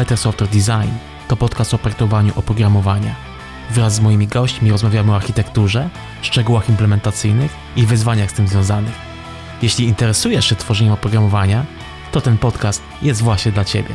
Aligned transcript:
Better 0.00 0.18
Software 0.18 0.50
Design 0.50 0.90
to 1.28 1.36
podcast 1.36 1.74
o 1.74 1.78
projektowaniu 1.78 2.32
oprogramowania. 2.36 3.14
Wraz 3.70 3.94
z 3.94 4.00
moimi 4.00 4.26
gośćmi 4.26 4.70
rozmawiamy 4.70 5.12
o 5.12 5.16
architekturze, 5.16 5.90
szczegółach 6.22 6.68
implementacyjnych 6.68 7.52
i 7.76 7.86
wyzwaniach 7.86 8.30
z 8.30 8.34
tym 8.34 8.48
związanych. 8.48 8.94
Jeśli 9.62 9.84
interesujesz 9.84 10.46
się 10.48 10.56
tworzeniem 10.56 10.92
oprogramowania, 10.92 11.64
to 12.12 12.20
ten 12.20 12.38
podcast 12.38 12.82
jest 13.02 13.22
właśnie 13.22 13.52
dla 13.52 13.64
Ciebie. 13.64 13.94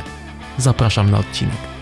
Zapraszam 0.58 1.10
na 1.10 1.18
odcinek. 1.18 1.75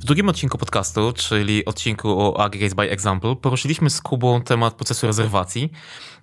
W 0.00 0.04
drugim 0.04 0.28
odcinku 0.28 0.58
podcastu, 0.58 1.12
czyli 1.12 1.64
odcinku 1.64 2.20
o 2.20 2.44
Aggregates 2.44 2.74
by 2.74 2.90
Example, 2.90 3.36
poruszyliśmy 3.36 3.90
z 3.90 4.00
Kubą 4.00 4.42
temat 4.42 4.74
procesu 4.74 5.06
rezerwacji. 5.06 5.72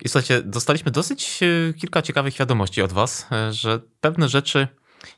I 0.04 0.08
słuchajcie, 0.08 0.42
dostaliśmy 0.42 0.90
dosyć 0.90 1.40
e, 1.42 1.74
kilka 1.74 2.02
ciekawych 2.02 2.34
wiadomości 2.34 2.82
od 2.82 2.92
Was, 2.92 3.26
e, 3.32 3.52
że 3.52 3.80
pewne 4.00 4.28
rzeczy 4.28 4.68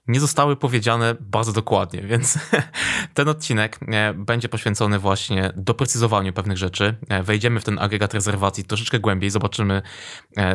nie 0.09 0.20
zostały 0.20 0.57
powiedziane 0.57 1.16
bardzo 1.20 1.52
dokładnie, 1.52 2.02
więc 2.02 2.39
ten 3.15 3.29
odcinek 3.29 3.79
e, 3.89 4.15
będzie 4.15 4.48
poświęcony 4.48 4.98
właśnie 4.98 5.53
doprecyzowaniu 5.56 6.33
pewnych 6.33 6.59
rzeczy. 6.59 6.95
Wejdziemy 7.23 7.61
w 7.61 7.65
ten 7.65 7.79
agregat 7.79 8.15
rezerwacji 8.15 8.65
troszeczkę 8.65 8.98
głębiej, 8.98 9.30
zobaczymy 9.30 9.83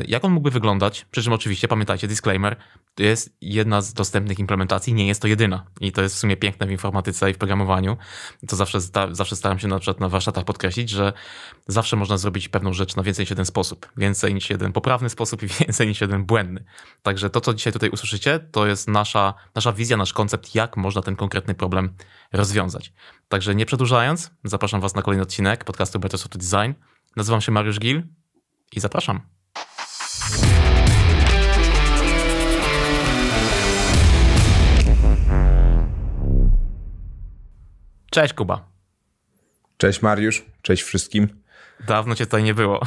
jak 0.07 0.25
on 0.25 0.31
mógłby 0.31 0.51
wyglądać. 0.51 1.05
Przy 1.11 1.23
czym 1.23 1.33
oczywiście 1.33 1.67
pamiętajcie, 1.67 2.07
disclaimer, 2.07 2.55
to 2.95 3.03
jest 3.03 3.37
jedna 3.41 3.81
z 3.81 3.93
dostępnych 3.93 4.39
implementacji, 4.39 4.93
nie 4.93 5.07
jest 5.07 5.21
to 5.21 5.27
jedyna. 5.27 5.65
I 5.81 5.91
to 5.91 6.01
jest 6.01 6.15
w 6.15 6.17
sumie 6.17 6.37
piękne 6.37 6.67
w 6.67 6.71
informatyce 6.71 7.31
i 7.31 7.33
w 7.33 7.37
programowaniu. 7.37 7.97
To 8.47 8.55
zawsze, 8.55 8.79
zawsze 9.11 9.35
staram 9.35 9.59
się 9.59 9.67
na 9.67 9.79
przykład 9.79 9.99
na 9.99 10.09
warsztatach 10.09 10.45
podkreślić, 10.45 10.89
że 10.89 11.13
zawsze 11.67 11.95
można 11.95 12.17
zrobić 12.17 12.49
pewną 12.49 12.73
rzecz 12.73 12.95
na 12.95 13.03
więcej 13.03 13.23
niż 13.23 13.29
jeden 13.29 13.45
sposób. 13.45 13.91
Więcej 13.97 14.33
niż 14.33 14.49
jeden 14.49 14.71
poprawny 14.71 15.09
sposób 15.09 15.43
i 15.43 15.47
więcej 15.59 15.87
niż 15.87 16.01
jeden 16.01 16.25
błędny. 16.25 16.65
Także 17.03 17.29
to, 17.29 17.41
co 17.41 17.53
dzisiaj 17.53 17.73
tutaj 17.73 17.89
usłyszycie, 17.89 18.39
to 18.51 18.67
jest 18.67 18.87
nasza, 18.87 19.24
nasza 19.55 19.73
wizja, 19.73 19.97
nasz 19.97 20.13
koncept, 20.13 20.55
jak 20.55 20.77
można 20.77 21.01
ten 21.01 21.15
konkretny 21.15 21.55
problem 21.55 21.93
rozwiązać. 22.33 22.93
Także 23.27 23.55
nie 23.55 23.65
przedłużając, 23.65 24.31
zapraszam 24.43 24.81
Was 24.81 24.95
na 24.95 25.01
kolejny 25.01 25.23
odcinek 25.23 25.63
podcastu 25.63 25.99
Better 25.99 26.19
Software 26.19 26.41
Design. 26.41 26.79
Nazywam 27.15 27.41
się 27.41 27.51
Mariusz 27.51 27.79
Gil 27.79 28.03
i 28.71 28.79
zapraszam. 28.79 29.21
Cześć 38.11 38.33
Kuba. 38.33 38.69
Cześć 39.77 40.01
Mariusz, 40.01 40.45
cześć 40.61 40.83
wszystkim. 40.83 41.41
Dawno 41.87 42.15
cię 42.15 42.25
tutaj 42.25 42.43
nie 42.43 42.53
było. 42.53 42.79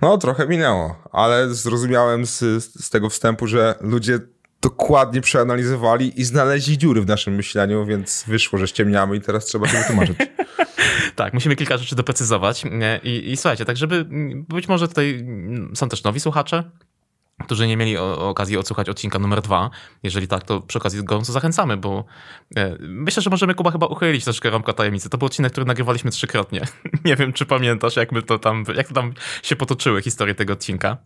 No, 0.00 0.18
trochę 0.18 0.46
minęło, 0.46 1.02
ale 1.12 1.54
zrozumiałem 1.54 2.26
z, 2.26 2.38
z 2.84 2.90
tego 2.90 3.10
wstępu, 3.10 3.46
że 3.46 3.74
ludzie 3.80 4.20
dokładnie 4.66 5.20
przeanalizowali 5.20 6.20
i 6.20 6.24
znaleźli 6.24 6.78
dziury 6.78 7.00
w 7.00 7.06
naszym 7.06 7.34
myśleniu, 7.34 7.86
więc 7.86 8.24
wyszło, 8.26 8.58
że 8.58 8.68
ściemniamy 8.68 9.16
i 9.16 9.20
teraz 9.20 9.44
trzeba 9.44 9.66
to 9.66 9.78
wytłumaczyć. 9.78 10.16
tak, 11.16 11.34
musimy 11.34 11.56
kilka 11.56 11.78
rzeczy 11.78 11.96
doprecyzować. 11.96 12.64
I, 13.02 13.30
I 13.30 13.36
słuchajcie, 13.36 13.64
tak 13.64 13.76
żeby 13.76 14.04
być 14.48 14.68
może 14.68 14.88
tutaj 14.88 15.26
są 15.74 15.88
też 15.88 16.04
nowi 16.04 16.20
słuchacze, 16.20 16.70
którzy 17.44 17.66
nie 17.66 17.76
mieli 17.76 17.96
okazji 17.96 18.56
odsłuchać 18.56 18.88
odcinka 18.88 19.18
numer 19.18 19.42
dwa. 19.42 19.70
Jeżeli 20.02 20.28
tak, 20.28 20.44
to 20.44 20.60
przy 20.60 20.78
okazji 20.78 21.04
gorąco 21.04 21.32
zachęcamy, 21.32 21.76
bo 21.76 22.04
e, 22.56 22.76
myślę, 22.80 23.22
że 23.22 23.30
możemy 23.30 23.54
Kuba 23.54 23.70
chyba 23.70 23.86
uchylić 23.86 24.24
troszkę 24.24 24.50
ramka 24.50 24.72
tajemnicy. 24.72 25.10
To 25.10 25.18
był 25.18 25.26
odcinek, 25.26 25.52
który 25.52 25.66
nagrywaliśmy 25.66 26.10
trzykrotnie. 26.10 26.60
nie 27.04 27.16
wiem, 27.16 27.32
czy 27.32 27.46
pamiętasz, 27.46 27.96
jak 27.96 28.12
my 28.12 28.22
to 28.22 28.38
tam, 28.38 28.64
jak 28.74 28.88
to 28.88 28.94
tam 28.94 29.14
się 29.42 29.56
potoczyły 29.56 30.02
historie 30.02 30.34
tego 30.34 30.52
odcinka. 30.52 30.96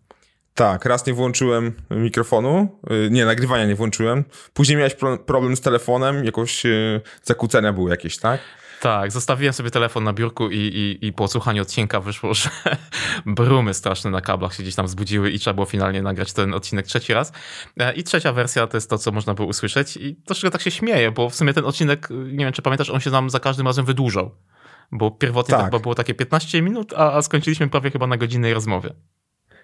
Tak, 0.53 0.85
raz 0.85 1.05
nie 1.05 1.13
włączyłem 1.13 1.73
mikrofonu, 1.89 2.79
y, 2.91 3.09
nie, 3.11 3.25
nagrywania 3.25 3.65
nie 3.65 3.75
włączyłem. 3.75 4.23
Później 4.53 4.77
miałeś 4.77 4.95
problem 5.25 5.55
z 5.55 5.61
telefonem, 5.61 6.25
jakoś 6.25 6.65
y, 6.65 7.01
zakłócenia 7.23 7.73
były 7.73 7.89
jakieś, 7.89 8.17
tak? 8.17 8.41
Tak, 8.81 9.11
zostawiłem 9.11 9.53
sobie 9.53 9.71
telefon 9.71 10.03
na 10.03 10.13
biurku 10.13 10.49
i, 10.49 10.57
i, 10.57 11.05
i 11.07 11.13
po 11.13 11.23
odsłuchaniu 11.23 11.61
odcinka 11.61 11.99
wyszło, 11.99 12.33
że 12.39 12.49
brumy 13.25 13.73
straszne 13.73 14.11
na 14.11 14.21
kablach 14.21 14.53
się 14.53 14.63
gdzieś 14.63 14.75
tam 14.75 14.85
wzbudziły 14.85 15.31
i 15.31 15.39
trzeba 15.39 15.53
było 15.53 15.65
finalnie 15.65 16.01
nagrać 16.01 16.33
ten 16.33 16.53
odcinek 16.53 16.85
trzeci 16.85 17.13
raz. 17.13 17.31
E, 17.79 17.93
I 17.93 18.03
trzecia 18.03 18.33
wersja 18.33 18.67
to 18.67 18.77
jest 18.77 18.89
to, 18.89 18.97
co 18.97 19.11
można 19.11 19.33
było 19.33 19.47
usłyszeć 19.47 19.97
i 19.97 20.15
troszkę 20.15 20.51
tak 20.51 20.61
się 20.61 20.71
śmieję, 20.71 21.11
bo 21.11 21.29
w 21.29 21.35
sumie 21.35 21.53
ten 21.53 21.65
odcinek, 21.65 22.07
nie 22.11 22.45
wiem 22.45 22.53
czy 22.53 22.61
pamiętasz, 22.61 22.89
on 22.89 22.99
się 22.99 23.09
nam 23.09 23.29
za 23.29 23.39
każdym 23.39 23.67
razem 23.67 23.85
wydłużał. 23.85 24.35
Bo 24.91 25.11
pierwotnie 25.11 25.51
tak. 25.51 25.59
to 25.59 25.65
chyba 25.65 25.79
było 25.79 25.95
takie 25.95 26.13
15 26.13 26.61
minut, 26.61 26.93
a, 26.93 27.13
a 27.13 27.21
skończyliśmy 27.21 27.69
prawie 27.69 27.91
chyba 27.91 28.07
na 28.07 28.17
godzinnej 28.17 28.53
rozmowie. 28.53 28.93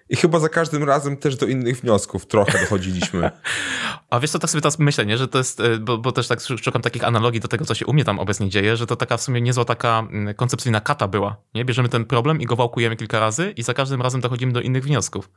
I 0.08 0.16
chyba 0.16 0.38
za 0.38 0.48
każdym 0.48 0.84
razem 0.84 1.16
też 1.16 1.36
do 1.36 1.46
innych 1.46 1.80
wniosków 1.80 2.26
trochę 2.26 2.60
dochodziliśmy. 2.60 3.30
A 4.10 4.20
wiesz 4.20 4.30
co, 4.30 4.38
tak 4.38 4.50
sobie 4.50 4.62
teraz 4.62 4.78
myślę, 4.78 5.06
nie? 5.06 5.18
że 5.18 5.28
to 5.28 5.38
jest, 5.38 5.60
e, 5.60 5.78
bo, 5.78 5.98
bo, 5.98 6.12
też 6.12 6.28
tak 6.28 6.40
szukam 6.62 6.82
takich 6.82 7.04
analogii 7.04 7.40
do 7.40 7.48
tego, 7.48 7.64
co 7.64 7.74
się 7.74 7.86
u 7.86 7.92
mnie 7.92 8.04
tam 8.04 8.18
obecnie 8.18 8.48
dzieje, 8.48 8.76
że 8.76 8.86
to 8.86 8.96
taka 8.96 9.16
w 9.16 9.22
sumie 9.22 9.40
niezła 9.40 9.64
taka 9.64 10.08
koncepcyjna 10.36 10.80
kata 10.80 11.08
była. 11.08 11.36
Nie? 11.54 11.64
Bierzemy 11.64 11.88
ten 11.88 12.04
problem 12.04 12.40
i 12.40 12.46
go 12.46 12.56
wałkujemy 12.56 12.96
kilka 12.96 13.20
razy 13.20 13.50
i 13.56 13.62
za 13.62 13.74
każdym 13.74 14.02
razem 14.02 14.20
dochodzimy 14.20 14.52
do 14.52 14.60
innych 14.60 14.84
wniosków. 14.84 15.30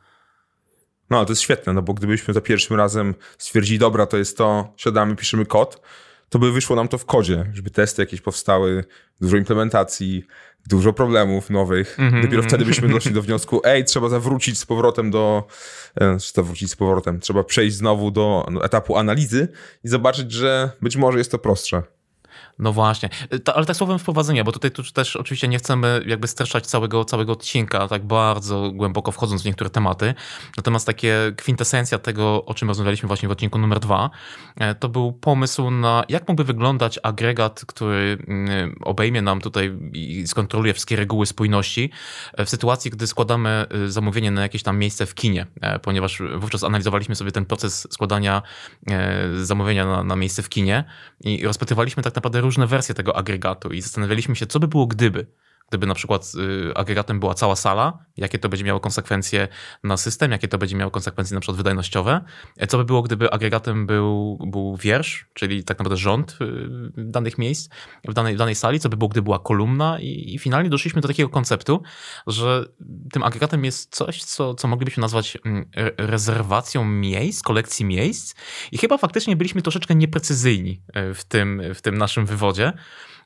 No, 1.10 1.26
to 1.26 1.32
jest 1.32 1.42
świetne, 1.42 1.74
no 1.74 1.82
bo 1.82 1.94
gdybyśmy 1.94 2.34
za 2.34 2.42
pierwszym 2.42 2.78
razem 2.78 3.16
stwierdzili, 3.38 3.80
dobra, 3.80 4.06
to 4.06 4.18
jest 4.18 4.38
to, 4.38 4.74
siadamy, 4.78 5.16
piszemy 5.16 5.46
kod, 5.46 5.82
to 6.30 6.40
by 6.40 6.52
wyszło 6.52 6.76
nam 6.76 6.88
to 6.88 6.98
w 6.98 7.06
kodzie, 7.06 7.52
żeby 7.54 7.70
testy 7.70 8.02
jakieś 8.02 8.22
powstały, 8.22 8.84
dużo 9.22 9.38
implementacji, 9.38 10.26
dużo 10.68 10.94
problemów 10.94 11.50
nowych. 11.50 12.00
Mm 12.00 12.14
-hmm, 12.14 12.22
Dopiero 12.22 12.44
wtedy 12.44 12.66
byśmy 12.66 12.90
doszli 12.94 13.12
do 13.12 13.22
wniosku, 13.22 13.62
ej, 13.64 13.86
trzeba 13.86 14.10
zawrócić 14.10 14.60
z 14.60 14.66
powrotem 14.66 15.12
do, 15.12 15.48
e, 16.02 16.18
zawrócić 16.34 16.72
z 16.72 16.76
powrotem, 16.76 17.20
trzeba 17.20 17.44
przejść 17.44 17.76
znowu 17.76 18.12
do 18.12 18.46
etapu 18.64 18.98
analizy 18.98 19.48
i 19.84 19.88
zobaczyć, 19.88 20.32
że 20.32 20.72
być 20.82 20.98
może 20.98 21.18
jest 21.18 21.32
to 21.32 21.40
prostsze. 21.40 21.84
No 22.62 22.74
właśnie, 22.74 23.10
Ta, 23.44 23.54
ale 23.54 23.66
tak 23.66 23.76
słowem 23.76 24.00
wprowadzenia, 24.00 24.44
bo 24.44 24.52
tutaj 24.52 24.72
tu 24.72 24.84
też 24.84 25.16
oczywiście 25.16 25.48
nie 25.48 25.58
chcemy 25.58 26.04
jakby 26.08 26.28
streszczać 26.28 26.68
całego, 26.68 27.06
całego 27.06 27.34
odcinka, 27.34 27.88
tak 27.88 28.06
bardzo 28.06 28.72
głęboko 28.72 29.12
wchodząc 29.12 29.42
w 29.42 29.46
niektóre 29.46 29.70
tematy. 29.70 30.14
Natomiast 30.58 30.86
takie 30.86 31.16
kwintesencja 31.38 31.98
tego, 31.98 32.46
o 32.46 32.54
czym 32.54 32.68
rozmawialiśmy 32.68 33.08
właśnie 33.08 33.30
w 33.30 33.32
odcinku 33.32 33.60
numer 33.60 33.80
dwa, 33.80 34.10
e, 34.56 34.76
to 34.76 34.90
był 34.90 35.12
pomysł 35.12 35.72
na 35.72 36.04
jak 36.10 36.28
mógłby 36.28 36.44
wyglądać 36.44 37.00
agregat, 37.04 37.66
który 37.68 38.18
mm, 38.28 38.76
obejmie 38.82 39.22
nam 39.22 39.42
tutaj 39.42 39.78
i 39.94 40.28
skontroluje 40.28 40.74
wszystkie 40.74 40.96
reguły 40.96 41.26
spójności 41.26 41.90
e, 42.34 42.46
w 42.46 42.50
sytuacji, 42.50 42.92
gdy 42.92 43.08
składamy 43.08 43.50
e, 43.50 43.90
zamówienie 43.90 44.32
na 44.32 44.42
jakieś 44.42 44.64
tam 44.64 44.78
miejsce 44.78 45.06
w 45.06 45.16
kinie, 45.16 45.46
ponieważ 45.82 46.22
wówczas 46.38 46.64
analizowaliśmy 46.64 47.16
sobie 47.16 47.32
ten 47.32 47.46
proces 47.46 47.88
składania 47.92 48.42
zamówienia 49.42 49.86
na, 49.86 50.04
na 50.04 50.16
miejsce 50.16 50.42
w 50.42 50.50
kinie 50.50 50.84
i 51.24 51.46
rozpytywaliśmy 51.46 52.04
tak 52.04 52.16
naprawdę 52.16 52.42
różne 52.52 52.68
wersje 52.68 52.96
tego 52.96 53.18
agregatu 53.18 53.70
i 53.70 53.82
zastanawialiśmy 53.82 54.36
się, 54.36 54.48
co 54.48 54.60
by 54.60 54.68
było 54.68 54.88
gdyby. 54.88 55.28
Gdyby 55.72 55.88
na 55.88 55.94
przykład 55.94 56.32
y, 56.70 56.74
agregatem 56.76 57.20
była 57.20 57.34
cała 57.34 57.56
sala, 57.56 58.06
jakie 58.18 58.40
to 58.40 58.50
będzie 58.50 58.66
miało 58.66 58.80
konsekwencje 58.80 59.48
na 59.84 59.98
system, 59.98 60.32
jakie 60.32 60.48
to 60.48 60.58
będzie 60.58 60.76
miało 60.76 60.92
konsekwencje 60.92 61.36
na 61.36 61.42
przykład 61.42 61.58
wydajnościowe. 61.58 62.22
E, 62.58 62.68
co 62.68 62.78
by 62.78 62.86
było, 62.86 63.02
gdyby 63.02 63.32
agregatem 63.32 63.86
był, 63.86 64.38
był 64.48 64.78
wiersz, 64.78 65.26
czyli 65.34 65.64
tak 65.64 65.80
naprawdę 65.80 65.98
rząd 65.98 66.38
y, 66.42 66.92
danych 66.98 67.38
miejsc 67.38 67.70
w 68.08 68.14
danej, 68.14 68.36
w 68.36 68.38
danej 68.38 68.56
sali, 68.56 68.80
co 68.80 68.90
by 68.90 68.98
było, 68.98 69.08
gdyby 69.08 69.24
była 69.24 69.40
kolumna 69.40 70.00
i, 70.00 70.36
i 70.36 70.40
finalnie 70.40 70.70
doszliśmy 70.70 71.02
do 71.02 71.08
takiego 71.08 71.30
konceptu, 71.30 71.82
że 72.28 72.66
tym 73.12 73.24
agregatem 73.24 73.66
jest 73.66 73.96
coś, 73.96 74.24
co, 74.24 74.56
co 74.56 74.68
moglibyśmy 74.68 75.02
nazwać 75.02 75.38
mm, 75.46 75.66
rezerwacją 75.98 76.86
miejsc, 76.86 77.42
kolekcji 77.44 77.86
miejsc 77.86 78.36
i 78.72 78.78
chyba 78.78 78.98
faktycznie 78.98 79.36
byliśmy 79.36 79.62
troszeczkę 79.62 79.96
nieprecyzyjni 79.96 80.82
e, 80.94 81.14
w 81.14 81.24
tym, 81.24 81.62
w 81.76 81.82
tym 81.82 81.98
naszym 81.98 82.26
wywodzie. 82.26 82.74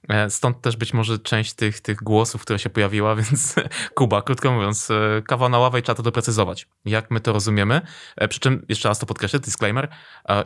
E, 0.10 0.30
stąd 0.30 0.62
też 0.62 0.76
być 0.78 0.94
może 0.94 1.20
część 1.20 1.54
tych, 1.54 1.82
tych 1.82 1.98
głosów, 1.98 2.42
które 2.42 2.60
się 2.60 2.70
pojawiła, 2.70 3.16
więc 3.22 3.56
Kuba, 3.96 4.22
krótko 4.22 4.52
mówiąc, 4.52 4.92
e, 4.92 5.22
kawa 5.28 5.50
na 5.50 5.60
ławę 5.60 5.80
i 5.80 5.82
trzeba 5.82 5.96
to 5.96 6.04
doprecyzować. 6.04 6.68
Jak 6.86 7.12
my 7.12 7.20
to 7.20 7.34
rozumiemy? 7.34 7.82
E, 8.16 8.28
przy 8.28 8.40
czym, 8.40 8.66
jeszcze 8.70 8.90
raz 8.90 9.00
to 9.00 9.06
podkreślę, 9.06 9.40
disclaimer, 9.40 9.90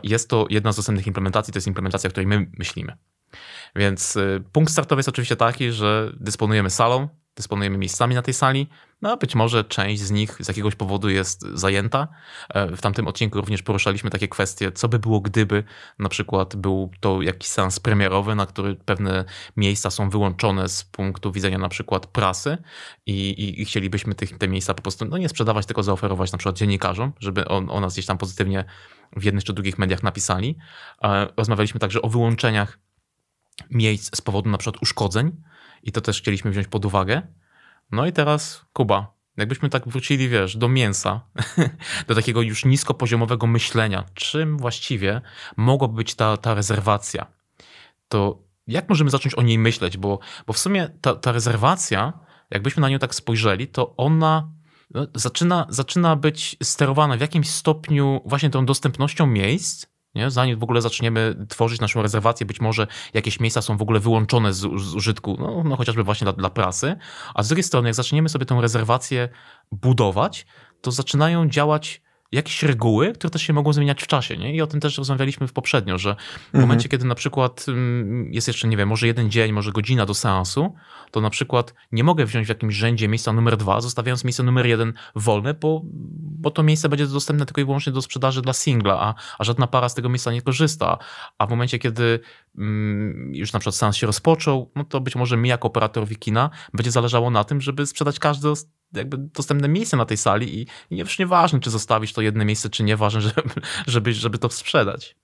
jest 0.02 0.28
to 0.28 0.46
jedna 0.50 0.72
z 0.72 0.76
dostępnych 0.76 1.06
implementacji, 1.06 1.52
to 1.52 1.56
jest 1.56 1.66
implementacja, 1.66 2.08
o 2.08 2.10
której 2.10 2.26
my 2.26 2.50
myślimy. 2.58 2.96
Więc 3.76 4.18
punkt 4.52 4.72
startowy 4.72 4.98
jest 4.98 5.08
oczywiście 5.08 5.36
taki, 5.36 5.72
że 5.72 6.12
dysponujemy 6.20 6.70
salą, 6.70 7.08
dysponujemy 7.36 7.78
miejscami 7.78 8.14
na 8.14 8.22
tej 8.22 8.34
sali. 8.34 8.68
No, 9.02 9.16
być 9.16 9.34
może 9.34 9.64
część 9.64 10.02
z 10.02 10.10
nich 10.10 10.36
z 10.40 10.48
jakiegoś 10.48 10.74
powodu 10.74 11.08
jest 11.08 11.42
zajęta. 11.42 12.08
E, 12.48 12.76
w 12.76 12.80
tamtym 12.80 13.08
odcinku 13.08 13.38
również 13.38 13.62
poruszaliśmy 13.62 14.10
takie 14.10 14.28
kwestie, 14.28 14.72
co 14.72 14.88
by 14.88 14.98
było, 14.98 15.20
gdyby 15.20 15.64
na 15.98 16.08
przykład 16.08 16.56
był 16.56 16.90
to 17.00 17.22
jakiś 17.22 17.48
seans 17.48 17.80
premierowy, 17.80 18.34
na 18.34 18.46
który 18.46 18.76
pewne 18.76 19.24
miejsca 19.56 19.90
są 19.90 20.10
wyłączone 20.10 20.68
z 20.68 20.84
punktu 20.84 21.32
widzenia 21.32 21.58
na 21.58 21.68
przykład 21.68 22.06
prasy 22.06 22.58
i, 23.06 23.30
i, 23.30 23.62
i 23.62 23.64
chcielibyśmy 23.64 24.14
tych, 24.14 24.38
te 24.38 24.48
miejsca 24.48 24.74
po 24.74 24.82
prostu 24.82 25.04
no, 25.04 25.18
nie 25.18 25.28
sprzedawać, 25.28 25.66
tylko 25.66 25.82
zaoferować 25.82 26.32
na 26.32 26.38
przykład 26.38 26.56
dziennikarzom, 26.56 27.12
żeby 27.20 27.48
on, 27.48 27.70
o 27.70 27.80
nas 27.80 27.92
gdzieś 27.92 28.06
tam 28.06 28.18
pozytywnie 28.18 28.64
w 29.16 29.24
jednych 29.24 29.44
czy 29.44 29.52
drugich 29.52 29.78
mediach 29.78 30.02
napisali. 30.02 30.56
E, 31.02 31.26
rozmawialiśmy 31.36 31.80
także 31.80 32.02
o 32.02 32.08
wyłączeniach 32.08 32.78
miejsc 33.70 34.16
z 34.16 34.20
powodu 34.20 34.50
na 34.50 34.58
przykład 34.58 34.82
uszkodzeń 34.82 35.32
i 35.82 35.92
to 35.92 36.00
też 36.00 36.18
chcieliśmy 36.18 36.50
wziąć 36.50 36.66
pod 36.66 36.84
uwagę. 36.84 37.22
No 37.92 38.06
i 38.06 38.12
teraz 38.12 38.64
Kuba, 38.72 39.14
jakbyśmy 39.36 39.68
tak 39.68 39.88
wrócili, 39.88 40.28
wiesz, 40.28 40.56
do 40.56 40.68
mięsa, 40.68 41.20
do 42.08 42.14
takiego 42.14 42.42
już 42.42 42.64
niskopoziomowego 42.64 43.46
myślenia, 43.46 44.04
czym 44.14 44.58
właściwie 44.58 45.20
mogłaby 45.56 45.94
być 45.94 46.14
ta, 46.14 46.36
ta 46.36 46.54
rezerwacja, 46.54 47.26
to 48.08 48.42
jak 48.66 48.88
możemy 48.88 49.10
zacząć 49.10 49.34
o 49.34 49.42
niej 49.42 49.58
myśleć? 49.58 49.96
Bo, 49.96 50.18
bo 50.46 50.52
w 50.52 50.58
sumie 50.58 50.88
ta, 51.00 51.14
ta 51.14 51.32
rezerwacja, 51.32 52.12
jakbyśmy 52.50 52.80
na 52.80 52.88
nią 52.88 52.98
tak 52.98 53.14
spojrzeli, 53.14 53.68
to 53.68 53.96
ona 53.96 54.52
no, 54.94 55.06
zaczyna, 55.14 55.66
zaczyna 55.68 56.16
być 56.16 56.56
sterowana 56.62 57.16
w 57.16 57.20
jakimś 57.20 57.50
stopniu 57.50 58.20
właśnie 58.24 58.50
tą 58.50 58.66
dostępnością 58.66 59.26
miejsc, 59.26 59.86
nie? 60.14 60.30
Zanim 60.30 60.58
w 60.58 60.62
ogóle 60.62 60.82
zaczniemy 60.82 61.46
tworzyć 61.48 61.80
naszą 61.80 62.02
rezerwację, 62.02 62.46
być 62.46 62.60
może 62.60 62.86
jakieś 63.14 63.40
miejsca 63.40 63.62
są 63.62 63.76
w 63.76 63.82
ogóle 63.82 64.00
wyłączone 64.00 64.52
z, 64.52 64.58
z 64.60 64.94
użytku, 64.94 65.36
no, 65.40 65.62
no 65.64 65.76
chociażby 65.76 66.02
właśnie 66.02 66.24
dla, 66.24 66.32
dla 66.32 66.50
prasy. 66.50 66.96
A 67.34 67.42
z 67.42 67.48
drugiej 67.48 67.64
strony, 67.64 67.88
jak 67.88 67.94
zaczniemy 67.94 68.28
sobie 68.28 68.46
tę 68.46 68.58
rezerwację 68.60 69.28
budować, 69.72 70.46
to 70.80 70.90
zaczynają 70.90 71.48
działać 71.48 72.02
jakieś 72.32 72.62
reguły, 72.62 73.12
które 73.12 73.30
też 73.30 73.42
się 73.42 73.52
mogą 73.52 73.72
zmieniać 73.72 74.02
w 74.02 74.06
czasie. 74.06 74.36
Nie? 74.36 74.54
I 74.54 74.62
o 74.62 74.66
tym 74.66 74.80
też 74.80 74.98
rozmawialiśmy 74.98 75.48
w 75.48 75.52
poprzednio, 75.52 75.98
że 75.98 76.14
w 76.14 76.44
mhm. 76.46 76.62
momencie, 76.62 76.88
kiedy 76.88 77.04
na 77.04 77.14
przykład 77.14 77.64
mm, 77.68 78.32
jest 78.32 78.48
jeszcze, 78.48 78.68
nie 78.68 78.76
wiem, 78.76 78.88
może 78.88 79.06
jeden 79.06 79.30
dzień, 79.30 79.52
może 79.52 79.72
godzina 79.72 80.06
do 80.06 80.14
seansu, 80.14 80.74
to 81.10 81.20
na 81.20 81.30
przykład 81.30 81.74
nie 81.92 82.04
mogę 82.04 82.26
wziąć 82.26 82.46
w 82.46 82.48
jakimś 82.48 82.74
rzędzie 82.74 83.08
miejsca 83.08 83.32
numer 83.32 83.56
dwa, 83.56 83.80
zostawiając 83.80 84.24
miejsce 84.24 84.42
numer 84.42 84.66
jeden 84.66 84.92
wolne, 85.14 85.54
bo, 85.54 85.80
bo 85.84 86.50
to 86.50 86.62
miejsce 86.62 86.88
będzie 86.88 87.06
dostępne 87.06 87.46
tylko 87.46 87.60
i 87.60 87.64
wyłącznie 87.64 87.92
do 87.92 88.02
sprzedaży 88.02 88.42
dla 88.42 88.52
singla, 88.52 89.00
a, 89.00 89.14
a 89.38 89.44
żadna 89.44 89.66
para 89.66 89.88
z 89.88 89.94
tego 89.94 90.08
miejsca 90.08 90.32
nie 90.32 90.42
korzysta. 90.42 90.98
A 91.38 91.46
w 91.46 91.50
momencie, 91.50 91.78
kiedy 91.78 92.20
mm, 92.58 93.34
już 93.34 93.52
na 93.52 93.58
przykład 93.58 93.74
seans 93.74 93.96
się 93.96 94.06
rozpoczął, 94.06 94.70
no 94.74 94.84
to 94.84 95.00
być 95.00 95.16
może 95.16 95.36
mi 95.36 95.48
jako 95.48 95.68
operatorowi 95.68 96.16
kina 96.16 96.50
będzie 96.74 96.90
zależało 96.90 97.30
na 97.30 97.44
tym, 97.44 97.60
żeby 97.60 97.86
sprzedać 97.86 98.18
każde 98.18 98.54
jakby 98.92 99.16
dostępne 99.18 99.68
miejsce 99.68 99.96
na 99.96 100.04
tej 100.04 100.16
sali 100.16 100.60
i, 100.60 100.66
i 100.90 100.98
już 100.98 101.18
nieważne, 101.18 101.60
czy 101.60 101.70
zostawisz 101.70 102.12
to 102.12 102.20
jedno 102.20 102.44
miejsce, 102.44 102.70
czy 102.70 102.82
nie, 102.82 102.96
ważne, 102.96 103.20
żeby, 103.28 103.42
żeby, 103.86 104.14
żeby 104.14 104.38
to 104.38 104.50
sprzedać. 104.50 105.16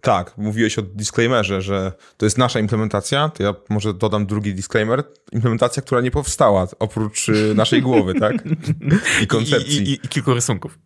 Tak, 0.00 0.38
mówiłeś 0.38 0.78
o 0.78 0.82
disclaimerze, 0.82 1.62
że 1.62 1.92
to 2.16 2.26
jest 2.26 2.38
nasza 2.38 2.60
implementacja, 2.60 3.28
to 3.28 3.42
ja 3.42 3.54
może 3.68 3.94
dodam 3.94 4.26
drugi 4.26 4.54
disclaimer. 4.54 5.04
Implementacja, 5.32 5.82
która 5.82 6.00
nie 6.00 6.10
powstała 6.10 6.66
oprócz 6.78 7.28
y, 7.28 7.54
naszej 7.54 7.82
głowy, 7.82 8.14
tak? 8.14 8.34
I 9.22 9.26
koncepcji. 9.26 9.82
I, 9.82 9.90
i, 9.90 9.92
I, 9.92 10.08
kilku 10.08 10.34
rysunków. 10.34 10.78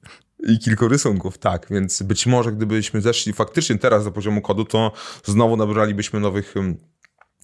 I 0.49 0.59
kilku 0.59 0.89
rysunków, 0.89 1.39
tak. 1.39 1.67
Więc 1.71 2.03
być 2.03 2.27
może 2.27 2.53
gdybyśmy 2.53 3.01
zeszli 3.01 3.33
faktycznie 3.33 3.79
teraz 3.79 4.05
do 4.05 4.13
poziomu 4.13 4.43
kodu, 4.43 4.65
to 4.65 4.93
znowu 5.25 5.57
nabralibyśmy 5.57 6.21
nowych 6.21 6.55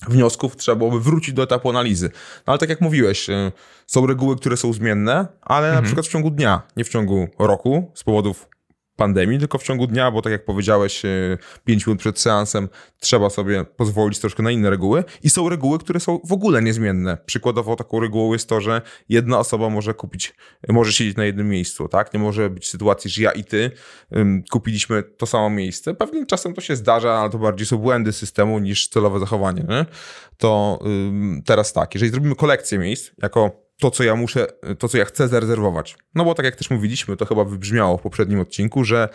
wniosków, 0.08 0.56
trzeba 0.56 0.76
byłoby 0.76 1.00
wrócić 1.00 1.34
do 1.34 1.42
etapu 1.42 1.70
analizy. 1.70 2.10
No 2.46 2.52
ale 2.52 2.58
tak 2.58 2.68
jak 2.68 2.80
mówiłeś, 2.80 3.30
y, 3.30 3.52
są 3.86 4.06
reguły, 4.06 4.36
które 4.36 4.56
są 4.56 4.72
zmienne, 4.72 5.26
ale 5.42 5.66
mhm. 5.66 5.76
na 5.76 5.86
przykład 5.86 6.06
w 6.06 6.10
ciągu 6.10 6.30
dnia, 6.30 6.62
nie 6.76 6.84
w 6.84 6.88
ciągu 6.88 7.28
roku, 7.38 7.90
z 7.94 8.04
powodów 8.04 8.57
pandemii, 8.98 9.38
tylko 9.38 9.58
w 9.58 9.62
ciągu 9.62 9.86
dnia, 9.86 10.10
bo 10.10 10.22
tak 10.22 10.32
jak 10.32 10.44
powiedziałeś, 10.44 11.02
5 11.64 11.82
e, 11.82 11.84
minut 11.86 12.00
przed 12.00 12.20
seansem 12.20 12.68
trzeba 13.00 13.30
sobie 13.30 13.64
pozwolić 13.64 14.18
troszkę 14.18 14.42
na 14.42 14.50
inne 14.50 14.70
reguły 14.70 15.04
i 15.22 15.30
są 15.30 15.48
reguły, 15.48 15.78
które 15.78 16.00
są 16.00 16.20
w 16.24 16.32
ogóle 16.32 16.62
niezmienne. 16.62 17.18
Przykładowo 17.26 17.76
taką 17.76 18.00
regułą 18.00 18.32
jest 18.32 18.48
to, 18.48 18.60
że 18.60 18.82
jedna 19.08 19.38
osoba 19.38 19.70
może 19.70 19.94
kupić, 19.94 20.34
może 20.68 20.92
siedzieć 20.92 21.16
na 21.16 21.24
jednym 21.24 21.48
miejscu, 21.48 21.88
tak? 21.88 22.14
Nie 22.14 22.20
może 22.20 22.50
być 22.50 22.68
sytuacji, 22.68 23.10
że 23.10 23.22
ja 23.22 23.32
i 23.32 23.44
ty 23.44 23.70
kupiliśmy 24.50 25.02
to 25.02 25.26
samo 25.26 25.50
miejsce. 25.50 25.94
Pewnie 25.94 26.26
czasem 26.26 26.54
to 26.54 26.60
się 26.60 26.76
zdarza, 26.76 27.14
ale 27.14 27.30
to 27.30 27.38
bardziej 27.38 27.66
są 27.66 27.78
błędy 27.78 28.12
systemu 28.12 28.58
niż 28.58 28.88
celowe 28.88 29.20
zachowanie. 29.20 29.64
Nie? 29.68 29.86
To 30.36 30.78
teraz 31.46 31.72
tak, 31.72 31.94
jeżeli 31.94 32.12
zrobimy 32.12 32.34
kolekcję 32.34 32.78
miejsc 32.78 33.10
jako 33.22 33.67
to, 33.80 33.90
co 33.90 34.04
ja 34.04 34.16
muszę, 34.16 34.46
to, 34.78 34.88
co 34.88 34.98
ja 34.98 35.04
chcę 35.04 35.28
zarezerwować. 35.28 35.96
No 36.14 36.25
bo 36.25 36.34
tak 36.34 36.44
jak 36.44 36.56
też 36.56 36.70
mówiliśmy, 36.70 37.16
to 37.16 37.26
chyba 37.26 37.44
wybrzmiało 37.44 37.96
w 37.96 38.02
poprzednim 38.02 38.40
odcinku, 38.40 38.84
że 38.84 39.08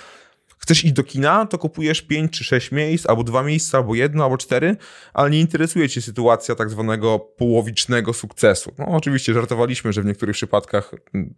chcesz 0.64 0.84
iść 0.84 0.94
do 0.94 1.04
kina, 1.04 1.46
to 1.46 1.58
kupujesz 1.58 2.02
5 2.02 2.32
czy 2.32 2.44
6 2.44 2.72
miejsc, 2.72 3.10
albo 3.10 3.24
dwa 3.24 3.44
miejsca, 3.44 3.78
albo 3.78 3.96
jedno, 3.96 4.24
albo 4.24 4.38
cztery, 4.38 4.78
ale 5.14 5.30
nie 5.30 5.40
interesuje 5.40 5.90
cię 5.90 6.02
sytuacja 6.02 6.56
tak 6.56 6.70
zwanego 6.70 7.20
połowicznego 7.20 8.14
sukcesu. 8.14 8.72
No 8.78 8.86
oczywiście 8.88 9.34
żartowaliśmy, 9.34 9.94
że 9.94 10.02
w 10.02 10.06
niektórych 10.06 10.36
przypadkach 10.36 10.92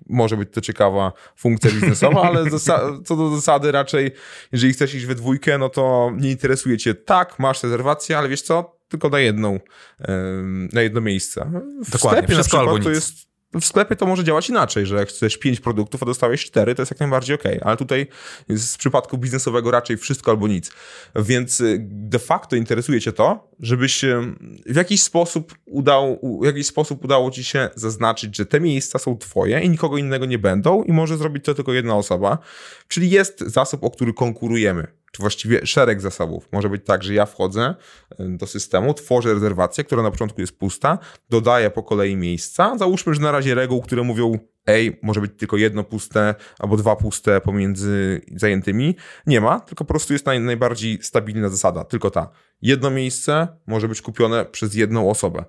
może 0.09 0.37
być 0.37 0.49
to 0.53 0.61
ciekawa 0.61 1.11
funkcja 1.37 1.71
biznesowa, 1.71 2.21
ale 2.21 2.49
co 3.05 3.15
do 3.15 3.35
zasady 3.35 3.71
raczej, 3.71 4.11
jeżeli 4.51 4.73
chcesz 4.73 4.95
iść 4.95 5.05
we 5.05 5.15
dwójkę, 5.15 5.57
no 5.57 5.69
to 5.69 6.11
nie 6.17 6.31
interesuje 6.31 6.77
cię 6.77 6.95
tak, 6.95 7.39
masz 7.39 7.63
rezerwację, 7.63 8.17
ale 8.17 8.29
wiesz 8.29 8.41
co, 8.41 8.74
tylko 8.87 9.09
na 9.09 9.19
jedną, 9.19 9.59
na 10.73 10.81
jedno 10.81 11.01
miejsce. 11.01 11.51
W 11.85 11.91
Dokładnie, 11.91 12.21
sklepie 12.21 12.33
wszystko 12.33 12.59
albo 12.59 12.79
to 12.79 12.89
jest 12.89 13.35
w 13.61 13.65
sklepie 13.65 13.95
to 13.95 14.05
może 14.05 14.23
działać 14.23 14.49
inaczej, 14.49 14.85
że 14.85 14.95
jak 14.95 15.09
chcesz 15.09 15.37
pięć 15.37 15.59
produktów, 15.59 16.03
a 16.03 16.05
dostałeś 16.05 16.45
cztery, 16.45 16.75
to 16.75 16.81
jest 16.81 16.91
jak 16.91 16.99
najbardziej 16.99 17.35
ok. 17.35 17.43
Ale 17.61 17.77
tutaj 17.77 18.07
jest 18.49 18.75
w 18.75 18.77
przypadku 18.77 19.17
biznesowego 19.17 19.71
raczej 19.71 19.97
wszystko 19.97 20.31
albo 20.31 20.47
nic. 20.47 20.71
Więc 21.15 21.61
y, 21.61 21.77
de 21.81 22.19
facto 22.19 22.55
interesuje 22.55 23.01
cię 23.01 23.13
to, 23.13 23.51
żebyś 23.59 24.05
w 24.65 24.75
jakiś 24.75 25.03
sposób 25.03 25.55
udał, 25.65 26.19
w 26.41 26.45
jakiś 26.45 26.67
sposób 26.67 27.05
udało 27.05 27.31
ci 27.31 27.43
się 27.43 27.69
zaznaczyć, 27.75 28.37
że 28.37 28.45
te 28.45 28.59
miejsca 28.59 28.99
są 28.99 29.17
twoje 29.17 29.61
i 29.61 29.69
nikogo 29.69 29.97
innego 29.97 30.25
nie 30.25 30.39
będą 30.39 30.83
i 30.83 30.91
może 30.91 31.17
zrobić 31.17 31.45
to 31.45 31.53
tylko 31.53 31.73
jedna 31.73 31.95
osoba. 31.95 32.37
Czyli 32.87 33.09
jest 33.09 33.39
zasób, 33.39 33.83
o 33.83 33.91
który 33.91 34.13
konkurujemy 34.13 34.87
czy 35.15 35.21
właściwie 35.21 35.65
szereg 35.65 36.01
zasobów. 36.01 36.47
Może 36.51 36.69
być 36.69 36.85
tak, 36.85 37.03
że 37.03 37.13
ja 37.13 37.25
wchodzę 37.25 37.75
do 38.19 38.47
systemu, 38.47 38.93
tworzę 38.93 39.33
rezerwację, 39.33 39.83
która 39.83 40.03
na 40.03 40.11
początku 40.11 40.41
jest 40.41 40.59
pusta, 40.59 40.97
dodaję 41.29 41.69
po 41.69 41.83
kolei 41.83 42.15
miejsca. 42.15 42.77
Załóżmy, 42.77 43.13
że 43.13 43.21
na 43.21 43.31
razie 43.31 43.55
reguł, 43.55 43.81
które 43.81 44.03
mówią 44.03 44.39
ej, 44.65 44.99
może 45.03 45.21
być 45.21 45.31
tylko 45.37 45.57
jedno 45.57 45.83
puste 45.83 46.35
albo 46.59 46.77
dwa 46.77 46.95
puste 46.95 47.41
pomiędzy 47.41 48.21
zajętymi. 48.35 48.95
Nie 49.27 49.41
ma, 49.41 49.59
tylko 49.59 49.85
po 49.85 49.93
prostu 49.93 50.13
jest 50.13 50.25
naj, 50.25 50.39
najbardziej 50.39 50.99
stabilna 51.01 51.49
zasada, 51.49 51.83
tylko 51.83 52.11
ta. 52.11 52.29
Jedno 52.61 52.91
miejsce 52.91 53.47
może 53.67 53.87
być 53.87 54.01
kupione 54.01 54.45
przez 54.45 54.75
jedną 54.75 55.09
osobę. 55.09 55.45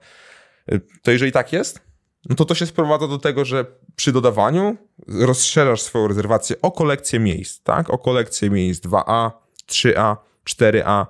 To 1.03 1.11
jeżeli 1.11 1.33
tak 1.33 1.53
jest, 1.53 1.81
no 2.29 2.37
to 2.37 2.45
to 2.45 2.55
się 2.55 2.67
sprowadza 2.67 3.09
do 3.09 3.19
tego, 3.19 3.45
że 3.45 3.67
przy 3.97 4.13
dodawaniu 4.13 4.77
rozszerzasz 5.09 5.83
swoją 5.83 6.09
rezerwację 6.09 6.57
o 6.63 6.73
kolekcję 6.73 7.21
miejsc, 7.21 7.63
tak? 7.63 7.91
O 7.91 7.99
kolekcję 7.99 8.51
miejsc 8.51 8.85
2A, 8.85 9.31
3A, 9.71 10.17
4A, 10.51 11.07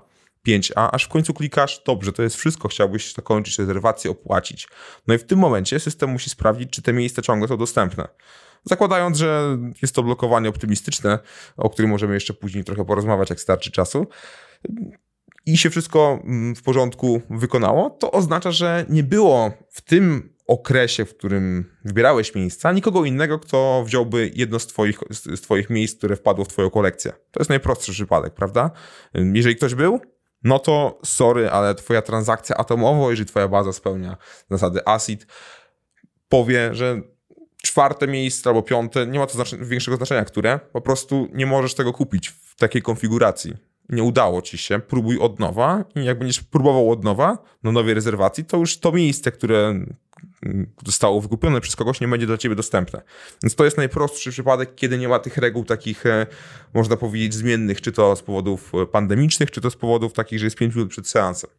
5A, 0.49 0.89
aż 0.93 1.05
w 1.05 1.09
końcu 1.09 1.35
klikasz, 1.35 1.83
dobrze, 1.87 2.13
to 2.13 2.23
jest 2.23 2.37
wszystko, 2.37 2.69
chciałbyś 2.69 3.15
zakończyć 3.15 3.59
rezerwację, 3.59 4.11
opłacić. 4.11 4.69
No 5.07 5.15
i 5.15 5.19
w 5.19 5.25
tym 5.25 5.39
momencie 5.39 5.81
system 5.81 6.11
musi 6.11 6.31
sprawdzić, 6.31 6.71
czy 6.71 6.83
te 6.83 6.93
miejsca 6.93 7.23
ciągle 7.23 7.49
są 7.49 7.57
dostępne. 7.57 8.09
Zakładając, 8.65 9.19
że 9.19 9.59
jest 9.83 9.95
to 9.95 10.03
blokowanie 10.03 10.49
optymistyczne, 10.49 11.19
o 11.57 11.71
którym 11.71 11.91
możemy 11.91 12.15
jeszcze 12.15 12.35
później 12.35 12.65
trochę 12.65 12.85
porozmawiać, 12.85 13.31
jak 13.31 13.41
starczy 13.41 13.71
czasu, 13.71 14.07
i 15.47 15.57
się 15.57 15.71
wszystko 15.71 16.21
mm, 16.25 16.55
w 16.55 16.63
porządku 16.63 17.23
wykonało, 17.31 17.91
to 17.91 18.13
oznacza, 18.13 18.51
że 18.51 18.85
nie 18.89 19.03
było 19.03 19.53
w 19.71 19.81
tym 19.81 20.36
okresie, 20.47 21.05
w 21.05 21.17
którym 21.17 21.71
wybierałeś 21.85 22.35
miejsca, 22.35 22.73
nikogo 22.73 23.05
innego, 23.05 23.39
kto 23.39 23.83
wziąłby 23.87 24.31
jedno 24.35 24.59
z 24.59 24.67
twoich, 24.67 24.99
z 25.11 25.41
twoich 25.41 25.71
miejsc, 25.71 25.99
które 25.99 26.17
wpadło 26.17 26.45
w 26.45 26.49
twoją 26.49 26.71
kolekcję. 26.71 27.13
To 27.31 27.41
jest 27.41 27.51
najprostszy 27.51 27.93
przypadek, 27.93 28.35
prawda? 28.35 28.71
Jeżeli 29.15 29.57
ktoś 29.57 29.75
był, 29.75 30.01
no 30.45 30.59
to 30.59 30.99
sorry, 31.05 31.51
ale 31.51 31.75
twoja 31.75 32.03
transakcja 32.03 32.57
atomowo, 32.57 33.11
jeżeli 33.11 33.29
twoja 33.29 33.49
baza 33.49 33.73
spełnia 33.73 34.17
zasady 34.51 34.81
ACID, 34.85 35.27
powie, 36.29 36.75
że 36.75 37.01
czwarte 37.63 38.07
miejsce 38.07 38.51
albo 38.51 38.63
piąte, 38.63 39.07
nie 39.07 39.19
ma 39.19 39.27
to 39.27 39.35
znaczenia, 39.35 39.65
większego 39.65 39.97
znaczenia, 39.97 40.25
które, 40.25 40.61
po 40.73 40.81
prostu 40.81 41.29
nie 41.33 41.47
możesz 41.47 41.75
tego 41.75 41.93
kupić 41.93 42.29
w 42.29 42.57
takiej 42.57 42.83
konfiguracji 42.83 43.55
nie 43.89 44.03
udało 44.03 44.43
ci 44.43 44.59
się, 44.59 44.79
próbuj 44.79 45.19
od 45.19 45.39
nowa 45.41 45.85
i 45.97 46.05
jak 46.05 46.19
będziesz 46.19 46.41
próbował 46.41 46.91
od 46.91 47.05
nowa 47.05 47.39
na 47.63 47.73
nowej 47.73 47.95
rezerwacji, 47.95 48.45
to 48.45 48.57
już 48.57 48.79
to 48.79 48.93
miejsce, 48.93 49.33
które 49.33 49.75
zostało 50.87 51.21
wykupione 51.21 51.61
przez 51.61 51.77
kogoś, 51.77 52.01
nie 52.01 52.09
będzie 52.09 52.27
dla 52.27 52.39
ciebie 52.39 52.55
dostępne. 52.55 53.03
Więc 53.43 53.55
to 53.55 53.65
jest 53.65 53.77
najprostszy 53.77 54.31
przypadek, 54.31 54.75
kiedy 54.75 54.99
nie 54.99 55.09
ma 55.09 55.19
tych 55.19 55.37
reguł 55.37 55.65
takich, 55.65 56.07
e, 56.07 56.27
można 56.75 56.97
powiedzieć, 56.97 57.35
zmiennych, 57.35 57.81
czy 57.81 57.93
to 57.93 58.17
z 58.17 58.23
powodów 58.23 58.73
pandemicznych, 58.93 59.51
czy 59.51 59.61
to 59.61 59.71
z 59.71 59.77
powodów 59.77 60.13
takich, 60.13 60.39
że 60.39 60.47
jest 60.47 60.57
5 60.57 60.75
minut 60.75 60.91
przed 60.91 61.09
seansem. 61.09 61.51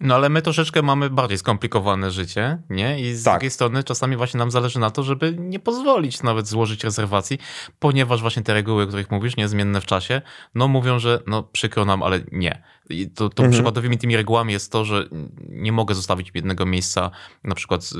No 0.00 0.14
ale 0.14 0.28
my 0.28 0.42
troszeczkę 0.42 0.82
mamy 0.82 1.10
bardziej 1.10 1.38
skomplikowane 1.38 2.10
życie, 2.10 2.58
nie? 2.70 3.00
I 3.00 3.14
z 3.14 3.22
tak. 3.22 3.34
drugiej 3.34 3.50
strony 3.50 3.84
czasami 3.84 4.16
właśnie 4.16 4.38
nam 4.38 4.50
zależy 4.50 4.78
na 4.78 4.90
to, 4.90 5.02
żeby 5.02 5.36
nie 5.38 5.58
pozwolić 5.58 6.22
nawet 6.22 6.46
złożyć 6.46 6.84
rezerwacji, 6.84 7.38
ponieważ 7.78 8.20
właśnie 8.20 8.42
te 8.42 8.54
reguły, 8.54 8.82
o 8.82 8.86
których 8.86 9.10
mówisz, 9.10 9.36
niezmienne 9.36 9.80
w 9.80 9.86
czasie, 9.86 10.22
no 10.54 10.68
mówią, 10.68 10.98
że 10.98 11.22
no 11.26 11.42
przykro 11.42 11.84
nam, 11.84 12.02
ale 12.02 12.20
nie. 12.32 12.62
I 12.90 13.10
to, 13.10 13.28
to 13.28 13.42
mhm. 13.42 13.52
przykładowymi 13.52 13.98
tymi 13.98 14.16
regułami 14.16 14.52
jest 14.52 14.72
to, 14.72 14.84
że 14.84 15.08
nie 15.48 15.72
mogę 15.72 15.94
zostawić 15.94 16.30
jednego 16.34 16.66
miejsca, 16.66 17.10
na 17.44 17.54
przykład 17.54 17.90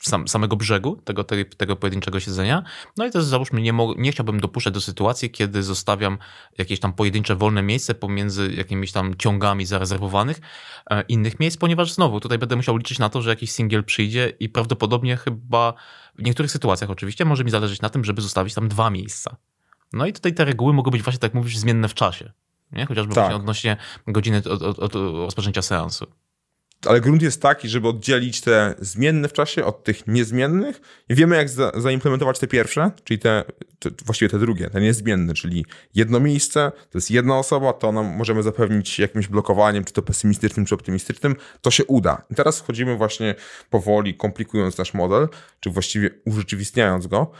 sam, 0.00 0.28
samego 0.28 0.56
brzegu 0.56 0.96
tego, 0.96 1.24
tego, 1.24 1.50
tego 1.56 1.76
pojedynczego 1.76 2.20
siedzenia. 2.20 2.62
No 2.96 3.06
i 3.06 3.10
też 3.10 3.24
załóżmy, 3.24 3.60
nie, 3.60 3.72
nie 3.96 4.12
chciałbym 4.12 4.40
dopuszczać 4.40 4.74
do 4.74 4.80
sytuacji, 4.80 5.30
kiedy 5.30 5.62
zostawiam 5.62 6.18
jakieś 6.58 6.80
tam 6.80 6.92
pojedyncze 6.92 7.36
wolne 7.36 7.62
miejsce 7.62 7.94
pomiędzy 7.94 8.52
jakimiś 8.52 8.92
tam 8.92 9.14
ciągami 9.18 9.66
zarezerwowanych 9.66 10.40
e, 10.90 11.02
innych 11.02 11.40
miejsc, 11.40 11.56
ponieważ 11.56 11.92
znowu 11.92 12.20
tutaj 12.20 12.38
będę 12.38 12.56
musiał 12.56 12.76
liczyć 12.76 12.98
na 12.98 13.08
to, 13.08 13.22
że 13.22 13.30
jakiś 13.30 13.50
singiel 13.52 13.84
przyjdzie 13.84 14.32
i 14.40 14.48
prawdopodobnie 14.48 15.16
chyba 15.16 15.74
w 16.18 16.22
niektórych 16.22 16.50
sytuacjach 16.50 16.90
oczywiście 16.90 17.24
może 17.24 17.44
mi 17.44 17.50
zależeć 17.50 17.80
na 17.80 17.88
tym, 17.88 18.04
żeby 18.04 18.22
zostawić 18.22 18.54
tam 18.54 18.68
dwa 18.68 18.90
miejsca. 18.90 19.36
No 19.92 20.06
i 20.06 20.12
tutaj 20.12 20.34
te 20.34 20.44
reguły 20.44 20.72
mogą 20.72 20.90
być 20.90 21.02
właśnie, 21.02 21.18
tak 21.18 21.34
mówisz, 21.34 21.58
zmienne 21.58 21.88
w 21.88 21.94
czasie. 21.94 22.32
Nie? 22.72 22.86
Chociażby 22.86 23.14
tak. 23.14 23.24
właśnie 23.24 23.36
odnośnie 23.36 23.76
godziny 24.06 24.42
od, 24.50 24.62
od, 24.62 24.78
od 24.78 24.94
rozpoczęcia 24.94 25.62
seansu. 25.62 26.06
Ale 26.86 27.00
grunt 27.00 27.22
jest 27.22 27.42
taki, 27.42 27.68
żeby 27.68 27.88
oddzielić 27.88 28.40
te 28.40 28.74
zmienne 28.78 29.28
w 29.28 29.32
czasie 29.32 29.64
od 29.64 29.84
tych 29.84 30.06
niezmiennych 30.06 30.80
i 31.08 31.14
wiemy, 31.14 31.36
jak 31.36 31.48
za, 31.48 31.72
zaimplementować 31.74 32.38
te 32.38 32.46
pierwsze, 32.46 32.90
czyli 33.04 33.18
te, 33.18 33.44
te, 33.78 33.90
właściwie 34.04 34.28
te 34.28 34.38
drugie, 34.38 34.70
te 34.70 34.80
niezmienne, 34.80 35.34
czyli 35.34 35.64
jedno 35.94 36.20
miejsce, 36.20 36.72
to 36.90 36.98
jest 36.98 37.10
jedna 37.10 37.38
osoba, 37.38 37.72
to 37.72 37.92
nam 37.92 38.06
możemy 38.06 38.42
zapewnić 38.42 38.98
jakimś 38.98 39.28
blokowaniem, 39.28 39.84
czy 39.84 39.92
to 39.92 40.02
pesymistycznym, 40.02 40.66
czy 40.66 40.74
optymistycznym, 40.74 41.36
to 41.60 41.70
się 41.70 41.84
uda. 41.84 42.22
I 42.30 42.34
teraz 42.34 42.60
wchodzimy 42.60 42.96
właśnie 42.96 43.34
powoli, 43.70 44.14
komplikując 44.14 44.78
nasz 44.78 44.94
model, 44.94 45.28
czy 45.60 45.70
właściwie 45.70 46.10
urzeczywistniając 46.24 47.06
go, 47.06 47.32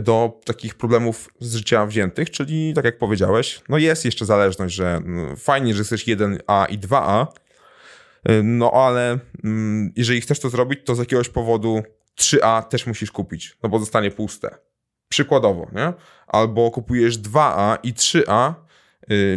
do 0.00 0.40
takich 0.44 0.74
problemów 0.74 1.28
z 1.40 1.54
życia 1.54 1.86
wziętych, 1.86 2.30
czyli 2.30 2.74
tak 2.74 2.84
jak 2.84 2.98
powiedziałeś, 2.98 3.60
no 3.68 3.78
jest 3.78 4.04
jeszcze 4.04 4.26
zależność, 4.26 4.74
że 4.74 5.00
no, 5.04 5.36
fajnie, 5.36 5.74
że 5.74 5.84
chcesz 5.84 6.06
1A 6.06 6.66
i 6.70 6.78
2A, 6.78 7.26
no 8.42 8.70
ale 8.70 9.18
mm, 9.44 9.92
jeżeli 9.96 10.20
chcesz 10.20 10.40
to 10.40 10.50
zrobić, 10.50 10.80
to 10.84 10.94
z 10.94 10.98
jakiegoś 10.98 11.28
powodu 11.28 11.82
3A 12.18 12.62
też 12.62 12.86
musisz 12.86 13.10
kupić, 13.10 13.58
no 13.62 13.68
bo 13.68 13.78
zostanie 13.78 14.10
puste. 14.10 14.58
Przykładowo, 15.08 15.70
nie? 15.72 15.92
Albo 16.26 16.70
kupujesz 16.70 17.18
2A 17.18 17.78
i 17.82 17.94
3A, 17.94 18.54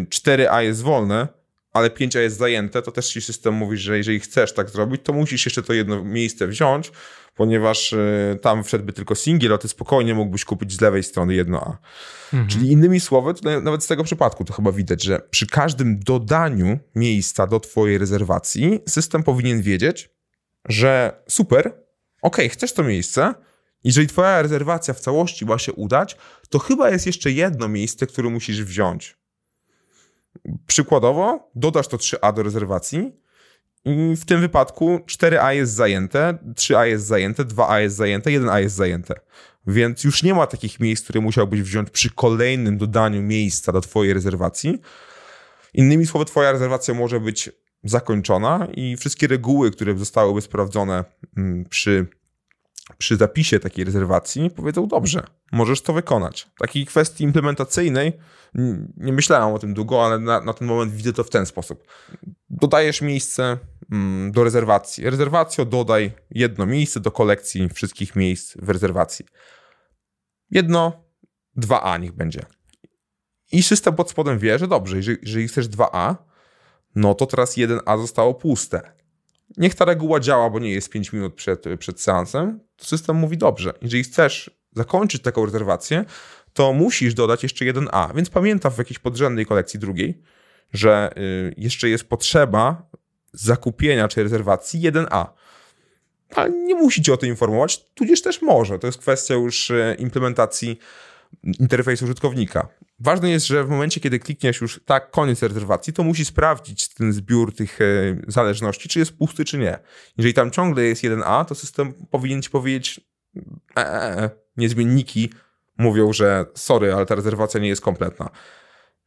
4A 0.10 0.62
y, 0.62 0.64
jest 0.64 0.82
wolne, 0.82 1.28
ale 1.74 1.90
5A 1.90 2.20
jest 2.20 2.38
zajęte, 2.38 2.82
to 2.82 2.92
też 2.92 3.10
ci 3.10 3.22
system 3.22 3.54
mówi, 3.54 3.78
że 3.78 3.98
jeżeli 3.98 4.20
chcesz 4.20 4.54
tak 4.54 4.70
zrobić, 4.70 5.02
to 5.04 5.14
musisz 5.14 5.46
jeszcze 5.46 5.64
to 5.64 5.74
jedno 5.74 6.04
miejsce 6.04 6.48
wziąć, 6.48 6.92
ponieważ 7.40 7.94
y, 7.94 8.40
tam 8.42 8.64
wszedłby 8.64 8.94
tylko 8.94 9.16
singiel, 9.16 9.54
a 9.54 9.58
ty 9.58 9.68
spokojnie 9.68 10.16
mógłbyś 10.16 10.46
kupić 10.46 10.74
z 10.74 10.82
lewej 10.82 11.04
strony 11.04 11.34
jedno 11.34 11.62
A. 11.62 11.78
Mhm. 12.34 12.48
Czyli 12.48 12.72
innymi 12.72 13.00
słowy, 13.00 13.34
nawet 13.62 13.84
z 13.84 13.88
tego 13.88 14.04
przypadku 14.04 14.46
to 14.46 14.54
chyba 14.54 14.72
widać, 14.72 15.04
że 15.04 15.22
przy 15.30 15.48
każdym 15.48 16.00
dodaniu 16.00 16.80
miejsca 16.96 17.48
do 17.48 17.60
twojej 17.60 17.98
rezerwacji 17.98 18.80
system 18.88 19.24
powinien 19.24 19.62
wiedzieć, 19.62 20.10
że 20.70 21.22
super, 21.28 21.74
ok, 22.22 22.38
chcesz 22.50 22.74
to 22.74 22.84
miejsce, 22.84 23.34
jeżeli 23.84 24.08
twoja 24.08 24.42
rezerwacja 24.42 24.94
w 24.94 25.00
całości 25.00 25.46
ma 25.46 25.58
się 25.58 25.74
udać, 25.74 26.18
to 26.50 26.60
chyba 26.60 26.90
jest 26.90 27.06
jeszcze 27.06 27.32
jedno 27.32 27.68
miejsce, 27.68 28.08
które 28.08 28.30
musisz 28.30 28.64
wziąć. 28.64 29.18
Przykładowo, 30.68 31.52
dodasz 31.56 31.88
to 31.88 31.98
3A 31.98 32.34
do 32.34 32.44
rezerwacji 32.44 33.12
w 34.16 34.26
tym 34.26 34.42
wypadku 34.42 34.98
4A 34.98 35.50
jest 35.50 35.74
zajęte, 35.74 36.38
3A 36.56 36.84
jest 36.84 37.06
zajęte, 37.06 37.46
2A 37.46 37.78
jest 37.80 37.96
zajęte, 37.96 38.30
1A 38.30 38.58
jest 38.58 38.76
zajęte. 38.76 39.14
Więc 39.68 40.04
już 40.04 40.24
nie 40.24 40.34
ma 40.34 40.48
takich 40.48 40.80
miejsc, 40.80 41.04
które 41.04 41.22
musiałbyś 41.22 41.62
wziąć 41.62 41.90
przy 41.90 42.10
kolejnym 42.10 42.78
dodaniu 42.78 43.22
miejsca 43.22 43.72
do 43.72 43.82
twojej 43.82 44.14
rezerwacji. 44.14 44.80
Innymi 45.74 46.06
słowy, 46.08 46.26
twoja 46.26 46.52
rezerwacja 46.52 46.94
może 46.94 47.20
być 47.20 47.50
zakończona 47.84 48.68
i 48.74 48.98
wszystkie 48.98 49.28
reguły, 49.28 49.72
które 49.72 49.98
zostałyby 49.98 50.42
sprawdzone 50.42 51.04
mm, 51.38 51.66
przy 51.66 52.08
przy 52.98 53.18
zapisie 53.18 53.60
takiej 53.60 53.86
rezerwacji 53.86 54.50
powiedzą, 54.50 54.88
dobrze, 54.88 55.24
możesz 55.52 55.82
to 55.82 55.94
wykonać. 55.94 56.48
Takiej 56.60 56.86
kwestii 56.86 57.24
implementacyjnej 57.24 58.14
nie 58.98 59.14
myślałem 59.14 59.56
o 59.56 59.60
tym 59.60 59.74
długo, 59.74 60.06
ale 60.06 60.20
na, 60.20 60.42
na 60.42 60.54
ten 60.54 60.68
moment 60.68 60.94
widzę 60.94 61.14
to 61.14 61.24
w 61.24 61.30
ten 61.30 61.46
sposób. 61.46 61.84
Dodajesz 62.50 63.02
miejsce 63.02 63.58
mm, 63.92 64.32
do 64.32 64.44
rezerwacji. 64.44 65.10
Rezerwacjo 65.10 65.66
dodaj 65.66 66.12
jedno 66.32 66.66
miejsce 66.66 67.00
do 67.00 67.12
kolekcji 67.12 67.70
wszystkich 67.70 68.16
miejsc 68.16 68.58
w 68.62 68.70
rezerwacji. 68.70 69.26
Jedno, 70.52 71.04
2A 71.58 72.00
niech 72.00 72.12
będzie. 72.12 72.46
I 73.52 73.64
system 73.64 73.96
pod 73.96 74.10
spodem 74.10 74.40
wie, 74.40 74.60
że 74.60 74.68
dobrze, 74.68 74.98
jeżeli, 74.98 75.18
jeżeli 75.22 75.48
chcesz 75.48 75.70
2A, 75.70 76.16
no 76.96 77.14
to 77.14 77.26
teraz 77.26 77.58
1A 77.58 78.02
zostało 78.02 78.34
puste. 78.34 78.82
Niech 79.58 79.76
ta 79.76 79.86
reguła 79.86 80.20
działa, 80.20 80.50
bo 80.50 80.60
nie 80.60 80.72
jest 80.72 80.90
5 80.90 81.14
minut 81.14 81.36
przed, 81.36 81.64
przed 81.80 82.02
seansem, 82.02 82.60
system 82.86 83.16
mówi 83.16 83.38
dobrze. 83.38 83.74
Jeżeli 83.82 84.04
chcesz 84.04 84.52
zakończyć 84.76 85.22
taką 85.22 85.46
rezerwację, 85.46 86.06
to 86.54 86.74
musisz 86.74 87.14
dodać 87.14 87.44
jeszcze 87.44 87.66
jeden 87.66 87.90
A. 87.92 88.14
Więc 88.16 88.30
pamiętam 88.30 88.72
w 88.72 88.78
jakiejś 88.78 89.00
podrzędnej 89.00 89.46
kolekcji 89.46 89.80
drugiej, 89.80 90.22
że 90.74 91.10
y, 91.18 91.54
jeszcze 91.58 91.90
jest 91.90 92.04
potrzeba 92.04 92.90
zakupienia 93.34 94.08
czy 94.08 94.24
rezerwacji 94.24 94.82
1A. 94.82 95.26
Ale 96.36 96.50
nie 96.50 96.76
musi 96.76 97.02
cię 97.02 97.14
o 97.14 97.18
tym 97.18 97.30
informować, 97.30 97.86
tudzież 97.94 98.22
też 98.22 98.42
może. 98.42 98.80
To 98.80 98.88
jest 98.88 99.00
kwestia 99.00 99.34
już 99.34 99.70
y, 99.70 99.96
implementacji 100.00 100.80
interfejsu 101.44 102.06
użytkownika. 102.06 102.68
Ważne 103.00 103.30
jest, 103.30 103.48
że 103.48 103.64
w 103.64 103.70
momencie, 103.70 104.02
kiedy 104.02 104.20
klikniesz 104.20 104.62
już 104.62 104.80
tak, 104.86 105.12
koniec 105.12 105.44
rezerwacji, 105.44 105.94
to 105.94 106.04
musi 106.04 106.26
sprawdzić 106.26 106.94
ten 106.94 107.14
zbiór 107.14 107.56
tych 107.56 107.82
e, 107.82 107.86
zależności, 108.28 108.90
czy 108.90 109.00
jest 109.00 109.18
pusty, 109.18 109.46
czy 109.46 109.58
nie. 109.58 109.80
Jeżeli 110.18 110.34
tam 110.34 110.52
ciągle 110.52 110.84
jest 110.84 111.04
1A, 111.04 111.46
to 111.46 111.56
system 111.56 111.94
powinien 111.94 112.42
ci 112.42 112.50
powiedzieć, 112.50 113.02
e, 113.78 113.82
e, 113.82 114.24
e, 114.24 114.30
niezmienniki 114.58 115.30
mówią, 115.78 116.14
że 116.14 116.46
sorry, 116.56 116.94
ale 116.94 117.06
ta 117.06 117.16
rezerwacja 117.16 117.60
nie 117.60 117.68
jest 117.68 117.82
kompletna. 117.82 118.30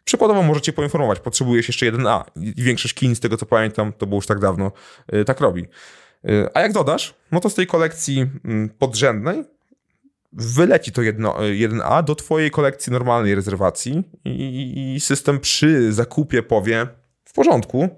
Przykładowo 0.05 0.43
możecie 0.43 0.73
poinformować, 0.73 1.21
potrzebujesz 1.21 1.69
jeszcze 1.69 1.87
1A. 1.87 2.25
I 2.37 2.63
większość 2.63 2.95
kin, 2.95 3.17
z 3.17 3.21
tego 3.21 3.37
co 3.37 3.47
pamiętam, 3.47 3.93
to 3.93 4.07
było 4.07 4.19
już 4.19 4.27
tak 4.27 4.39
dawno, 4.39 4.73
e, 5.09 5.25
tak 5.25 5.41
robi. 5.41 5.67
E, 6.25 6.57
a 6.57 6.61
jak 6.61 6.73
dodasz, 6.73 7.15
no 7.33 7.41
to 7.41 7.51
z 7.51 7.55
tej 7.55 7.67
kolekcji 7.67 8.27
mm, 8.45 8.69
podrzędnej 8.69 9.45
wyleci 10.33 10.93
to 10.93 11.03
jedno, 11.03 11.35
1A 11.35 12.05
do 12.05 12.15
twojej 12.15 12.51
kolekcji 12.51 12.93
normalnej 12.93 13.35
rezerwacji 13.35 14.03
i, 14.25 14.95
i 14.97 15.01
system 15.01 15.41
przy 15.41 15.93
zakupie 15.93 16.43
powie 16.43 16.87
w 17.25 17.33
porządku, 17.33 17.89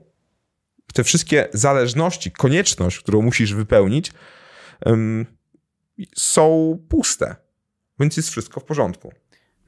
te 0.94 1.04
wszystkie 1.04 1.48
zależności, 1.52 2.30
konieczność, 2.30 2.98
którą 2.98 3.22
musisz 3.22 3.54
wypełnić, 3.54 4.12
um, 4.86 5.26
są 6.16 6.78
puste. 6.88 7.36
Więc 8.00 8.16
jest 8.16 8.30
wszystko 8.30 8.60
w 8.60 8.64
porządku. 8.64 9.12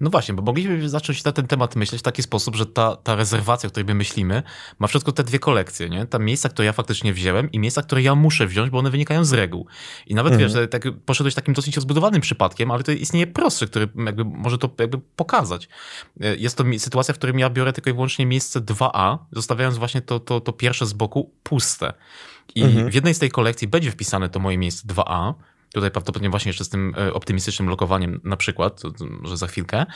No 0.01 0.11
właśnie, 0.11 0.35
bo 0.35 0.43
moglibyśmy 0.43 0.89
zacząć 0.89 1.25
na 1.25 1.33
ten 1.33 1.47
temat 1.47 1.77
myśleć 1.77 2.01
w 2.01 2.05
taki 2.05 2.23
sposób, 2.23 2.57
że 2.57 2.67
ta, 2.67 2.97
ta 2.97 3.15
rezerwacja, 3.15 3.67
o 3.67 3.71
której 3.71 3.87
my 3.87 3.95
myślimy, 3.95 4.43
ma 4.79 4.87
wszystko 4.87 5.13
te 5.13 5.25
dwie 5.25 5.39
kolekcje, 5.39 5.89
nie? 5.89 6.07
Tam 6.07 6.25
miejsca, 6.25 6.49
które 6.49 6.67
ja 6.67 6.73
faktycznie 6.73 7.13
wziąłem 7.13 7.53
i 7.53 7.59
miejsca, 7.59 7.83
które 7.83 8.03
ja 8.03 8.15
muszę 8.15 8.47
wziąć, 8.47 8.71
bo 8.71 8.79
one 8.79 8.91
wynikają 8.91 9.25
z 9.25 9.33
reguł. 9.33 9.67
I 10.07 10.15
nawet 10.15 10.33
mhm. 10.33 10.53
wiesz, 10.53 10.71
tak 10.71 10.83
poszedłeś 11.07 11.35
takim 11.35 11.55
dosyć 11.55 11.77
rozbudowanym 11.77 12.21
przypadkiem, 12.21 12.71
ale 12.71 12.83
to 12.83 12.93
istnieje 12.93 13.27
prostszy, 13.27 13.67
który 13.67 13.89
jakby 14.07 14.25
może 14.25 14.59
to 14.59 14.71
jakby 14.79 14.99
pokazać. 15.17 15.69
E, 16.21 16.37
jest 16.37 16.59
to 16.59 16.65
sytuacja, 16.79 17.15
w 17.15 17.19
której 17.19 17.41
ja 17.41 17.51
biorę 17.51 17.73
tylko 17.73 17.91
i 17.91 17.93
wyłącznie 17.93 18.27
miejsce 18.27 18.61
2A, 18.61 19.19
zostawiając 19.33 19.79
właśnie 19.79 20.01
to, 20.01 20.21
to, 20.21 20.41
to 20.41 20.53
pierwsze 20.53 20.87
z 20.87 20.93
boku 20.93 21.31
puste. 21.43 21.93
I 22.55 22.63
mhm. 22.63 22.91
w 22.91 22.95
jednej 22.95 23.15
z 23.15 23.19
tej 23.19 23.31
kolekcji 23.31 23.69
będzie 23.69 23.91
wpisane 23.91 24.29
to 24.29 24.41
moje 24.41 24.59
miejsce 24.59 24.89
2A, 24.89 25.35
Tutaj 25.77 25.91
prawdopodobnie 25.91 26.31
właśnie 26.31 26.49
jeszcze 26.49 26.65
z 26.65 26.69
tym 26.69 26.95
e, 26.99 27.15
optymistycznym 27.15 27.69
lokowaniem 27.69 28.21
na 28.25 28.37
przykład, 28.37 28.83
może 29.01 29.37
za 29.37 29.47
chwilkę, 29.47 29.87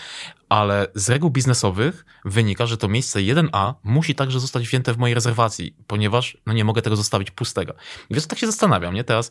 ale 0.49 0.87
z 0.95 1.11
reguł 1.11 1.31
biznesowych 1.31 2.05
wynika, 2.25 2.67
że 2.67 2.77
to 2.77 2.89
miejsce 2.89 3.19
1A 3.19 3.75
musi 3.85 4.15
także 4.15 4.41
zostać 4.41 4.67
wzięte 4.67 4.95
w 4.95 4.99
mojej 4.99 5.15
rezerwacji, 5.15 5.77
ponieważ 5.87 6.37
no 6.47 6.53
nie 6.53 6.65
mogę 6.65 6.83
tego 6.83 6.97
zostawić 6.97 7.31
pustego. 7.31 7.75
I 8.11 8.15
więc 8.15 8.27
tak 8.27 8.39
się 8.39 8.47
zastanawiam, 8.47 8.95
nie? 8.95 9.05
Teraz 9.05 9.31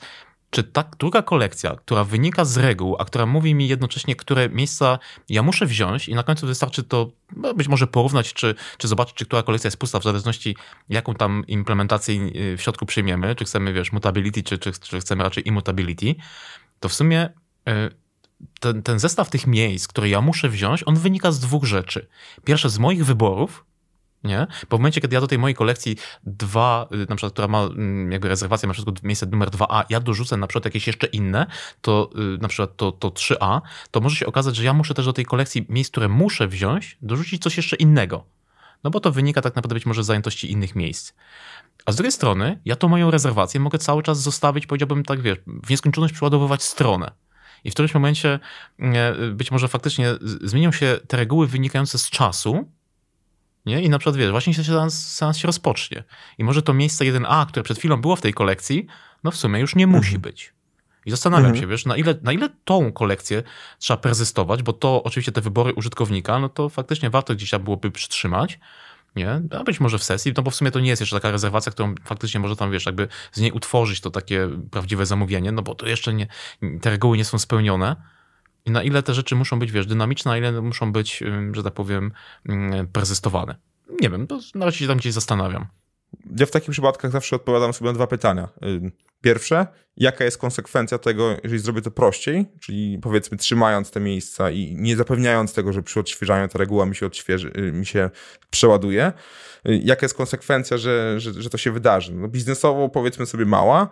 czy 0.50 0.64
ta 0.64 0.84
druga 1.00 1.22
kolekcja, 1.22 1.76
która 1.76 2.04
wynika 2.04 2.46
z 2.46 2.58
reguł, 2.58 2.96
a 3.00 3.06
która 3.06 3.26
mówi 3.26 3.56
mi 3.56 3.68
jednocześnie, 3.68 4.16
które 4.16 4.50
miejsca 4.50 5.00
ja 5.30 5.44
muszę 5.44 5.66
wziąć 5.66 6.10
i 6.10 6.16
na 6.16 6.24
końcu 6.24 6.48
wystarczy 6.48 6.84
to 6.84 7.12
no, 7.36 7.54
być 7.54 7.68
może 7.68 7.88
porównać, 7.88 8.34
czy, 8.34 8.56
czy 8.78 8.88
zobaczyć, 8.88 9.16
czy 9.16 9.26
która 9.26 9.44
kolekcja 9.44 9.68
jest 9.68 9.78
pusta, 9.78 10.00
w 10.00 10.04
zależności 10.04 10.56
jaką 10.90 11.14
tam 11.14 11.44
implementację 11.48 12.16
y, 12.16 12.58
w 12.58 12.62
środku 12.62 12.86
przyjmiemy, 12.86 13.36
czy 13.36 13.46
chcemy, 13.46 13.74
wiesz, 13.74 13.92
mutability, 13.92 14.44
czy, 14.44 14.58
czy, 14.58 14.72
czy 14.72 15.00
chcemy 15.00 15.24
raczej 15.24 15.48
immutability, 15.48 16.16
to 16.80 16.90
w 16.90 16.94
sumie 16.94 17.30
y, 17.70 17.72
ten, 18.60 18.84
ten 18.84 19.00
zestaw 19.00 19.30
tych 19.30 19.48
miejsc, 19.48 19.88
które 19.88 20.10
ja 20.10 20.22
muszę 20.22 20.50
wziąć, 20.50 20.84
on 20.86 20.96
wynika 20.96 21.32
z 21.32 21.40
dwóch 21.40 21.66
rzeczy. 21.66 22.08
Pierwsze 22.46 22.70
z 22.70 22.80
moich 22.80 23.06
wyborów, 23.06 23.66
Nie? 24.24 24.48
Bo 24.70 24.78
w 24.78 24.80
momencie, 24.80 25.02
kiedy 25.02 25.16
ja 25.16 25.22
do 25.22 25.28
tej 25.28 25.38
mojej 25.40 25.56
kolekcji 25.56 25.98
dwa, 26.24 26.88
y, 26.94 26.98
na 26.98 27.16
przykład, 27.16 27.34
która 27.34 27.48
ma 27.48 27.64
mm, 27.64 28.12
jakby 28.12 28.28
rezerwację, 28.28 28.68
na 28.68 28.74
przykład 28.74 29.04
miejsce 29.04 29.26
numer 29.26 29.50
2A, 29.50 29.84
ja 29.90 30.00
dorzucę 30.00 30.38
na 30.38 30.48
przykład 30.48 30.66
jakieś 30.66 30.88
jeszcze 30.88 31.08
inne, 31.08 31.46
to 31.82 32.10
y, 32.36 32.38
na 32.42 32.48
przykład 32.48 32.78
to, 32.78 32.92
to 32.92 33.10
3A, 33.10 33.62
to 33.92 34.02
może 34.02 34.16
się 34.16 34.26
okazać, 34.26 34.56
że 34.56 34.64
ja 34.64 34.74
muszę 34.74 34.94
też 34.94 35.06
do 35.06 35.14
tej 35.14 35.26
kolekcji 35.26 35.66
miejsc, 35.70 35.92
które 35.92 36.10
muszę 36.10 36.48
wziąć, 36.48 36.98
dorzucić 37.02 37.44
coś 37.44 37.58
jeszcze 37.58 37.76
innego. 37.76 38.26
No 38.84 38.90
bo 38.90 39.00
to 39.00 39.12
wynika 39.12 39.42
tak 39.42 39.56
naprawdę 39.56 39.74
być 39.74 39.86
może 39.86 40.04
z 40.04 40.06
zajętości 40.06 40.52
innych 40.52 40.76
miejsc. 40.76 41.14
A 41.86 41.92
z 41.92 41.96
drugiej 41.96 42.12
strony, 42.12 42.60
ja 42.66 42.76
tą 42.76 42.88
moją 42.88 43.12
rezerwację 43.12 43.60
mogę 43.60 43.80
cały 43.80 44.04
czas 44.04 44.22
zostawić, 44.22 44.68
powiedziałbym 44.68 45.04
tak, 45.04 45.22
wiesz, 45.22 45.38
w 45.48 45.70
nieskończoność 45.70 46.14
przeładowywać 46.14 46.64
stronę. 46.64 47.12
I 47.64 47.72
w 47.72 47.74
którymś 47.74 47.94
momencie 47.94 48.40
y, 48.80 49.32
być 49.34 49.52
może 49.52 49.68
faktycznie 49.68 50.08
zmienią 50.42 50.72
się 50.72 51.00
te 51.08 51.18
reguły 51.18 51.48
wynikające 51.48 52.00
z 52.00 52.10
czasu, 52.10 52.70
nie? 53.66 53.82
I 53.82 53.90
na 53.90 54.00
przykład, 54.00 54.16
wiesz, 54.16 54.32
właśnie 54.32 54.54
się 54.54 54.64
seans, 54.64 55.08
seans 55.08 55.38
się 55.38 55.48
rozpocznie. 55.48 56.04
I 56.38 56.44
może 56.44 56.62
to 56.62 56.74
miejsce 56.74 57.06
1A, 57.06 57.46
które 57.46 57.64
przed 57.64 57.78
chwilą 57.78 58.02
było 58.02 58.16
w 58.16 58.22
tej 58.22 58.34
kolekcji, 58.34 58.88
no 59.24 59.32
w 59.32 59.36
sumie 59.36 59.60
już 59.60 59.76
nie 59.76 59.88
musi 59.88 60.16
mhm. 60.16 60.22
być. 60.22 60.54
I 61.06 61.12
zastanawiam 61.12 61.46
mhm. 61.46 61.62
się, 61.62 61.68
wiesz, 61.68 61.86
na 61.86 61.98
ile, 61.98 62.16
na 62.22 62.34
ile 62.34 62.50
tą 62.66 62.92
kolekcję 62.92 63.44
trzeba 63.80 63.98
perzystować, 63.98 64.64
bo 64.64 64.74
to 64.74 65.04
oczywiście 65.04 65.32
te 65.32 65.42
wybory 65.42 65.74
użytkownika, 65.74 66.40
no 66.40 66.50
to 66.50 66.70
faktycznie 66.70 67.10
warto 67.10 67.36
gdzieś 67.36 67.52
byłoby 67.60 67.92
przytrzymać, 67.92 68.60
nie? 69.16 69.42
A 69.60 69.64
być 69.64 69.80
może 69.80 69.98
w 69.98 70.04
sesji, 70.04 70.34
no 70.38 70.44
bo 70.44 70.52
w 70.52 70.56
sumie 70.56 70.72
to 70.72 70.80
nie 70.80 70.90
jest 70.90 71.00
jeszcze 71.00 71.16
taka 71.16 71.32
rezerwacja, 71.32 71.72
którą 71.72 71.96
faktycznie 72.04 72.40
może 72.40 72.56
tam, 72.56 72.72
wiesz, 72.72 72.86
jakby 72.86 73.08
z 73.32 73.42
niej 73.42 73.52
utworzyć 73.52 74.02
to 74.02 74.12
takie 74.12 74.50
prawdziwe 74.72 75.06
zamówienie, 75.06 75.52
no 75.52 75.62
bo 75.62 75.76
to 75.76 75.88
jeszcze 75.88 76.14
nie, 76.14 76.28
te 76.82 76.90
reguły 76.90 77.18
nie 77.18 77.26
są 77.26 77.40
spełnione. 77.40 77.96
I 78.70 78.72
na 78.72 78.84
ile 78.84 79.04
te 79.04 79.14
rzeczy 79.14 79.36
muszą 79.36 79.60
być, 79.60 79.72
wiesz, 79.72 79.86
dynamiczne, 79.86 80.32
na 80.32 80.38
ile 80.38 80.62
muszą 80.62 80.92
być, 80.92 81.24
że 81.52 81.64
tak 81.64 81.74
powiem, 81.74 82.12
perzystowane. 82.94 83.56
Nie 84.02 84.10
wiem, 84.10 84.28
to 84.28 84.40
na 84.56 84.66
razie 84.66 84.78
się 84.78 84.88
tam 84.88 84.98
gdzieś 84.98 85.14
zastanawiam. 85.14 85.66
Ja 86.38 86.46
w 86.46 86.52
takich 86.52 86.70
przypadkach 86.70 87.12
zawsze 87.12 87.36
odpowiadam 87.36 87.74
sobie 87.74 87.90
na 87.90 87.96
dwa 87.96 88.08
pytania. 88.08 88.50
Pierwsze, 89.22 89.68
jaka 90.00 90.26
jest 90.26 90.38
konsekwencja 90.38 90.98
tego, 90.98 91.36
jeżeli 91.44 91.62
zrobię 91.62 91.82
to 91.82 91.92
prościej, 91.92 92.46
czyli 92.60 93.00
powiedzmy 93.02 93.38
trzymając 93.38 93.92
te 93.92 94.00
miejsca 94.00 94.52
i 94.52 94.76
nie 94.76 94.96
zapewniając 94.96 95.54
tego, 95.54 95.74
że 95.74 95.84
przy 95.84 96.00
odświeżaniu 96.00 96.48
ta 96.48 96.60
reguła 96.60 96.86
mi 96.86 96.96
się 96.96 97.06
odświeży, 97.06 97.52
y, 97.58 97.72
mi 97.72 97.86
się 97.86 98.10
przeładuje. 98.50 99.14
Y, 99.68 99.82
jaka 99.84 100.06
jest 100.06 100.16
konsekwencja, 100.16 100.78
że, 100.78 101.20
że, 101.20 101.42
że 101.42 101.50
to 101.50 101.58
się 101.58 101.72
wydarzy? 101.72 102.14
No 102.16 102.28
biznesowo 102.28 102.90
powiedzmy 102.90 103.26
sobie 103.26 103.46
mała, 103.46 103.90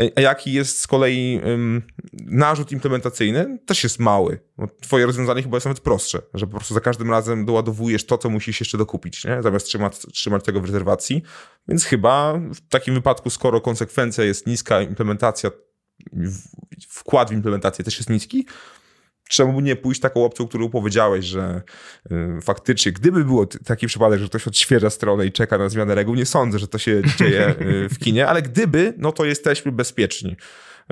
y, 0.00 0.12
a 0.16 0.20
jaki 0.20 0.52
jest 0.52 0.80
z 0.80 0.86
kolei 0.86 1.40
um, 1.44 1.82
narzut 2.12 2.72
implementacyjny? 2.72 3.58
Też 3.66 3.82
jest 3.82 3.98
mały. 3.98 4.40
Bo 4.56 4.66
twoje 4.80 5.06
rozwiązanie 5.06 5.42
chyba 5.42 5.56
jest 5.56 5.66
nawet 5.66 5.80
prostsze, 5.80 6.22
że 6.34 6.46
po 6.46 6.56
prostu 6.56 6.74
za 6.74 6.80
każdym 6.80 7.10
razem 7.10 7.44
doładowujesz 7.44 8.06
to, 8.06 8.18
co 8.18 8.30
musisz 8.30 8.60
jeszcze 8.60 8.78
dokupić, 8.78 9.24
nie? 9.24 9.42
zamiast 9.42 9.66
trzymać, 9.66 9.98
trzymać 10.12 10.44
tego 10.44 10.60
w 10.60 10.64
rezerwacji. 10.64 11.22
Więc 11.68 11.84
chyba 11.84 12.40
w 12.54 12.68
takim 12.68 12.94
wypadku, 12.94 13.30
skoro 13.30 13.60
konsekwencja 13.60 14.24
jest 14.24 14.46
niska, 14.46 14.69
implementacja, 14.82 15.50
wkład 16.88 17.30
w 17.30 17.32
implementację 17.32 17.84
też 17.84 17.96
jest 17.96 18.10
niski, 18.10 18.46
czemu 19.30 19.60
nie 19.60 19.76
pójść 19.76 20.00
taką 20.00 20.24
opcją, 20.24 20.48
którą 20.48 20.70
powiedziałeś, 20.70 21.24
że 21.24 21.62
y, 22.12 22.40
faktycznie, 22.42 22.92
gdyby 22.92 23.24
było 23.24 23.46
taki 23.46 23.86
przypadek, 23.86 24.20
że 24.20 24.26
ktoś 24.26 24.48
odświeża 24.48 24.90
stronę 24.90 25.26
i 25.26 25.32
czeka 25.32 25.58
na 25.58 25.68
zmianę 25.68 25.94
reguł, 25.94 26.14
nie 26.14 26.26
sądzę, 26.26 26.58
że 26.58 26.68
to 26.68 26.78
się 26.78 27.02
dzieje 27.18 27.54
y, 27.60 27.88
w 27.88 27.98
kinie, 27.98 28.26
ale 28.26 28.42
gdyby, 28.42 28.94
no 28.98 29.12
to 29.12 29.24
jesteśmy 29.24 29.72
bezpieczni. 29.72 30.36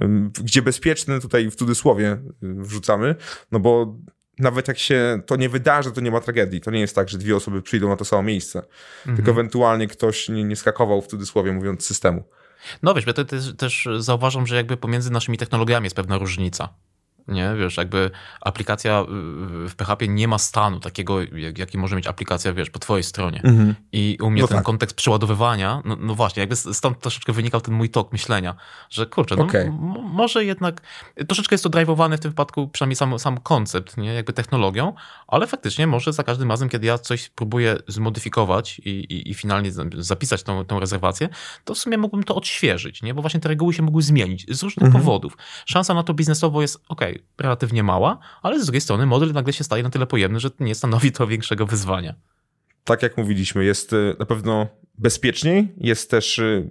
Y, 0.03 0.09
gdzie 0.43 0.63
bezpieczny 0.63 1.21
tutaj 1.21 1.51
w 1.51 1.55
cudzysłowie 1.55 2.13
y, 2.13 2.19
wrzucamy, 2.41 3.15
no 3.53 3.61
bo 3.61 3.97
nawet 4.39 4.69
jak 4.69 4.79
się 4.79 5.21
to 5.27 5.37
nie 5.37 5.49
wydarzy, 5.49 5.93
to 5.93 6.01
nie 6.01 6.11
ma 6.11 6.21
tragedii. 6.21 6.61
To 6.61 6.71
nie 6.71 6.81
jest 6.81 6.95
tak, 6.95 7.09
że 7.09 7.19
dwie 7.19 7.37
osoby 7.37 7.63
przyjdą 7.63 7.89
na 7.89 7.97
to 7.97 8.05
samo 8.05 8.23
miejsce. 8.23 8.59
Mhm. 8.99 9.17
Tylko 9.17 9.31
ewentualnie 9.31 9.89
ktoś 9.89 10.29
nie, 10.29 10.45
nie 10.45 10.57
skakował 10.57 11.03
w 11.03 11.07
cudzysłowie 11.07 11.53
mówiąc 11.53 11.87
systemu. 11.87 12.25
No 12.83 12.95
wiesz, 12.95 13.07
ja 13.07 13.13
też, 13.13 13.55
też 13.57 13.89
zauważam, 13.99 14.47
że 14.47 14.57
jakby 14.57 14.77
pomiędzy 14.77 15.11
naszymi 15.11 15.39
technologiami 15.39 15.85
jest 15.85 15.97
pewna 15.97 16.19
różnica 16.19 16.69
nie? 17.29 17.55
Wiesz, 17.59 17.77
jakby 17.77 18.11
aplikacja 18.41 19.05
w 19.69 19.75
PHP 19.77 20.09
nie 20.09 20.29
ma 20.29 20.39
stanu 20.39 20.81
takiego, 20.81 21.19
jaki 21.57 21.79
może 21.79 21.97
mieć 21.97 22.07
aplikacja, 22.07 22.53
wiesz, 22.53 22.71
po 22.71 22.79
twojej 22.79 23.03
stronie. 23.03 23.41
Mhm. 23.45 23.75
I 23.93 24.19
u 24.21 24.31
mnie 24.31 24.43
no 24.43 24.49
ten 24.49 24.57
tak. 24.57 24.67
kontekst 24.67 24.97
przeładowywania, 24.97 25.83
no, 25.85 25.97
no, 26.01 26.15
właśnie, 26.15 26.41
jakby 26.41 26.57
stąd 26.57 27.01
troszeczkę 27.01 27.33
wynikał 27.33 27.61
ten 27.61 27.75
mój 27.75 27.91
tok 27.91 28.13
myślenia, 28.13 28.55
że 28.91 29.07
kurczę, 29.07 29.37
no 29.37 29.45
okay. 29.45 29.73
może 30.03 30.45
jednak, 30.45 30.81
troszeczkę 31.29 31.55
jest 31.55 31.65
to 31.65 31.71
drive'owane 31.71 32.17
w 32.17 32.21
tym 32.21 32.31
wypadku, 32.31 32.69
przynajmniej 32.69 32.97
sam, 32.97 33.19
sam 33.19 33.41
koncept, 33.41 33.97
nie? 33.97 34.15
Jakby 34.15 34.33
technologią, 34.33 34.93
ale 35.27 35.47
faktycznie 35.47 35.87
może 35.87 36.13
za 36.13 36.23
każdym 36.23 36.51
razem, 36.51 36.69
kiedy 36.69 36.87
ja 36.87 36.99
coś 36.99 37.29
próbuję 37.29 37.77
zmodyfikować 37.89 38.79
i, 38.79 38.91
i, 38.91 39.31
i 39.31 39.35
finalnie 39.35 39.71
zapisać 39.99 40.43
tą, 40.43 40.65
tą 40.65 40.81
rezerwację, 40.81 41.29
to 41.65 41.75
w 41.75 41.79
sumie 41.79 41.99
mógłbym 41.99 42.25
to 42.25 42.35
odświeżyć, 42.35 43.03
nie? 43.03 43.15
Bo 43.15 43.21
właśnie 43.21 43.41
te 43.41 43.49
reguły 43.49 43.75
się 43.75 43.83
mogły 43.83 44.03
zmienić 44.03 44.47
z 44.57 44.63
różnych 44.63 44.87
mhm. 44.87 45.05
powodów. 45.05 45.37
Szansa 45.67 45.95
na 45.95 46.03
to 46.03 46.15
biznesowo 46.15 46.63
jest, 46.63 46.81
ok, 46.89 47.01
relatywnie 47.39 47.83
mała, 47.83 48.19
ale 48.43 48.63
z 48.63 48.65
drugiej 48.67 48.81
strony 48.81 49.07
model 49.07 49.33
nagle 49.33 49.53
się 49.53 49.65
staje 49.65 49.83
na 49.83 49.91
tyle 49.91 50.07
pojemny, 50.07 50.41
że 50.41 50.51
nie 50.61 50.75
stanowi 50.75 51.13
to 51.13 51.27
większego 51.27 51.67
wyzwania. 51.67 52.15
Tak 52.85 53.03
jak 53.03 53.17
mówiliśmy, 53.17 53.65
jest 53.65 53.93
y, 53.93 54.17
na 54.19 54.27
pewno 54.27 54.67
bezpieczniej, 54.99 55.75
jest 55.77 56.11
też 56.11 56.39
y, 56.39 56.71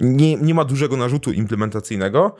nie, 0.00 0.36
nie 0.36 0.54
ma 0.54 0.64
dużego 0.64 0.96
narzutu 0.96 1.32
implementacyjnego, 1.32 2.36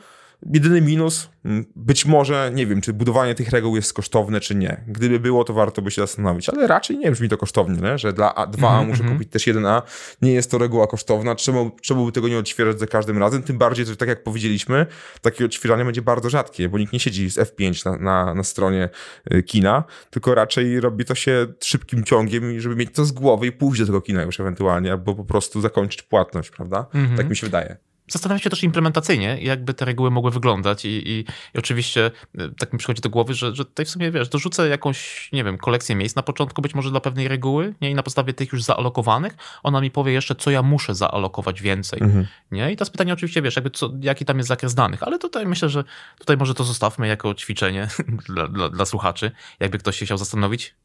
Jedyny 0.53 0.81
minus, 0.81 1.29
być 1.75 2.05
może, 2.05 2.51
nie 2.53 2.67
wiem, 2.67 2.81
czy 2.81 2.93
budowanie 2.93 3.35
tych 3.35 3.49
reguł 3.49 3.75
jest 3.75 3.93
kosztowne, 3.93 4.39
czy 4.39 4.55
nie. 4.55 4.83
Gdyby 4.87 5.19
było, 5.19 5.43
to 5.43 5.53
warto 5.53 5.81
by 5.81 5.91
się 5.91 6.01
zastanowić, 6.01 6.49
ale 6.49 6.67
raczej 6.67 6.97
nie 6.97 7.11
brzmi 7.11 7.29
to 7.29 7.37
kosztownie, 7.37 7.81
nie? 7.81 7.97
że 7.97 8.13
dla 8.13 8.35
A, 8.35 8.47
2A 8.47 8.57
mm 8.57 8.85
-hmm. 8.85 8.87
muszę 8.87 9.03
kupić 9.03 9.31
też 9.31 9.47
1A. 9.47 9.81
Nie 10.21 10.33
jest 10.33 10.51
to 10.51 10.57
reguła 10.57 10.87
kosztowna, 10.87 11.35
czemu, 11.35 11.71
czemu 11.81 12.05
by 12.05 12.11
tego 12.11 12.27
nie 12.27 12.37
odświeżać 12.37 12.79
za 12.79 12.87
każdym 12.87 13.17
razem? 13.17 13.43
Tym 13.43 13.57
bardziej, 13.57 13.85
że 13.85 13.97
tak 13.97 14.09
jak 14.09 14.23
powiedzieliśmy, 14.23 14.85
takie 15.21 15.45
odświeżanie 15.45 15.85
będzie 15.85 16.01
bardzo 16.01 16.29
rzadkie, 16.29 16.69
bo 16.69 16.77
nikt 16.77 16.93
nie 16.93 16.99
siedzi 16.99 17.29
z 17.29 17.37
F5 17.37 17.85
na, 17.85 17.97
na, 17.97 18.33
na 18.33 18.43
stronie 18.43 18.89
y, 19.33 19.43
kina, 19.43 19.83
tylko 20.09 20.35
raczej 20.35 20.79
robi 20.79 21.05
to 21.05 21.15
się 21.15 21.47
szybkim 21.63 22.03
ciągiem, 22.03 22.59
żeby 22.59 22.75
mieć 22.75 22.93
to 22.93 23.05
z 23.05 23.11
głowy 23.11 23.47
i 23.47 23.51
pójść 23.51 23.79
do 23.79 23.85
tego 23.85 24.01
kina 24.01 24.23
już 24.23 24.39
ewentualnie, 24.39 24.91
albo 24.91 25.15
po 25.15 25.25
prostu 25.25 25.61
zakończyć 25.61 26.01
płatność, 26.01 26.49
prawda? 26.49 26.85
Mm 26.93 27.07
-hmm. 27.07 27.17
Tak 27.17 27.29
mi 27.29 27.35
się 27.35 27.47
wydaje 27.47 27.90
zastanawiam 28.11 28.39
się 28.39 28.49
też 28.49 28.63
implementacyjnie, 28.63 29.37
jakby 29.41 29.73
te 29.73 29.85
reguły 29.85 30.11
mogły 30.11 30.31
wyglądać 30.31 30.85
i, 30.85 30.89
i, 30.89 31.19
i, 31.19 31.59
oczywiście 31.59 32.11
e, 32.37 32.49
tak 32.49 32.73
mi 32.73 32.79
przychodzi 32.79 33.01
do 33.01 33.09
głowy, 33.09 33.33
że, 33.33 33.55
że 33.55 33.65
tutaj 33.65 33.85
w 33.85 33.89
sumie, 33.89 34.11
wiesz, 34.11 34.29
dorzucę 34.29 34.67
jakąś, 34.67 35.29
nie 35.33 35.43
wiem, 35.43 35.57
kolekcję 35.57 35.95
miejsc 35.95 36.15
na 36.15 36.23
początku 36.23 36.61
być 36.61 36.75
może 36.75 36.91
dla 36.91 36.99
pewnej 36.99 37.27
reguły, 37.27 37.73
nie? 37.81 37.91
I 37.91 37.95
na 37.95 38.03
podstawie 38.03 38.33
tych 38.33 38.51
już 38.51 38.63
zaalokowanych, 38.63 39.37
ona 39.63 39.81
mi 39.81 39.91
powie 39.91 40.13
jeszcze, 40.13 40.35
co 40.35 40.51
ja 40.51 40.61
muszę 40.61 40.95
zaalokować 40.95 41.61
więcej, 41.61 41.99
mhm. 42.01 42.27
nie? 42.51 42.71
I 42.71 42.75
to 42.75 42.81
jest 42.81 42.91
pytanie 42.91 43.13
oczywiście, 43.13 43.41
wiesz, 43.41 43.55
jakby 43.55 43.71
co, 43.71 43.91
jaki 44.01 44.25
tam 44.25 44.37
jest 44.37 44.47
zakres 44.47 44.75
danych, 44.75 45.03
ale 45.03 45.19
tutaj 45.19 45.45
myślę, 45.45 45.69
że 45.69 45.83
tutaj 46.19 46.37
może 46.37 46.53
to 46.53 46.63
zostawmy 46.63 47.07
jako 47.07 47.33
ćwiczenie 47.33 47.87
dla, 48.27 48.47
dla, 48.47 48.69
dla 48.69 48.85
słuchaczy, 48.85 49.31
jakby 49.59 49.77
ktoś 49.77 49.97
się 49.97 50.05
chciał 50.05 50.17
zastanowić, 50.17 50.75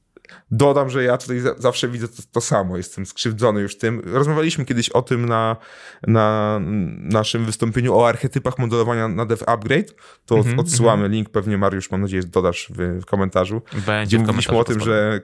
Dodam, 0.51 0.91
że 0.91 1.05
ja 1.05 1.17
tutaj 1.19 1.41
zawsze 1.59 1.89
widzę 1.89 2.09
to, 2.09 2.23
to, 2.33 2.41
samo, 2.41 2.77
jestem 2.77 3.07
skrzywdzony 3.07 3.61
już 3.61 3.79
tym. 3.79 4.03
Rozmawialiśmy 4.05 4.65
kiedyś 4.65 4.89
o 4.89 5.03
tym 5.03 5.27
na, 5.27 5.57
na 6.07 6.59
naszym 6.99 7.45
wystąpieniu 7.45 7.97
o 7.99 8.09
archetypach 8.09 8.59
modelowania 8.59 9.09
na 9.09 9.27
Dev 9.27 9.45
Upgrade. 9.47 9.95
To 10.27 10.35
mm 10.35 10.47
-hmm, 10.47 10.61
odsyłamy 10.61 11.01
mm 11.01 11.11
-hmm. 11.11 11.15
link, 11.15 11.31
pewnie 11.31 11.59
Mariusz, 11.59 11.91
mam 11.91 12.01
nadzieję, 12.01 12.23
dodasz 12.23 12.73
w, 12.75 13.01
w 13.03 13.05
komentarzu. 13.05 13.63
Będzie 13.87 14.17
gdzie 14.17 14.27
mówiliśmy 14.27 14.59
o 14.59 14.65
tym, 14.65 14.81
że 14.81 15.21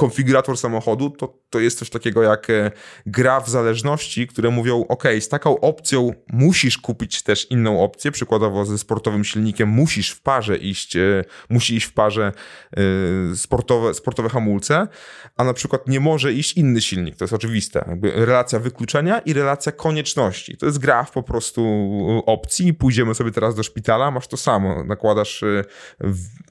konfigurator 0.00 0.58
samochodu, 0.58 1.10
to, 1.10 1.38
to 1.50 1.60
jest 1.60 1.78
coś 1.78 1.90
takiego 1.90 2.22
jak 2.22 2.50
e, 2.50 2.70
gra 3.06 3.40
w 3.40 3.48
zależności, 3.48 4.26
które 4.26 4.50
mówią, 4.50 4.84
ok, 4.88 5.04
z 5.20 5.28
taką 5.28 5.60
opcją 5.60 6.12
musisz 6.32 6.78
kupić 6.78 7.22
też 7.22 7.50
inną 7.50 7.84
opcję, 7.84 8.10
przykładowo 8.10 8.64
ze 8.64 8.78
sportowym 8.78 9.24
silnikiem 9.24 9.68
musisz 9.68 10.10
w 10.10 10.22
parze 10.22 10.56
iść, 10.56 10.96
e, 10.96 11.24
musi 11.50 11.76
iść 11.76 11.86
w 11.86 11.92
parze 11.92 12.32
e, 13.32 13.36
sportowe, 13.36 13.94
sportowe 13.94 14.28
hamulce, 14.28 14.88
a 15.36 15.44
na 15.44 15.54
przykład 15.54 15.88
nie 15.88 16.00
może 16.00 16.32
iść 16.32 16.56
inny 16.56 16.80
silnik, 16.80 17.16
to 17.16 17.24
jest 17.24 17.34
oczywiste. 17.34 17.84
Jakby 17.88 18.12
relacja 18.26 18.58
wykluczenia 18.58 19.18
i 19.18 19.32
relacja 19.32 19.72
konieczności. 19.72 20.56
To 20.56 20.66
jest 20.66 20.78
gra 20.78 21.04
w 21.04 21.10
po 21.10 21.22
prostu 21.22 21.62
opcji, 22.26 22.74
pójdziemy 22.74 23.14
sobie 23.14 23.30
teraz 23.30 23.54
do 23.54 23.62
szpitala, 23.62 24.10
masz 24.10 24.28
to 24.28 24.36
samo, 24.36 24.84
nakładasz 24.84 25.44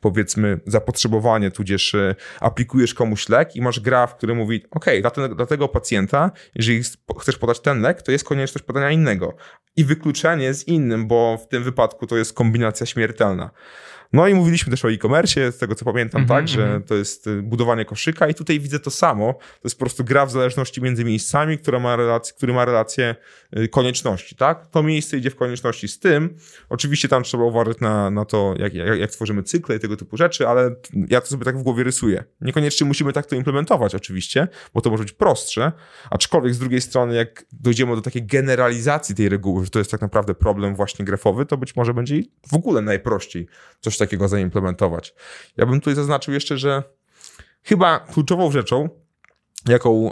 powiedzmy 0.01 0.59
zapotrzebowanie, 0.65 1.51
tudzież 1.51 1.95
aplikujesz 2.39 2.93
komuś 2.93 3.29
lek, 3.29 3.38
lek 3.39 3.56
i 3.56 3.62
masz 3.62 3.80
graf, 3.80 4.15
który 4.15 4.36
mówi, 4.36 4.65
ok, 4.71 4.86
dla, 5.02 5.12
ten, 5.12 5.36
dla 5.36 5.45
tego 5.45 5.67
pacjenta, 5.67 6.32
jeżeli 6.56 6.84
chcesz 7.19 7.38
podać 7.38 7.60
ten 7.60 7.82
lek, 7.82 8.02
to 8.02 8.12
jest 8.12 8.25
konieczność 8.25 8.65
podania 8.65 8.91
innego. 8.91 9.36
I 9.75 9.84
wykluczenie 9.86 10.54
z 10.54 10.67
innym, 10.67 11.08
bo 11.08 11.38
w 11.38 11.47
tym 11.47 11.63
wypadku 11.63 12.08
to 12.08 12.17
jest 12.17 12.34
kombinacja 12.34 12.86
śmiertelna. 12.86 13.52
No 14.13 14.27
i 14.27 14.33
mówiliśmy 14.33 14.71
też 14.71 14.85
o 14.85 14.91
e-commerce, 14.91 15.51
z 15.51 15.57
tego 15.57 15.75
co 15.75 15.85
pamiętam, 15.85 16.21
mm 16.21 16.27
-hmm, 16.27 16.29
tak, 16.29 16.47
że 16.47 16.67
mm 16.67 16.81
-hmm. 16.81 16.87
to 16.87 16.95
jest 16.95 17.27
y, 17.27 17.41
budowanie 17.41 17.85
koszyka 17.85 18.27
i 18.27 18.33
tutaj 18.33 18.59
widzę 18.59 18.79
to 18.79 18.91
samo. 18.91 19.33
To 19.33 19.61
jest 19.63 19.75
po 19.75 19.79
prostu 19.79 20.03
gra 20.03 20.25
w 20.25 20.31
zależności 20.31 20.81
między 20.81 21.05
miejscami, 21.05 21.57
która 21.57 21.79
ma 21.79 21.95
relację, 21.95 22.33
który 22.37 22.53
ma 22.53 22.65
relację 22.65 23.15
y, 23.57 23.67
konieczności, 23.67 24.35
tak? 24.35 24.67
To 24.71 24.83
miejsce 24.83 25.17
idzie 25.17 25.29
w 25.29 25.35
konieczności 25.35 25.87
z 25.87 25.99
tym. 25.99 26.35
Oczywiście 26.69 27.07
tam 27.07 27.23
trzeba 27.23 27.43
uważać 27.43 27.79
na, 27.79 28.09
na 28.09 28.25
to, 28.25 28.53
jak, 28.57 28.73
jak, 28.73 28.99
jak 28.99 29.11
tworzymy 29.11 29.43
cykle 29.43 29.75
i 29.75 29.79
tego 29.79 29.97
typu 29.97 30.17
rzeczy, 30.17 30.47
ale 30.47 30.75
ja 31.09 31.21
to 31.21 31.27
sobie 31.27 31.45
tak 31.45 31.57
w 31.57 31.63
głowie 31.63 31.83
rysuję. 31.83 32.23
Niekoniecznie 32.41 32.87
musimy 32.87 33.13
tak 33.13 33.25
to 33.25 33.35
implementować 33.35 33.95
oczywiście, 33.95 34.47
bo 34.73 34.81
to 34.81 34.89
może 34.89 35.03
być 35.03 35.13
prostsze, 35.13 35.71
aczkolwiek 36.09 36.53
z 36.53 36.59
drugiej 36.59 36.81
strony, 36.81 37.15
jak 37.15 37.45
dojdziemy 37.51 37.95
do 37.95 38.01
takiej 38.01 38.25
generalizacji 38.25 39.15
tej 39.15 39.29
reguły, 39.29 39.63
że 39.63 39.69
to 39.69 39.79
jest 39.79 39.91
tak 39.91 40.01
naprawdę 40.01 40.35
problem 40.35 40.75
właśnie 40.75 41.05
grafowy, 41.05 41.45
to 41.45 41.57
być 41.57 41.75
może 41.75 41.93
będzie 41.93 42.21
w 42.51 42.53
ogóle 42.53 42.81
najprościej 42.81 43.47
coś 43.81 43.98
takiego 43.99 44.27
zaimplementować. 44.27 45.13
Ja 45.57 45.65
bym 45.65 45.79
tutaj 45.79 45.95
zaznaczył 45.95 46.33
jeszcze, 46.33 46.57
że 46.57 46.83
chyba 47.63 47.99
kluczową 47.99 48.51
rzeczą, 48.51 48.89
jaką 49.67 50.12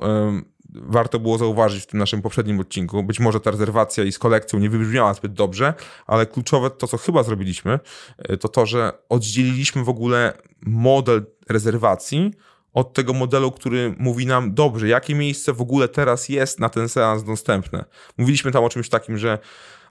warto 0.70 1.20
było 1.20 1.38
zauważyć 1.38 1.84
w 1.84 1.88
tym 1.88 2.00
naszym 2.00 2.22
poprzednim 2.22 2.60
odcinku. 2.60 3.04
Być 3.04 3.20
może 3.20 3.40
ta 3.40 3.52
rezerwacja 3.52 4.04
i 4.04 4.12
z 4.12 4.20
kolekcją 4.20 4.60
nie 4.60 4.70
wybrzmiała 4.70 5.14
zbyt 5.14 5.34
dobrze, 5.34 5.74
ale 6.08 6.26
kluczowe 6.26 6.70
to, 6.70 6.88
co 6.88 6.98
chyba 6.98 7.24
zrobiliśmy, 7.24 7.80
e, 8.18 8.38
to 8.38 8.50
to, 8.50 8.66
że 8.66 8.94
oddzieliliśmy 9.10 9.84
w 9.84 9.90
ogóle 9.90 10.34
model 10.62 11.26
rezerwacji 11.50 12.32
od 12.74 12.94
tego 12.94 13.14
modelu, 13.14 13.52
który 13.52 13.96
mówi 14.00 14.26
nam, 14.26 14.54
dobrze, 14.54 14.88
jakie 14.88 15.16
miejsce 15.16 15.54
w 15.54 15.62
ogóle 15.62 15.88
teraz 15.88 16.30
jest 16.30 16.60
na 16.60 16.70
ten 16.70 16.90
seans 16.90 17.24
dostępne. 17.24 17.86
Mówiliśmy 18.18 18.52
tam 18.52 18.64
o 18.64 18.70
czymś 18.70 18.90
takim, 18.90 19.18
że 19.18 19.40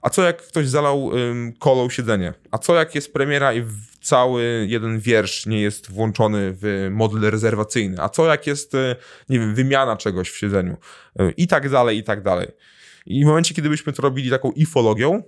a 0.07 0.09
co 0.09 0.23
jak 0.23 0.41
ktoś 0.41 0.67
zalał 0.67 1.11
ym, 1.17 1.53
kolą 1.59 1.89
siedzenie? 1.89 2.33
A 2.51 2.57
co 2.57 2.75
jak 2.75 2.95
jest 2.95 3.13
premiera 3.13 3.53
i 3.53 3.63
cały 4.01 4.65
jeden 4.69 4.99
wiersz 4.99 5.45
nie 5.45 5.61
jest 5.61 5.91
włączony 5.91 6.57
w 6.61 6.87
model 6.91 7.31
rezerwacyjny? 7.31 8.01
A 8.01 8.09
co 8.09 8.25
jak 8.25 8.47
jest, 8.47 8.75
y, 8.75 8.95
nie 9.29 9.39
wiem, 9.39 9.55
wymiana 9.55 9.97
czegoś 9.97 10.29
w 10.29 10.37
siedzeniu? 10.37 10.77
Y, 11.21 11.33
I 11.37 11.47
tak 11.47 11.69
dalej, 11.69 11.97
i 11.97 12.03
tak 12.03 12.23
dalej. 12.23 12.47
I 13.05 13.23
w 13.23 13.27
momencie, 13.27 13.55
kiedy 13.55 13.69
byśmy 13.69 13.93
to 13.93 14.01
robili 14.01 14.29
taką 14.29 14.51
ifologią, 14.51 15.23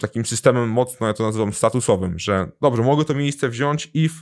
takim 0.00 0.26
systemem 0.26 0.68
mocno, 0.68 1.06
ja 1.06 1.12
to 1.12 1.22
nazywam 1.22 1.52
statusowym, 1.52 2.18
że 2.18 2.48
dobrze, 2.60 2.82
mogę 2.82 3.04
to 3.04 3.14
miejsce 3.14 3.48
wziąć 3.48 3.90
if 3.94 4.14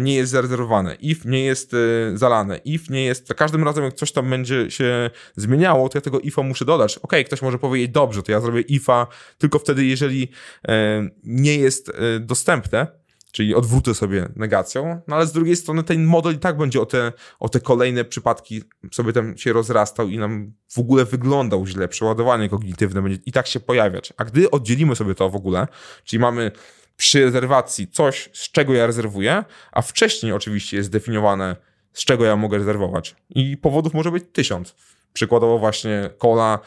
nie 0.00 0.14
jest 0.14 0.32
zarezerwowane, 0.32 0.94
if 0.94 1.28
nie 1.28 1.44
jest 1.44 1.74
e, 1.74 1.78
zalane, 2.18 2.56
if 2.64 2.92
nie 2.92 3.04
jest, 3.04 3.28
za 3.28 3.34
każdym 3.34 3.64
razem 3.64 3.84
jak 3.84 3.94
coś 3.94 4.12
tam 4.12 4.30
będzie 4.30 4.70
się 4.70 5.10
zmieniało, 5.36 5.88
to 5.88 5.98
ja 5.98 6.02
tego 6.02 6.20
ifa 6.20 6.42
muszę 6.42 6.64
dodać. 6.64 6.98
Ok, 6.98 7.12
ktoś 7.26 7.42
może 7.42 7.58
powiedzieć, 7.58 7.90
dobrze, 7.90 8.22
to 8.22 8.32
ja 8.32 8.40
zrobię 8.40 8.60
ifa 8.60 9.06
tylko 9.38 9.58
wtedy, 9.58 9.84
jeżeli 9.84 10.28
e, 10.68 11.08
nie 11.24 11.56
jest 11.56 11.92
dostępne, 12.20 12.86
czyli 13.34 13.54
odwrócę 13.54 13.94
sobie 13.94 14.28
negacją, 14.36 15.00
no 15.08 15.16
ale 15.16 15.26
z 15.26 15.32
drugiej 15.32 15.56
strony 15.56 15.82
ten 15.82 16.04
model 16.04 16.34
i 16.34 16.38
tak 16.38 16.56
będzie 16.56 16.80
o 16.80 16.86
te, 16.86 17.12
o 17.40 17.48
te 17.48 17.60
kolejne 17.60 18.04
przypadki 18.04 18.62
sobie 18.92 19.12
tam 19.12 19.38
się 19.38 19.52
rozrastał 19.52 20.08
i 20.08 20.18
nam 20.18 20.52
w 20.68 20.78
ogóle 20.78 21.04
wyglądał 21.04 21.66
źle, 21.66 21.88
przeładowanie 21.88 22.48
kognitywne 22.48 23.02
będzie 23.02 23.18
i 23.26 23.32
tak 23.32 23.46
się 23.46 23.60
pojawiać. 23.60 24.12
A 24.16 24.24
gdy 24.24 24.50
oddzielimy 24.50 24.96
sobie 24.96 25.14
to 25.14 25.30
w 25.30 25.36
ogóle, 25.36 25.66
czyli 26.04 26.20
mamy 26.20 26.50
przy 26.96 27.24
rezerwacji 27.24 27.88
coś, 27.88 28.30
z 28.32 28.50
czego 28.50 28.74
ja 28.74 28.86
rezerwuję, 28.86 29.44
a 29.72 29.82
wcześniej 29.82 30.32
oczywiście 30.32 30.76
jest 30.76 30.86
zdefiniowane, 30.86 31.56
z 31.92 32.04
czego 32.04 32.24
ja 32.24 32.36
mogę 32.36 32.58
rezerwować. 32.58 33.16
I 33.30 33.56
powodów 33.56 33.94
może 33.94 34.10
być 34.10 34.24
tysiąc. 34.32 34.74
Przykładowo 35.12 35.58
właśnie 35.58 36.10
kola, 36.18 36.58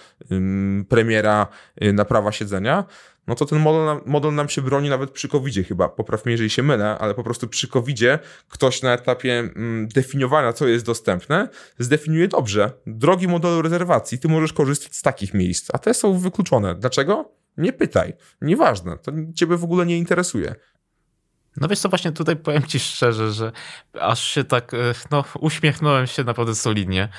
premiera, 0.90 1.48
yy, 1.82 1.94
naprawa 1.94 2.32
siedzenia, 2.32 2.86
no 3.28 3.36
to 3.36 3.46
ten 3.46 3.60
model, 3.60 4.02
model 4.06 4.34
nam 4.34 4.50
się 4.50 4.62
broni 4.62 4.90
nawet 4.90 5.12
przy 5.12 5.28
covid 5.28 5.68
chyba. 5.68 5.90
Popraw 5.90 6.26
mnie, 6.26 6.32
jeżeli 6.32 6.50
się 6.50 6.64
mylę, 6.64 6.98
ale 6.98 7.14
po 7.14 7.24
prostu 7.24 7.48
przy 7.48 7.68
covid 7.68 8.00
ktoś 8.50 8.82
na 8.82 8.94
etapie 8.94 9.50
definiowania, 9.96 10.54
co 10.54 10.68
jest 10.68 10.86
dostępne, 10.86 11.50
zdefiniuje 11.80 12.28
dobrze. 12.28 12.72
Drogi 12.86 13.28
modelu 13.28 13.62
rezerwacji, 13.62 14.20
ty 14.20 14.28
możesz 14.28 14.54
korzystać 14.54 14.96
z 14.96 15.02
takich 15.02 15.34
miejsc, 15.34 15.70
a 15.74 15.78
te 15.78 15.94
są 15.94 16.20
wykluczone. 16.20 16.76
Dlaczego? 16.76 17.32
Nie 17.58 17.74
pytaj. 17.74 18.14
Nieważne. 18.42 18.98
To 18.98 19.12
ciebie 19.36 19.58
w 19.58 19.64
ogóle 19.64 19.86
nie 19.86 19.98
interesuje. 19.98 20.56
No 21.62 21.68
wiesz 21.68 21.80
co, 21.80 21.90
właśnie 21.90 22.12
tutaj 22.12 22.36
powiem 22.36 22.64
ci 22.64 22.80
szczerze, 22.80 23.32
że 23.32 23.52
aż 24.02 24.24
się 24.24 24.44
tak, 24.44 24.74
e, 24.74 24.78
no 25.12 25.24
uśmiechnąłem 25.40 26.08
się 26.08 26.24
naprawdę 26.24 26.56
solidnie. 26.56 27.10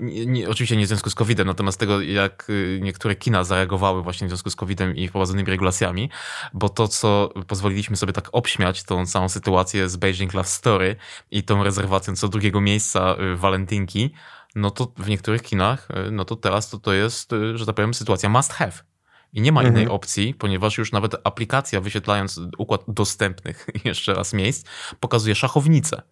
Nie, 0.00 0.26
nie, 0.26 0.48
oczywiście 0.48 0.76
nie 0.76 0.84
w 0.84 0.88
związku 0.88 1.10
z 1.10 1.14
COVID-em, 1.14 1.46
natomiast 1.46 1.80
tego, 1.80 2.00
jak 2.00 2.46
e, 2.48 2.80
niektóre 2.80 3.14
kina 3.14 3.44
zareagowały 3.44 4.02
właśnie 4.02 4.26
w 4.26 4.30
związku 4.30 4.50
z 4.50 4.56
COVID-em 4.56 4.96
i 4.96 5.08
wprowadzonymi 5.08 5.50
regulacjami, 5.50 6.10
bo 6.54 6.68
to, 6.68 6.88
co 6.88 7.32
pozwoliliśmy 7.46 7.96
sobie 7.96 8.12
tak 8.12 8.28
obśmiać, 8.32 8.82
tą 8.82 9.06
całą 9.06 9.28
sytuację 9.28 9.88
z 9.88 9.96
Beijing 9.96 10.34
Love 10.34 10.48
Story 10.48 10.96
i 11.30 11.42
tą 11.42 11.64
rezerwacją 11.64 12.16
co 12.16 12.28
drugiego 12.28 12.60
miejsca 12.60 13.00
e, 13.14 13.36
walentynki, 13.36 14.14
no 14.54 14.70
to 14.70 14.92
w 14.96 15.08
niektórych 15.08 15.42
kinach, 15.42 15.88
no 16.10 16.24
to 16.24 16.36
teraz 16.36 16.70
to, 16.70 16.78
to 16.78 16.92
jest, 16.92 17.30
że 17.54 17.66
tak 17.66 17.74
powiem, 17.74 17.94
sytuacja 17.94 18.28
must 18.28 18.52
have. 18.52 18.91
I 19.32 19.40
nie 19.40 19.52
ma 19.52 19.60
mhm. 19.60 19.74
innej 19.74 19.88
opcji, 19.88 20.34
ponieważ 20.34 20.78
już 20.78 20.92
nawet 20.92 21.16
aplikacja 21.24 21.80
wyświetlając 21.80 22.40
układ 22.58 22.84
dostępnych 22.88 23.66
jeszcze 23.84 24.14
raz 24.14 24.32
miejsc 24.32 24.66
pokazuje 25.00 25.34
szachownicę. 25.34 26.02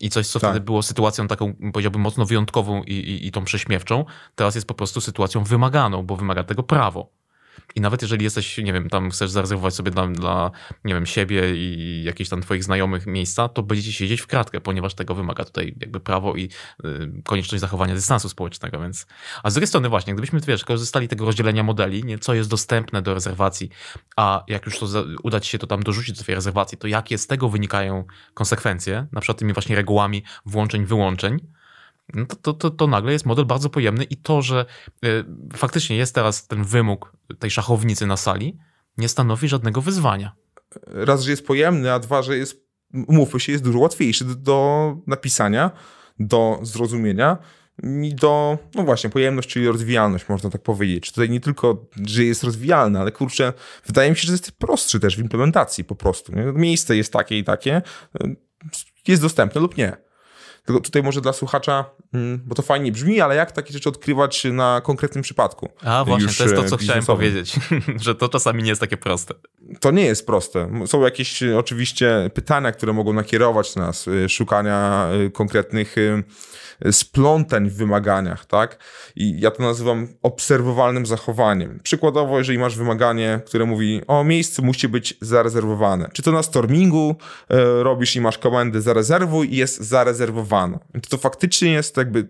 I 0.00 0.10
coś, 0.10 0.26
co 0.26 0.40
tak. 0.40 0.50
wtedy 0.50 0.64
było 0.64 0.82
sytuacją 0.82 1.28
taką, 1.28 1.54
powiedziałbym, 1.72 2.02
mocno 2.02 2.26
wyjątkową 2.26 2.82
i, 2.82 2.92
i, 2.92 3.26
i 3.26 3.32
tą 3.32 3.44
prześmiewczą, 3.44 4.04
teraz 4.34 4.54
jest 4.54 4.66
po 4.66 4.74
prostu 4.74 5.00
sytuacją 5.00 5.44
wymaganą, 5.44 6.02
bo 6.02 6.16
wymaga 6.16 6.44
tego 6.44 6.62
prawo. 6.62 7.19
I 7.74 7.80
nawet 7.80 8.02
jeżeli 8.02 8.24
jesteś, 8.24 8.58
nie 8.58 8.72
wiem, 8.72 8.88
tam 8.88 9.10
chcesz 9.10 9.30
zarezerwować 9.30 9.74
sobie 9.74 9.90
dla, 9.90 10.06
dla 10.06 10.50
nie 10.84 10.94
wiem, 10.94 11.06
siebie 11.06 11.56
i 11.56 12.02
jakichś 12.04 12.30
tam 12.30 12.42
twoich 12.42 12.64
znajomych 12.64 13.06
miejsca, 13.06 13.48
to 13.48 13.62
będziecie 13.62 13.92
siedzieć 13.92 14.20
w 14.20 14.26
kratkę, 14.26 14.60
ponieważ 14.60 14.94
tego 14.94 15.14
wymaga 15.14 15.44
tutaj 15.44 15.74
jakby 15.80 16.00
prawo 16.00 16.36
i 16.36 16.48
y, 16.84 17.22
konieczność 17.24 17.60
zachowania 17.60 17.94
dystansu 17.94 18.28
społecznego, 18.28 18.80
więc... 18.80 19.06
A 19.42 19.50
z 19.50 19.54
drugiej 19.54 19.68
strony 19.68 19.88
właśnie, 19.88 20.12
gdybyśmy, 20.12 20.40
wiesz, 20.40 20.64
korzystali 20.64 21.08
tego 21.08 21.24
rozdzielenia 21.24 21.62
modeli, 21.62 22.04
nie, 22.04 22.18
co 22.18 22.34
jest 22.34 22.50
dostępne 22.50 23.02
do 23.02 23.14
rezerwacji, 23.14 23.70
a 24.16 24.44
jak 24.48 24.66
już 24.66 24.78
to 24.78 24.86
uda 25.22 25.40
ci 25.40 25.50
się 25.50 25.58
to 25.58 25.66
tam 25.66 25.82
dorzucić 25.82 26.16
do 26.16 26.22
swojej 26.22 26.34
rezerwacji, 26.34 26.78
to 26.78 26.86
jakie 26.86 27.18
z 27.18 27.26
tego 27.26 27.48
wynikają 27.48 28.04
konsekwencje, 28.34 29.06
na 29.12 29.20
przykład 29.20 29.38
tymi 29.38 29.52
właśnie 29.52 29.76
regułami 29.76 30.22
włączeń, 30.46 30.86
wyłączeń, 30.86 31.40
no 32.14 32.26
to, 32.26 32.36
to, 32.36 32.52
to, 32.52 32.70
to, 32.70 32.86
nagle 32.86 33.12
jest 33.12 33.26
model 33.26 33.44
bardzo 33.44 33.70
pojemny 33.70 34.04
i 34.04 34.16
to, 34.16 34.42
że 34.42 34.66
y, 35.04 35.24
faktycznie 35.56 35.96
jest 35.96 36.14
teraz 36.14 36.46
ten 36.46 36.64
wymóg 36.64 37.16
tej 37.38 37.50
szachownicy 37.50 38.06
na 38.06 38.16
sali, 38.16 38.58
nie 38.98 39.08
stanowi 39.08 39.48
żadnego 39.48 39.80
wyzwania. 39.80 40.36
Raz, 40.86 41.22
że 41.22 41.30
jest 41.30 41.46
pojemny, 41.46 41.92
a 41.92 41.98
dwa, 41.98 42.22
że 42.22 42.36
jest, 42.36 42.64
mówmy 42.92 43.40
się, 43.40 43.52
jest 43.52 43.64
dużo 43.64 43.78
łatwiejszy 43.78 44.24
do, 44.24 44.34
do 44.34 44.96
napisania, 45.06 45.70
do 46.18 46.58
zrozumienia 46.62 47.38
i 48.02 48.14
do, 48.14 48.58
no 48.74 48.82
właśnie, 48.82 49.10
pojemność, 49.10 49.48
czyli 49.48 49.66
rozwijalność, 49.66 50.28
można 50.28 50.50
tak 50.50 50.62
powiedzieć. 50.62 51.12
Tutaj 51.12 51.30
nie 51.30 51.40
tylko, 51.40 51.86
że 52.06 52.24
jest 52.24 52.44
rozwijalny, 52.44 53.00
ale 53.00 53.12
kurczę, 53.12 53.52
wydaje 53.86 54.10
mi 54.10 54.16
się, 54.16 54.26
że 54.26 54.32
jest 54.32 54.52
prostszy 54.52 55.00
też 55.00 55.16
w 55.16 55.20
implementacji 55.20 55.84
po 55.84 55.94
prostu. 55.94 56.32
Nie? 56.32 56.44
Miejsce 56.44 56.96
jest 56.96 57.12
takie 57.12 57.38
i 57.38 57.44
takie, 57.44 57.82
y, 58.24 58.36
jest 59.08 59.22
dostępne 59.22 59.60
lub 59.60 59.76
nie. 59.76 60.09
Tylko 60.64 60.80
tutaj 60.80 61.02
może 61.02 61.20
dla 61.20 61.32
słuchacza, 61.32 61.84
mm, 62.14 62.40
bo 62.46 62.54
to 62.54 62.62
fajnie 62.62 62.92
brzmi, 62.92 63.20
ale 63.20 63.36
jak 63.36 63.52
takie 63.52 63.72
rzeczy 63.72 63.88
odkrywać 63.88 64.44
na 64.44 64.80
konkretnym 64.80 65.22
przypadku? 65.22 65.68
A 65.82 66.04
właśnie, 66.04 66.28
to 66.28 66.42
jest 66.42 66.56
to, 66.56 66.64
co 66.64 66.76
chciałem 66.76 67.04
powiedzieć, 67.04 67.54
że 68.04 68.14
to 68.14 68.28
czasami 68.28 68.62
nie 68.62 68.68
jest 68.68 68.80
takie 68.80 68.96
proste. 68.96 69.34
To 69.80 69.90
nie 69.90 70.04
jest 70.04 70.26
proste. 70.26 70.70
Są 70.86 71.02
jakieś 71.02 71.42
oczywiście 71.42 72.30
pytania, 72.34 72.72
które 72.72 72.92
mogą 72.92 73.12
nakierować 73.12 73.76
nas, 73.76 74.08
y, 74.08 74.28
szukania 74.28 75.08
konkretnych 75.32 75.96
splątań 76.92 77.70
w 77.70 77.74
wymaganiach, 77.74 78.46
tak? 78.46 78.78
I 79.16 79.40
ja 79.40 79.50
to 79.50 79.62
nazywam 79.62 80.08
obserwowalnym 80.22 81.06
zachowaniem. 81.06 81.80
Przykładowo, 81.82 82.38
jeżeli 82.38 82.58
masz 82.58 82.76
wymaganie, 82.76 83.40
które 83.46 83.64
mówi, 83.64 84.02
o 84.06 84.24
miejsce 84.24 84.62
musi 84.62 84.88
być 84.88 85.14
zarezerwowane. 85.20 86.10
Czy 86.12 86.22
to 86.22 86.32
na 86.32 86.42
stormingu 86.42 87.16
e, 87.50 87.82
robisz 87.82 88.16
i 88.16 88.20
masz 88.20 88.38
komendy 88.38 88.80
zarezerwuj 88.80 89.54
i 89.54 89.56
jest 89.56 89.80
zarezerwowane. 89.80 90.78
Czy 91.02 91.10
to 91.10 91.18
faktycznie 91.18 91.72
jest 91.72 91.96
jakby 91.96 92.28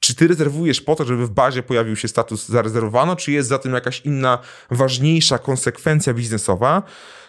czy 0.00 0.14
ty 0.14 0.28
rezerwujesz 0.28 0.80
po 0.80 0.94
to, 0.94 1.04
żeby 1.04 1.26
w 1.26 1.30
bazie 1.30 1.62
pojawił 1.62 1.96
się 1.96 2.08
status 2.08 2.48
zarezerwowano, 2.48 3.16
czy 3.16 3.32
jest 3.32 3.48
za 3.48 3.58
tym 3.58 3.74
jakaś 3.74 4.00
inna, 4.00 4.38
ważniejsza 4.70 5.38
konsekwencja 5.38 6.14
biznesowa, 6.14 6.82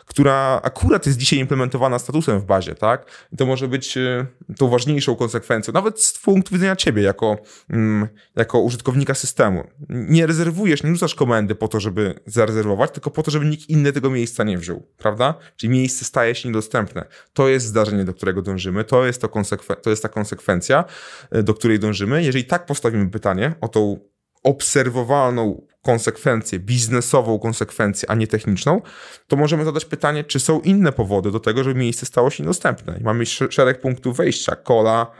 która 0.09 0.59
akurat 0.63 1.05
jest 1.05 1.17
dzisiaj 1.17 1.39
implementowana 1.39 1.99
statusem 1.99 2.39
w 2.39 2.45
bazie, 2.45 2.75
tak? 2.75 3.27
I 3.33 3.37
to 3.37 3.45
może 3.45 3.67
być 3.67 3.97
e, 3.97 4.25
tą 4.57 4.69
ważniejszą 4.69 5.15
konsekwencją, 5.15 5.73
nawet 5.73 6.01
z 6.01 6.19
punktu 6.19 6.53
widzenia 6.53 6.75
ciebie, 6.75 7.01
jako, 7.01 7.37
mm, 7.69 8.07
jako 8.35 8.59
użytkownika 8.59 9.13
systemu. 9.13 9.63
Nie 9.89 10.27
rezerwujesz, 10.27 10.83
nie 10.83 10.91
rzucasz 10.91 11.15
komendy 11.15 11.55
po 11.55 11.67
to, 11.67 11.79
żeby 11.79 12.19
zarezerwować, 12.25 12.91
tylko 12.91 13.11
po 13.11 13.23
to, 13.23 13.31
żeby 13.31 13.45
nikt 13.45 13.69
inny 13.69 13.91
tego 13.91 14.09
miejsca 14.09 14.43
nie 14.43 14.57
wziął, 14.57 14.87
prawda? 14.97 15.33
Czyli 15.55 15.73
miejsce 15.73 16.05
staje 16.05 16.35
się 16.35 16.49
niedostępne. 16.49 17.05
To 17.33 17.47
jest 17.47 17.65
zdarzenie, 17.65 18.05
do 18.05 18.13
którego 18.13 18.41
dążymy, 18.41 18.83
to 18.83 19.05
jest, 19.05 19.21
to, 19.21 19.27
konsekwen- 19.27 19.81
to 19.81 19.89
jest 19.89 20.03
ta 20.03 20.09
konsekwencja, 20.09 20.85
e, 21.31 21.43
do 21.43 21.53
której 21.53 21.79
dążymy. 21.79 22.23
Jeżeli 22.23 22.45
tak 22.45 22.65
postawimy 22.65 23.09
pytanie 23.09 23.55
o 23.61 23.67
tą 23.67 23.99
obserwowalną 24.43 25.67
konsekwencję, 25.81 26.59
biznesową 26.59 27.39
konsekwencję, 27.39 28.11
a 28.11 28.15
nie 28.15 28.27
techniczną, 28.27 28.81
to 29.27 29.35
możemy 29.35 29.65
zadać 29.65 29.85
pytanie, 29.85 30.23
czy 30.23 30.39
są 30.39 30.59
inne 30.59 30.91
powody 30.91 31.31
do 31.31 31.39
tego, 31.39 31.63
żeby 31.63 31.79
miejsce 31.79 32.05
stało 32.05 32.29
się 32.29 32.43
niedostępne. 32.43 32.97
I 33.01 33.03
mamy 33.03 33.25
szereg 33.25 33.81
punktów 33.81 34.17
wejścia, 34.17 34.55
kola, 34.55 35.11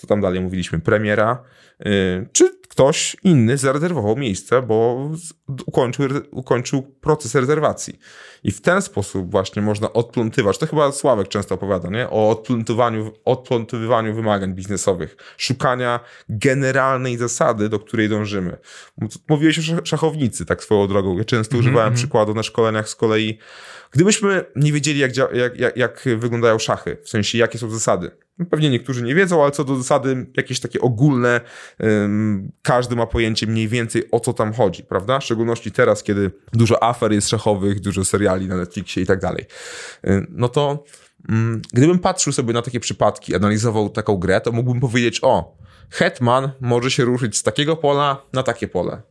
co 0.00 0.06
tam 0.06 0.20
dalej 0.20 0.40
mówiliśmy, 0.40 0.78
premiera, 0.78 1.42
yy, 1.84 2.28
czy 2.32 2.60
ktoś 2.70 3.16
inny 3.22 3.56
zarezerwował 3.56 4.16
miejsce, 4.16 4.62
bo 4.62 5.08
ukończył, 5.66 6.06
ukończył 6.30 6.82
proces 6.82 7.34
rezerwacji. 7.34 7.98
I 8.44 8.52
w 8.52 8.60
ten 8.60 8.82
sposób 8.82 9.30
właśnie 9.30 9.62
można 9.62 9.92
odplątywać, 9.92 10.58
to 10.58 10.66
chyba 10.66 10.92
Sławek 10.92 11.28
często 11.28 11.54
opowiada, 11.54 11.88
nie? 11.88 12.10
o 12.10 12.30
odplątywaniu, 12.30 13.12
odplątywaniu 13.24 14.14
wymagań 14.14 14.54
biznesowych, 14.54 15.16
szukania 15.36 16.00
generalnej 16.28 17.16
zasady, 17.16 17.68
do 17.68 17.78
której 17.78 18.08
dążymy. 18.08 18.56
Mówiłeś 19.28 19.58
o 19.58 19.84
szachownicy, 19.84 20.46
tak 20.46 20.64
swoją 20.64 20.86
drogą. 20.86 21.18
Ja 21.18 21.24
często 21.24 21.54
mm 21.54 21.62
-hmm. 21.62 21.66
używałem 21.66 21.88
mhm. 21.88 21.96
przykładu 21.96 22.34
na 22.34 22.42
szkoleniach 22.42 22.88
z 22.88 22.94
kolei. 22.94 23.38
Gdybyśmy 23.90 24.44
nie 24.56 24.72
wiedzieli, 24.72 24.98
jak, 24.98 25.16
jak, 25.16 25.58
jak, 25.58 25.76
jak 25.76 26.04
wyglądają 26.16 26.58
szachy, 26.58 26.96
w 27.02 27.08
sensie 27.08 27.38
jakie 27.38 27.58
są 27.58 27.70
zasady, 27.70 28.10
Pewnie 28.50 28.70
niektórzy 28.70 29.02
nie 29.02 29.14
wiedzą, 29.14 29.42
ale 29.42 29.52
co 29.52 29.64
do 29.64 29.76
zasady, 29.76 30.26
jakieś 30.36 30.60
takie 30.60 30.80
ogólne, 30.80 31.40
każdy 32.62 32.96
ma 32.96 33.06
pojęcie 33.06 33.46
mniej 33.46 33.68
więcej 33.68 34.10
o 34.10 34.20
co 34.20 34.32
tam 34.32 34.52
chodzi, 34.52 34.84
prawda? 34.84 35.18
W 35.18 35.24
szczególności 35.24 35.72
teraz, 35.72 36.02
kiedy 36.02 36.30
dużo 36.52 36.82
afer 36.82 37.12
jest 37.12 37.28
szachowych, 37.28 37.80
dużo 37.80 38.04
seriali 38.04 38.46
na 38.46 38.56
Netflixie 38.56 39.02
i 39.02 39.06
tak 39.06 39.20
dalej. 39.20 39.46
No 40.28 40.48
to 40.48 40.84
um, 41.28 41.62
gdybym 41.72 41.98
patrzył 41.98 42.32
sobie 42.32 42.52
na 42.52 42.62
takie 42.62 42.80
przypadki, 42.80 43.34
analizował 43.34 43.88
taką 43.88 44.16
grę, 44.16 44.40
to 44.40 44.52
mógłbym 44.52 44.80
powiedzieć: 44.80 45.18
O, 45.22 45.56
Hetman 45.90 46.50
może 46.60 46.90
się 46.90 47.04
ruszyć 47.04 47.36
z 47.36 47.42
takiego 47.42 47.76
pola 47.76 48.22
na 48.32 48.42
takie 48.42 48.68
pole. 48.68 49.02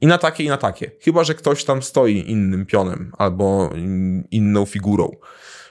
I 0.00 0.06
na 0.06 0.18
takie, 0.18 0.44
i 0.44 0.48
na 0.48 0.56
takie. 0.56 0.90
Chyba, 1.00 1.24
że 1.24 1.34
ktoś 1.34 1.64
tam 1.64 1.82
stoi 1.82 2.30
innym 2.30 2.66
pionem 2.66 3.12
albo 3.18 3.70
inną 4.30 4.64
figurą. 4.64 5.10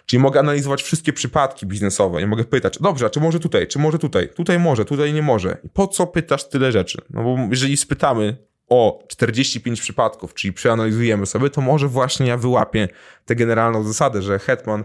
Czyli 0.05 0.19
mogę 0.19 0.39
analizować 0.39 0.83
wszystkie 0.83 1.13
przypadki 1.13 1.65
biznesowe. 1.65 2.19
Nie 2.19 2.27
mogę 2.27 2.43
pytać, 2.43 2.77
dobrze, 2.79 3.09
czy 3.09 3.19
może 3.19 3.39
tutaj, 3.39 3.67
czy 3.67 3.79
może 3.79 3.99
tutaj, 3.99 4.29
tutaj 4.29 4.59
może, 4.59 4.85
tutaj 4.85 5.13
nie 5.13 5.21
może. 5.21 5.57
I 5.63 5.69
po 5.69 5.87
co 5.87 6.07
pytasz 6.07 6.49
tyle 6.49 6.71
rzeczy? 6.71 6.97
No 7.09 7.23
bo 7.23 7.37
jeżeli 7.49 7.77
spytamy 7.77 8.37
o 8.69 9.03
45 9.07 9.81
przypadków, 9.81 10.33
czyli 10.33 10.53
przeanalizujemy 10.53 11.25
sobie, 11.25 11.49
to 11.49 11.61
może 11.61 11.87
właśnie 11.87 12.27
ja 12.27 12.37
wyłapię 12.37 12.87
tę 13.25 13.35
generalną 13.35 13.83
zasadę, 13.83 14.21
że 14.21 14.39
Hetman 14.39 14.83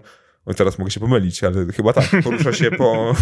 no 0.48 0.54
teraz 0.54 0.78
mogę 0.78 0.90
się 0.90 1.00
pomylić, 1.00 1.44
ale 1.44 1.66
chyba 1.76 1.92
tak, 1.92 2.04
porusza 2.24 2.52
się 2.52 2.70
po, 2.70 3.14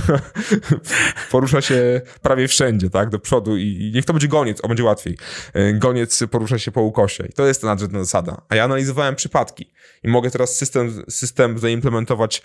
porusza 1.33 1.61
się 1.61 2.01
prawie 2.23 2.49
wszędzie, 2.49 2.91
tak, 2.91 3.09
do 3.09 3.19
przodu 3.19 3.57
i, 3.57 3.93
niech 3.95 4.05
to 4.05 4.13
będzie 4.13 4.29
goniec, 4.29 4.61
o 4.61 4.69
będzie 4.69 4.85
łatwiej. 4.85 5.19
E, 5.53 5.73
goniec 5.73 6.25
porusza 6.31 6.59
się 6.59 6.73
po 6.73 6.83
ukosie 6.83 7.27
i 7.27 7.33
to 7.33 7.47
jest 7.47 7.61
ta 7.61 7.67
nadrzędna 7.67 7.99
zasada. 7.99 8.43
A 8.49 8.57
ja 8.57 8.65
analizowałem 8.65 9.15
przypadki 9.15 9.71
i 10.03 10.09
mogę 10.09 10.31
teraz 10.31 10.57
system, 10.57 11.05
system 11.09 11.59
zaimplementować 11.59 12.43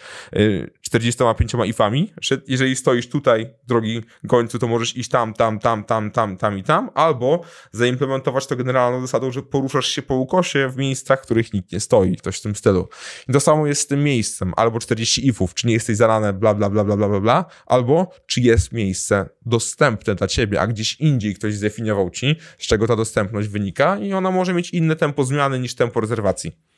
45 0.91 1.55
e, 1.55 1.67
ifami, 1.67 2.13
że 2.21 2.41
jeżeli 2.47 2.75
stoisz 2.75 3.09
tutaj, 3.09 3.49
drogi 3.67 4.01
gońcu, 4.23 4.59
to 4.59 4.67
możesz 4.67 4.97
iść 4.97 5.09
tam, 5.09 5.33
tam, 5.33 5.59
tam, 5.59 5.83
tam, 5.83 6.11
tam, 6.11 6.37
tam 6.37 6.57
i 6.57 6.63
tam, 6.63 6.89
albo 6.93 7.41
zaimplementować 7.71 8.47
to 8.47 8.55
generalną 8.55 9.01
zasadą, 9.01 9.31
że 9.31 9.43
poruszasz 9.43 9.87
się 9.87 10.01
po 10.01 10.15
ukosie 10.15 10.69
w 10.69 10.77
miejscach, 10.77 11.19
w 11.21 11.25
których 11.25 11.53
nikt 11.53 11.71
nie 11.71 11.79
stoi, 11.79 12.15
coś 12.15 12.37
w 12.37 12.41
tym 12.41 12.55
stylu. 12.55 12.87
I 13.29 13.33
to 13.33 13.39
samo 13.39 13.67
jest 13.67 13.81
z 13.81 13.87
tym 13.87 14.03
miejscem, 14.03 14.53
albo 14.57 14.79
40 14.79 15.27
ifów, 15.27 15.53
czy 15.53 15.67
nie 15.67 15.73
jesteś 15.73 15.97
zalane, 15.97 16.33
bla, 16.33 16.53
bla, 16.53 16.69
bla, 16.69 16.83
bla, 16.83 16.95
bla, 16.95 17.09
bla, 17.09 17.19
bla, 17.19 17.45
albo 17.65 18.11
czy 18.25 18.41
jest 18.41 18.71
miejsce 18.71 19.29
dostępne 19.45 20.15
dla 20.15 20.27
ciebie, 20.27 20.61
a 20.61 20.67
gdzieś 20.67 20.99
indziej 20.99 21.35
ktoś 21.35 21.53
zdefiniował 21.53 22.09
ci, 22.09 22.35
z 22.57 22.67
czego 22.67 22.87
ta 22.87 22.95
dostępność 22.95 23.47
wynika 23.47 23.97
i 23.97 24.13
ona 24.13 24.31
może 24.31 24.53
mieć 24.53 24.69
inne 24.69 24.95
tempo 24.95 25.23
zmiany 25.23 25.59
niż 25.59 25.75
tempo 25.75 26.01
rezerwacji. 26.01 26.70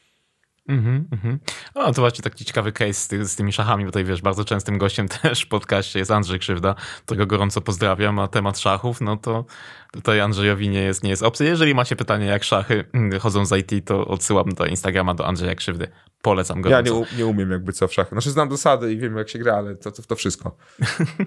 Mhm, 0.68 1.08
mhm. 1.12 1.40
No 1.76 1.94
to 1.94 2.02
właśnie 2.02 2.24
taki 2.24 2.46
ciekawy 2.46 2.72
case 2.72 2.94
z, 2.94 3.08
ty, 3.08 3.26
z, 3.26 3.36
tymi 3.36 3.54
szachami, 3.54 3.86
bo 3.86 3.92
tutaj 3.92 4.06
wiesz, 4.06 4.22
bardzo 4.22 4.46
częstym 4.46 4.78
gościem 4.78 5.08
też 5.22 5.42
w 5.42 5.48
podcaście 5.48 6.00
jest 6.00 6.12
Andrzej 6.12 6.40
Krzywda, 6.40 6.76
którego 7.06 7.28
gorąco 7.28 7.62
pozdrawiam, 7.62 8.20
a 8.20 8.28
temat 8.28 8.60
szachów, 8.60 9.02
no 9.02 9.18
to 9.18 9.46
tutaj 9.94 10.22
Andrzejowi 10.22 10.70
nie 10.70 10.82
jest, 10.82 11.04
nie 11.04 11.10
jest 11.10 11.24
opcja. 11.24 11.46
Jeżeli 11.46 11.76
macie 11.76 11.96
pytanie, 11.96 12.26
jak 12.26 12.44
szachy 12.44 12.84
mm, 12.94 13.20
chodzą 13.20 13.46
z 13.46 13.58
IT, 13.58 13.86
to 13.86 14.08
odsyłam 14.08 14.50
do 14.50 14.66
Instagrama, 14.66 15.14
do 15.14 15.28
Andrzeja 15.28 15.56
Krzywdy. 15.56 15.88
Polecam 16.22 16.62
go. 16.62 16.70
Ja 16.70 16.82
nie, 16.82 16.92
nie 17.18 17.26
umiem 17.26 17.52
jakby 17.52 17.74
co 17.74 17.88
w 17.88 17.94
szachy. 17.94 18.10
Znaczy 18.10 18.32
znam 18.32 18.52
zasady 18.52 18.94
i 18.94 18.98
wiem 18.98 19.18
jak 19.18 19.30
się 19.30 19.40
gra, 19.40 19.56
ale 19.56 19.76
to, 19.76 19.92
to, 19.92 20.04
to 20.04 20.16
wszystko. 20.16 20.58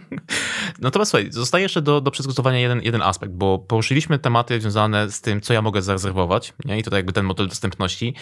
Natomiast 0.79 1.11
słuchaj, 1.11 1.33
zostaje 1.33 1.63
jeszcze 1.63 1.83
do, 1.83 2.01
do 2.01 2.11
przedyskutowania 2.11 2.59
jeden, 2.59 2.83
jeden 2.83 3.03
aspekt, 3.03 3.33
bo 3.33 3.59
poruszyliśmy 3.59 4.19
tematy 4.19 4.61
związane 4.61 5.11
z 5.11 5.21
tym, 5.21 5.41
co 5.41 5.53
ja 5.53 5.63
mogę 5.63 5.83
zarezerwować 5.83 6.55
nie? 6.65 6.79
i 6.79 6.83
tutaj 6.83 6.99
jakby 6.99 7.13
ten 7.13 7.25
model 7.25 7.49
dostępności, 7.49 8.15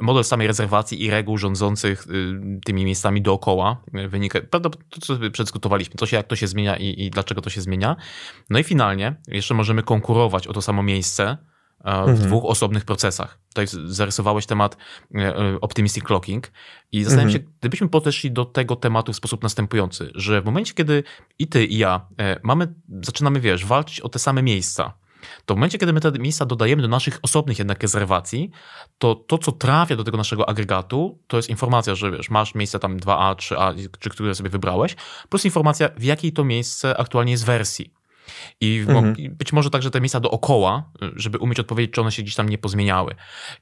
model 0.00 0.24
samej 0.24 0.46
rezerwacji 0.46 1.04
i 1.04 1.10
reguł 1.10 1.38
rządzących 1.38 2.06
y, 2.06 2.60
tymi 2.64 2.84
miejscami 2.84 3.22
dookoła 3.22 3.76
y, 3.94 4.08
wynika, 4.08 4.40
prawda, 4.50 4.70
to 4.70 5.00
co 5.00 5.18
przedyskutowaliśmy, 5.32 5.94
to 5.94 6.06
się, 6.06 6.16
jak 6.16 6.26
to 6.26 6.36
się 6.36 6.46
zmienia 6.46 6.76
i, 6.76 7.04
i 7.04 7.10
dlaczego 7.10 7.40
to 7.40 7.50
się 7.50 7.60
zmienia. 7.60 7.96
No 8.50 8.58
i 8.58 8.64
finalnie 8.64 9.14
jeszcze 9.28 9.45
możemy 9.54 9.82
konkurować 9.82 10.46
o 10.46 10.52
to 10.52 10.62
samo 10.62 10.82
miejsce 10.82 11.36
w 11.84 11.88
mhm. 11.88 12.16
dwóch 12.16 12.44
osobnych 12.44 12.84
procesach. 12.84 13.38
Tutaj 13.48 13.66
zarysowałeś 13.84 14.46
temat 14.46 14.76
e, 15.14 15.36
e, 15.36 15.60
optimistic 15.60 16.04
clocking 16.04 16.52
i 16.92 17.04
zastanawiam 17.04 17.28
mhm. 17.28 17.44
się, 17.44 17.52
gdybyśmy 17.60 17.88
podeszli 17.88 18.30
do 18.30 18.44
tego 18.44 18.76
tematu 18.76 19.12
w 19.12 19.16
sposób 19.16 19.42
następujący, 19.42 20.10
że 20.14 20.42
w 20.42 20.44
momencie, 20.44 20.74
kiedy 20.74 21.02
i 21.38 21.46
ty, 21.46 21.64
i 21.64 21.78
ja 21.78 22.06
e, 22.18 22.40
mamy, 22.42 22.74
zaczynamy, 23.02 23.40
wiesz, 23.40 23.64
walczyć 23.64 24.00
o 24.00 24.08
te 24.08 24.18
same 24.18 24.42
miejsca, 24.42 24.92
to 25.46 25.54
w 25.54 25.56
momencie, 25.56 25.78
kiedy 25.78 25.92
my 25.92 26.00
te 26.00 26.12
miejsca 26.12 26.46
dodajemy 26.46 26.82
do 26.82 26.88
naszych 26.88 27.18
osobnych 27.22 27.58
jednak 27.58 27.82
rezerwacji, 27.82 28.50
to 28.98 29.14
to, 29.14 29.38
co 29.38 29.52
trafia 29.52 29.96
do 29.96 30.04
tego 30.04 30.16
naszego 30.16 30.48
agregatu, 30.48 31.18
to 31.26 31.36
jest 31.36 31.50
informacja, 31.50 31.94
że 31.94 32.10
wiesz, 32.10 32.30
masz 32.30 32.54
miejsce 32.54 32.78
tam 32.78 32.98
2A, 32.98 33.34
3A, 33.34 33.88
czy 33.98 34.10
które 34.10 34.34
sobie 34.34 34.50
wybrałeś, 34.50 34.96
plus 35.28 35.44
informacja, 35.44 35.88
w 35.96 36.02
jakiej 36.02 36.32
to 36.32 36.44
miejsce 36.44 36.96
aktualnie 36.96 37.32
jest 37.32 37.46
wersji. 37.46 37.94
I 38.60 38.84
mhm. 38.88 39.14
być 39.30 39.52
może 39.52 39.70
także 39.70 39.90
te 39.90 40.00
miejsca 40.00 40.20
dookoła, 40.20 40.90
żeby 41.16 41.38
umieć 41.38 41.60
odpowiedzieć, 41.60 41.94
czy 41.94 42.00
one 42.00 42.12
się 42.12 42.22
gdzieś 42.22 42.34
tam 42.34 42.48
nie 42.48 42.58
pozmieniały. 42.58 43.14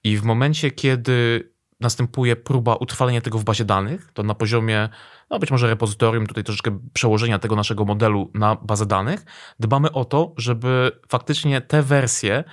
I 0.04 0.16
w 0.16 0.22
momencie, 0.22 0.70
kiedy 0.70 1.48
następuje 1.80 2.36
próba 2.36 2.74
utrwalenia 2.74 3.20
tego 3.20 3.38
w 3.38 3.44
bazie 3.44 3.64
danych, 3.64 4.10
to 4.12 4.22
na 4.22 4.34
poziomie, 4.34 4.88
no 5.30 5.38
być 5.38 5.50
może 5.50 5.66
repozytorium, 5.66 6.26
tutaj 6.26 6.44
troszeczkę 6.44 6.78
przełożenia 6.92 7.38
tego 7.38 7.56
naszego 7.56 7.84
modelu 7.84 8.30
na 8.34 8.54
bazę 8.54 8.86
danych, 8.86 9.24
dbamy 9.60 9.92
o 9.92 10.04
to, 10.04 10.34
żeby 10.36 10.92
faktycznie 11.08 11.60
te 11.60 11.82
wersje 11.82 12.44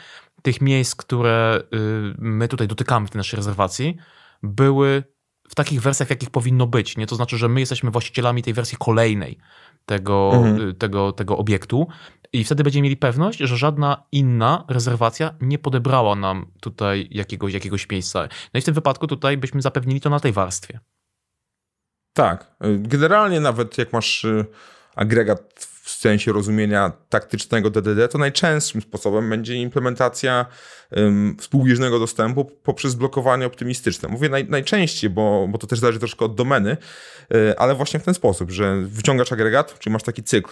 tych 0.42 0.62
miejsc, 0.62 0.96
które 0.96 1.64
y, 1.74 1.78
my 2.18 2.48
tutaj 2.48 2.68
dotykamy 2.68 3.08
w 3.08 3.10
tej 3.10 3.20
naszej 3.20 3.38
rezerwacji, 3.38 3.98
były 4.44 5.04
w 5.50 5.56
takich 5.56 5.82
wersjach, 5.82 6.10
jakich 6.10 6.30
powinno 6.30 6.68
być. 6.68 6.98
Nie 6.98 7.08
to 7.08 7.16
znaczy, 7.16 7.38
że 7.38 7.50
my 7.50 7.60
jesteśmy 7.60 7.92
właścicielami 7.92 8.44
tej 8.44 8.54
wersji 8.54 8.78
kolejnej 8.80 9.38
tego, 9.86 10.32
mhm. 10.34 10.76
tego, 10.76 11.12
tego 11.12 11.38
obiektu. 11.38 11.88
I 12.34 12.44
wtedy 12.44 12.64
będziemy 12.64 12.84
mieli 12.84 12.98
pewność, 12.98 13.40
że 13.40 13.58
żadna 13.58 14.04
inna 14.12 14.66
rezerwacja 14.68 15.36
nie 15.42 15.60
podebrała 15.60 16.16
nam 16.16 16.52
tutaj 16.62 17.08
jakiegoś, 17.12 17.54
jakiegoś 17.54 17.90
miejsca. 17.90 18.28
No 18.54 18.58
i 18.58 18.62
w 18.62 18.66
tym 18.66 18.74
wypadku 18.74 19.08
tutaj 19.08 19.38
byśmy 19.38 19.62
zapewnili 19.62 20.02
to 20.02 20.10
na 20.10 20.20
tej 20.20 20.32
warstwie. 20.32 20.80
Tak. 22.14 22.56
Generalnie 22.78 23.40
nawet 23.40 23.78
jak 23.78 23.94
masz 23.94 24.24
y, 24.24 24.46
agregat 24.96 25.71
w 25.92 26.00
sensie 26.00 26.32
rozumienia 26.32 26.92
taktycznego 27.10 27.70
DDD, 27.70 28.08
to 28.08 28.18
najczęstszym 28.18 28.82
sposobem 28.82 29.30
będzie 29.30 29.56
implementacja 29.56 30.46
um, 30.92 31.36
współbieżnego 31.40 32.00
dostępu 32.00 32.46
poprzez 32.46 32.96
blokowanie 32.96 33.46
optymistyczne. 33.46 34.10
Mówię 34.10 34.30
naj, 34.30 34.46
najczęściej, 34.50 35.10
bo, 35.10 35.48
bo 35.50 35.58
to 35.58 35.68
też 35.68 35.80
zależy 35.80 36.00
troszkę 36.00 36.26
od 36.26 36.36
domeny, 36.36 36.78
y, 37.36 37.58
ale 37.58 37.76
właśnie 37.76 38.00
w 38.00 38.04
ten 38.04 38.14
sposób, 38.14 38.52
że 38.52 38.82
wyciągasz 38.82 39.32
agregat, 39.32 39.80
czyli 39.80 39.94
masz 39.94 40.04
taki 40.04 40.24
cykl, 40.24 40.52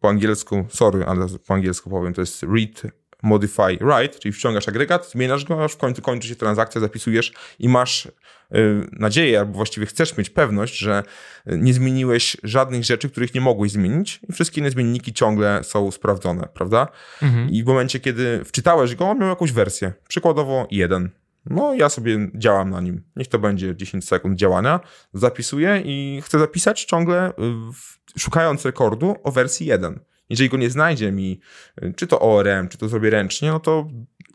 po 0.00 0.08
angielsku, 0.08 0.64
sorry, 0.68 1.04
ale 1.06 1.26
po 1.46 1.54
angielsku 1.54 1.90
powiem, 1.90 2.14
to 2.14 2.20
jest 2.20 2.42
read, 2.42 2.82
modify, 3.24 3.76
write, 3.80 4.18
czyli 4.18 4.32
wciągasz 4.32 4.68
agregat, 4.68 5.10
zmieniasz 5.10 5.44
go, 5.44 5.64
aż 5.64 5.72
w 5.72 5.76
końcu 5.76 6.02
kończy 6.02 6.28
się 6.28 6.36
transakcja, 6.36 6.80
zapisujesz 6.80 7.32
i 7.58 7.68
masz 7.68 8.08
Y, 8.54 8.88
nadzieję, 8.92 9.38
albo 9.38 9.52
właściwie 9.52 9.86
chcesz 9.86 10.16
mieć 10.16 10.30
pewność, 10.30 10.78
że 10.78 11.02
nie 11.46 11.74
zmieniłeś 11.74 12.36
żadnych 12.42 12.84
rzeczy, 12.84 13.10
których 13.10 13.34
nie 13.34 13.40
mogłeś 13.40 13.70
zmienić 13.70 14.20
i 14.28 14.32
wszystkie 14.32 14.60
inne 14.60 14.70
zmienniki 14.70 15.12
ciągle 15.12 15.64
są 15.64 15.90
sprawdzone, 15.90 16.48
prawda? 16.54 16.88
Mhm. 17.22 17.50
I 17.50 17.62
w 17.62 17.66
momencie, 17.66 18.00
kiedy 18.00 18.44
wczytałeś 18.44 18.94
go, 18.94 19.14
miał 19.14 19.28
jakąś 19.28 19.52
wersję, 19.52 19.92
przykładowo 20.08 20.66
jeden. 20.70 21.10
No, 21.46 21.74
ja 21.74 21.88
sobie 21.88 22.30
działam 22.34 22.70
na 22.70 22.80
nim. 22.80 23.02
Niech 23.16 23.28
to 23.28 23.38
będzie 23.38 23.76
10 23.76 24.08
sekund 24.08 24.38
działania. 24.38 24.80
Zapisuję 25.12 25.82
i 25.84 26.20
chcę 26.24 26.38
zapisać 26.38 26.84
ciągle, 26.84 27.30
y, 27.30 28.18
szukając 28.18 28.64
rekordu 28.64 29.16
o 29.22 29.32
wersji 29.32 29.66
1. 29.66 30.00
Jeżeli 30.30 30.50
go 30.50 30.56
nie 30.56 30.70
znajdzie 30.70 31.12
mi, 31.12 31.40
y, 31.82 31.94
czy 31.96 32.06
to 32.06 32.20
ORM, 32.20 32.68
czy 32.68 32.78
to 32.78 32.88
zrobię 32.88 33.10
ręcznie, 33.10 33.50
no 33.50 33.60
to 33.60 33.88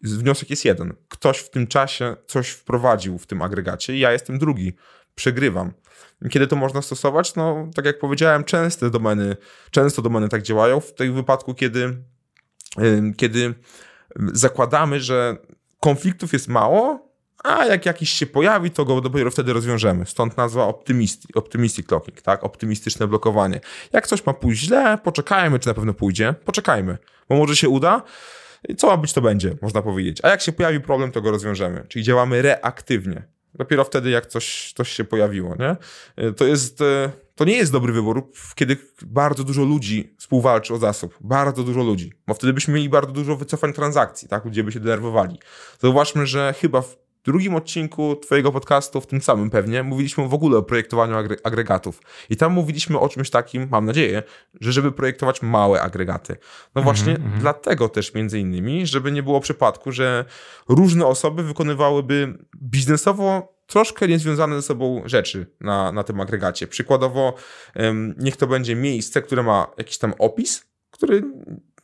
wniosek 0.04 0.50
jest 0.50 0.66
jeden. 0.66 0.94
Ktoś 1.10 1.38
w 1.38 1.50
tym 1.50 1.68
czasie 1.68 2.16
coś 2.28 2.50
wprowadził 2.50 3.18
w 3.18 3.28
tym 3.28 3.42
agregacie 3.42 3.96
i 3.96 4.00
ja 4.00 4.12
jestem 4.12 4.40
drugi. 4.40 4.74
Przegrywam. 5.16 5.74
Kiedy 6.30 6.48
to 6.48 6.56
można 6.56 6.82
stosować? 6.82 7.36
No, 7.36 7.70
tak 7.76 7.86
jak 7.86 8.00
powiedziałem, 8.00 8.44
częste 8.44 8.90
domeny, 8.90 9.38
często 9.72 10.02
domeny 10.02 10.30
tak 10.30 10.42
działają. 10.42 10.80
W 10.80 10.94
tym 10.94 11.14
wypadku, 11.14 11.54
kiedy 11.54 11.98
kiedy 13.18 13.54
zakładamy, 14.34 15.00
że 15.00 15.38
konfliktów 15.80 16.34
jest 16.34 16.48
mało, 16.48 17.09
a 17.44 17.66
jak 17.66 17.86
jakiś 17.86 18.10
się 18.10 18.26
pojawi, 18.26 18.72
to 18.72 18.86
go 18.86 19.02
dopiero 19.02 19.32
wtedy 19.32 19.54
rozwiążemy. 19.54 20.06
Stąd 20.06 20.38
nazwa 20.38 20.64
optymistic, 20.64 21.36
optimistic 21.36 21.92
locking, 21.92 22.22
tak? 22.22 22.44
Optymistyczne 22.44 23.08
blokowanie. 23.08 23.60
Jak 23.94 24.08
coś 24.08 24.26
ma 24.26 24.34
pójść 24.34 24.62
źle, 24.62 24.98
poczekajmy, 25.04 25.60
czy 25.60 25.68
na 25.68 25.74
pewno 25.74 25.94
pójdzie. 25.94 26.36
Poczekajmy, 26.46 26.98
bo 27.30 27.36
może 27.36 27.56
się 27.56 27.70
uda. 27.70 28.04
Co 28.78 28.88
ma 28.88 28.98
być, 28.98 29.14
to 29.14 29.22
będzie, 29.22 29.56
można 29.62 29.82
powiedzieć. 29.82 30.20
A 30.24 30.30
jak 30.30 30.42
się 30.42 30.52
pojawi 30.52 30.80
problem, 30.80 31.12
to 31.12 31.22
go 31.22 31.32
rozwiążemy. 31.32 31.86
Czyli 31.88 32.04
działamy 32.06 32.42
reaktywnie. 32.42 33.28
Dopiero 33.54 33.84
wtedy, 33.84 34.10
jak 34.10 34.26
coś, 34.26 34.74
coś 34.76 34.90
się 34.90 35.04
pojawiło, 35.04 35.56
nie? 35.60 35.76
To 36.34 36.46
jest, 36.46 36.82
e, 36.82 37.12
to 37.36 37.46
nie 37.46 37.58
jest 37.58 37.72
dobry 37.72 37.94
wybór, 37.94 38.32
kiedy 38.56 38.78
bardzo 39.02 39.44
dużo 39.44 39.64
ludzi 39.64 40.16
współwalczy 40.18 40.74
o 40.74 40.78
zasób. 40.78 41.18
Bardzo 41.22 41.64
dużo 41.64 41.84
ludzi. 41.84 42.14
Bo 42.28 42.34
wtedy 42.34 42.54
byśmy 42.54 42.74
mieli 42.74 42.90
bardzo 42.90 43.12
dużo 43.12 43.36
wycofań 43.36 43.74
transakcji, 43.74 44.28
tak? 44.28 44.46
Ludzie 44.46 44.64
by 44.64 44.72
się 44.72 44.80
denerwowali. 44.80 45.40
Zauważmy, 45.80 46.28
że 46.28 46.54
chyba 46.62 46.82
w 46.82 46.98
drugim 47.26 47.56
odcinku 47.56 48.16
Twojego 48.16 48.52
podcastu, 48.52 49.02
w 49.02 49.08
tym 49.08 49.22
samym 49.22 49.50
pewnie, 49.50 49.84
mówiliśmy 49.84 50.28
w 50.28 50.34
ogóle 50.34 50.58
o 50.58 50.64
projektowaniu 50.64 51.16
agregatów. 51.44 52.02
I 52.30 52.38
tam 52.38 52.54
mówiliśmy 52.54 53.00
o 53.00 53.10
czymś 53.10 53.30
takim, 53.30 53.68
mam 53.72 53.86
nadzieję, 53.86 54.24
że 54.62 54.72
żeby 54.72 54.92
projektować 54.92 55.42
małe 55.42 55.82
agregaty. 55.82 56.38
No 56.76 56.82
właśnie 56.82 57.16
mm 57.16 57.28
-hmm. 57.28 57.40
dlatego 57.40 57.90
też 57.90 58.14
między 58.14 58.40
innymi, 58.40 58.88
żeby 58.88 59.12
nie 59.12 59.24
było 59.24 59.40
przypadku, 59.40 59.92
że 59.92 60.26
różne 60.70 61.06
osoby 61.06 61.44
wykonywałyby 61.44 62.38
biznesowo 62.62 63.60
troszkę 63.68 64.08
niezwiązane 64.08 64.56
ze 64.56 64.62
sobą 64.62 65.02
rzeczy 65.06 65.46
na, 65.62 65.92
na 65.92 66.04
tym 66.04 66.20
agregacie. 66.20 66.68
Przykładowo, 66.68 67.34
niech 68.18 68.38
to 68.38 68.48
będzie 68.48 68.76
miejsce, 68.76 69.22
które 69.22 69.44
ma 69.44 69.68
jakiś 69.78 69.98
tam 69.98 70.14
opis, 70.20 70.66
który 70.92 71.24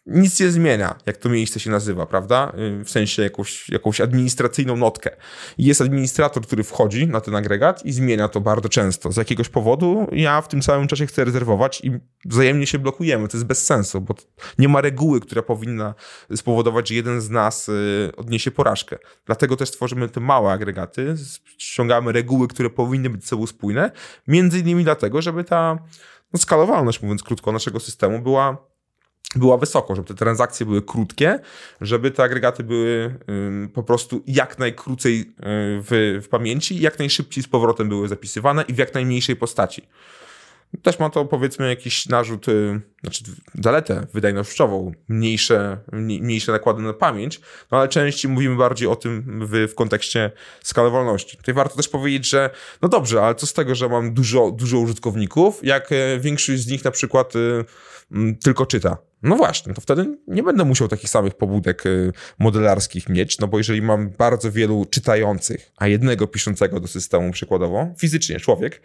nic 0.06 0.40
nie 0.40 0.52
zmienia, 0.52 0.96
jak 1.06 1.18
to 1.18 1.30
miejsce 1.30 1.60
się 1.60 1.70
nazywa, 1.70 2.06
prawda? 2.06 2.52
W 2.84 2.90
sensie 2.90 3.24
jakąś, 3.24 3.70
jakąś 3.70 4.02
administracyjną 4.02 4.78
notkę. 4.78 5.10
Jest 5.58 5.82
administrator, 5.82 6.44
który 6.44 6.64
wchodzi 6.64 7.08
na 7.08 7.22
ten 7.22 7.36
agregat 7.36 7.86
i 7.86 7.92
zmienia 7.92 8.28
to 8.28 8.42
bardzo 8.42 8.70
często. 8.70 9.12
Z 9.12 9.18
jakiegoś 9.18 9.50
powodu 9.50 10.08
ja 10.12 10.42
w 10.42 10.48
tym 10.48 10.64
samym 10.64 10.88
czasie 10.88 11.06
chcę 11.06 11.26
rezerwować 11.26 11.82
i 11.84 11.92
wzajemnie 12.26 12.68
się 12.68 12.80
blokujemy. 12.80 13.28
To 13.28 13.38
jest 13.38 13.48
bez 13.48 13.66
sensu, 13.66 14.02
bo 14.02 14.16
nie 14.60 14.68
ma 14.68 14.82
reguły, 14.82 15.20
która 15.20 15.42
powinna 15.42 15.96
spowodować, 16.36 16.90
że 16.90 16.96
jeden 16.96 17.22
z 17.22 17.30
nas 17.30 17.70
y, 17.70 18.12
odniesie 18.18 18.52
porażkę. 18.52 18.98
Dlatego 19.26 19.56
też 19.56 19.72
tworzymy 19.72 20.10
te 20.10 20.20
małe 20.20 20.52
agregaty, 20.52 21.16
ściągamy 21.58 22.12
reguły, 22.12 22.48
które 22.48 22.70
powinny 22.70 23.10
być 23.10 23.22
ze 23.22 23.28
sobą 23.28 23.48
spójne, 23.48 23.92
między 24.28 24.60
innymi 24.60 24.84
dlatego, 24.84 25.22
żeby 25.22 25.44
ta 25.44 25.78
no, 26.34 26.40
skalowalność, 26.40 27.02
mówiąc 27.02 27.24
krótko, 27.24 27.52
naszego 27.52 27.80
systemu 27.80 28.20
była 28.20 28.75
była 29.36 29.58
wysoko, 29.58 29.96
żeby 29.96 30.08
te 30.08 30.14
transakcje 30.14 30.66
były 30.66 30.82
krótkie, 30.82 31.40
żeby 31.82 32.12
te 32.12 32.24
agregaty 32.24 32.64
były 32.64 33.16
po 33.74 33.84
prostu 33.84 34.24
jak 34.28 34.60
najkrócej 34.60 35.20
y, 35.20 35.26
w, 35.82 36.20
w 36.24 36.28
pamięci 36.30 36.82
jak 36.82 37.00
najszybciej 37.00 37.44
z 37.44 37.48
powrotem 37.48 37.90
były 37.90 38.08
zapisywane 38.08 38.64
i 38.68 38.74
w 38.74 38.78
jak 38.78 38.94
najmniejszej 38.94 39.36
postaci. 39.36 39.88
Też 40.82 41.00
ma 41.00 41.10
to 41.10 41.26
powiedzmy 41.26 41.70
jakiś 41.70 42.06
narzut, 42.06 42.48
y, 42.48 42.82
znaczy 43.02 43.24
zaletę 43.64 44.08
wydajnościową, 44.14 44.92
mniejsze, 45.08 45.78
mniejsze 45.92 46.52
nakłady 46.52 46.82
na 46.82 46.94
pamięć, 46.94 47.40
no 47.72 47.78
ale 47.78 47.88
częściej 47.88 48.32
mówimy 48.32 48.56
bardziej 48.56 48.88
o 48.88 48.96
tym 48.96 49.42
w, 49.48 49.72
w 49.72 49.76
kontekście 49.76 50.32
skalowalności. 50.64 51.38
Tutaj 51.38 51.56
warto 51.56 51.76
też 51.76 51.90
powiedzieć, 51.90 52.30
że 52.30 52.50
no 52.82 52.90
dobrze, 52.90 53.22
ale 53.22 53.36
co 53.36 53.48
z 53.48 53.54
tego, 53.54 53.76
że 53.76 53.90
mam 53.90 54.14
dużo, 54.14 54.52
dużo 54.52 54.80
użytkowników, 54.80 55.60
jak 55.64 55.92
e, 55.92 56.20
większość 56.20 56.62
z 56.62 56.68
nich 56.68 56.86
na 56.86 56.92
przykład 56.92 57.36
y, 57.36 57.66
tylko 58.44 58.66
czyta. 58.66 58.98
No 59.24 59.36
właśnie, 59.36 59.74
to 59.74 59.82
wtedy 59.82 60.18
nie 60.28 60.44
będę 60.44 60.66
musiał 60.66 60.88
takich 60.88 61.10
samych 61.10 61.34
pobudek 61.34 61.86
y, 61.86 62.12
modelarskich 62.40 63.10
mieć, 63.10 63.40
no 63.40 63.48
bo 63.48 63.58
jeżeli 63.58 63.82
mam 63.82 64.10
bardzo 64.10 64.52
wielu 64.52 64.86
czytających, 64.86 65.72
a 65.78 65.88
jednego 65.88 66.28
piszącego 66.28 66.80
do 66.80 66.88
systemu 66.88 67.32
przykładowo, 67.32 67.88
fizycznie 67.98 68.40
człowiek, 68.40 68.82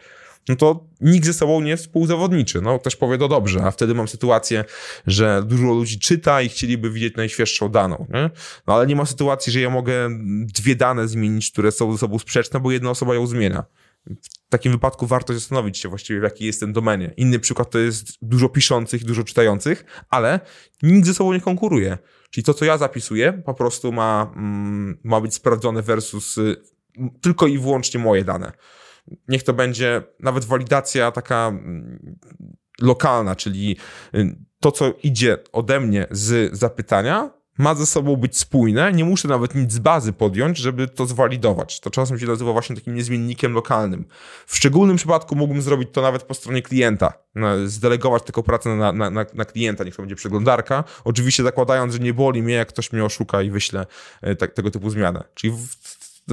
no 0.48 0.56
to 0.56 0.84
nikt 1.00 1.26
ze 1.26 1.32
sobą 1.32 1.60
nie 1.60 1.76
współzawodniczy. 1.76 2.60
No 2.60 2.78
też 2.78 2.96
powie 2.96 3.18
to 3.18 3.28
dobrze, 3.28 3.62
a 3.64 3.70
wtedy 3.70 3.94
mam 3.94 4.08
sytuację, 4.08 4.64
że 5.06 5.42
dużo 5.46 5.66
ludzi 5.66 5.98
czyta 5.98 6.42
i 6.42 6.48
chcieliby 6.48 6.90
widzieć 6.90 7.16
najświeższą 7.16 7.68
daną. 7.68 8.06
Nie? 8.14 8.30
No 8.66 8.74
ale 8.74 8.86
nie 8.86 8.96
ma 8.96 9.06
sytuacji, 9.06 9.52
że 9.52 9.60
ja 9.60 9.70
mogę 9.70 10.08
dwie 10.44 10.76
dane 10.76 11.08
zmienić, 11.08 11.50
które 11.50 11.72
są 11.72 11.92
ze 11.92 11.98
sobą 11.98 12.18
sprzeczne, 12.18 12.60
bo 12.60 12.70
jedna 12.70 12.90
osoba 12.90 13.14
ją 13.14 13.26
zmienia. 13.26 13.64
W 14.46 14.50
takim 14.50 14.72
wypadku 14.72 15.06
warto 15.06 15.34
zastanowić 15.34 15.78
się 15.78 15.88
właściwie, 15.88 16.20
w 16.20 16.22
jakiej 16.22 16.46
jest 16.46 16.60
ten 16.60 16.72
domenie. 16.72 17.14
Inny 17.16 17.38
przykład 17.38 17.70
to 17.70 17.78
jest 17.78 18.18
dużo 18.22 18.48
piszących, 18.48 19.04
dużo 19.04 19.24
czytających, 19.24 19.84
ale 20.10 20.40
nikt 20.82 21.06
ze 21.06 21.14
sobą 21.14 21.32
nie 21.32 21.40
konkuruje. 21.40 21.98
Czyli 22.30 22.44
to, 22.44 22.54
co 22.54 22.64
ja 22.64 22.78
zapisuję, 22.78 23.42
po 23.46 23.54
prostu 23.54 23.92
ma, 23.92 24.32
mm, 24.36 24.98
ma 25.04 25.20
być 25.20 25.34
sprawdzone 25.34 25.82
versus 25.82 26.38
y, 26.38 26.56
tylko 27.20 27.46
i 27.46 27.58
wyłącznie 27.58 28.00
moje 28.00 28.24
dane. 28.24 28.52
Niech 29.28 29.42
to 29.42 29.52
będzie 29.52 30.02
nawet 30.20 30.44
walidacja 30.44 31.12
taka 31.12 31.48
mm, 31.48 32.18
lokalna, 32.80 33.36
czyli 33.36 33.76
y, 34.14 34.36
to, 34.60 34.72
co 34.72 34.92
idzie 35.02 35.38
ode 35.52 35.80
mnie 35.80 36.06
z 36.10 36.58
zapytania, 36.58 37.40
ma 37.60 37.74
ze 37.74 37.86
sobą 37.86 38.16
być 38.16 38.38
spójne, 38.38 38.92
nie 38.92 39.04
muszę 39.04 39.28
nawet 39.28 39.54
nic 39.54 39.72
z 39.72 39.78
bazy 39.78 40.12
podjąć, 40.12 40.58
żeby 40.58 40.88
to 40.88 41.06
zwalidować. 41.06 41.80
To 41.80 41.90
czasem 41.90 42.18
się 42.18 42.26
nazywa 42.26 42.52
właśnie 42.52 42.76
takim 42.76 42.94
niezmiennikiem 42.94 43.52
lokalnym. 43.52 44.04
W 44.46 44.56
szczególnym 44.56 44.96
przypadku 44.96 45.36
mógłbym 45.36 45.62
zrobić 45.62 45.88
to 45.92 46.02
nawet 46.02 46.22
po 46.22 46.34
stronie 46.34 46.62
klienta, 46.62 47.12
zdelegować 47.64 48.22
tylko 48.22 48.42
pracę 48.42 48.68
na, 48.68 48.92
na, 48.92 49.10
na, 49.10 49.44
klienta, 49.44 49.84
niech 49.84 49.96
to 49.96 50.02
będzie 50.02 50.16
przeglądarka, 50.16 50.84
oczywiście 51.04 51.42
zakładając, 51.42 51.92
że 51.92 51.98
nie 51.98 52.14
boli 52.14 52.42
mnie, 52.42 52.54
jak 52.54 52.68
ktoś 52.68 52.92
mnie 52.92 53.04
oszuka 53.04 53.42
i 53.42 53.50
wyśle 53.50 53.86
e, 54.22 54.36
te, 54.36 54.48
tego 54.48 54.70
typu 54.70 54.90
zmianę. 54.90 55.24
Czyli 55.34 55.52
w, 55.52 55.76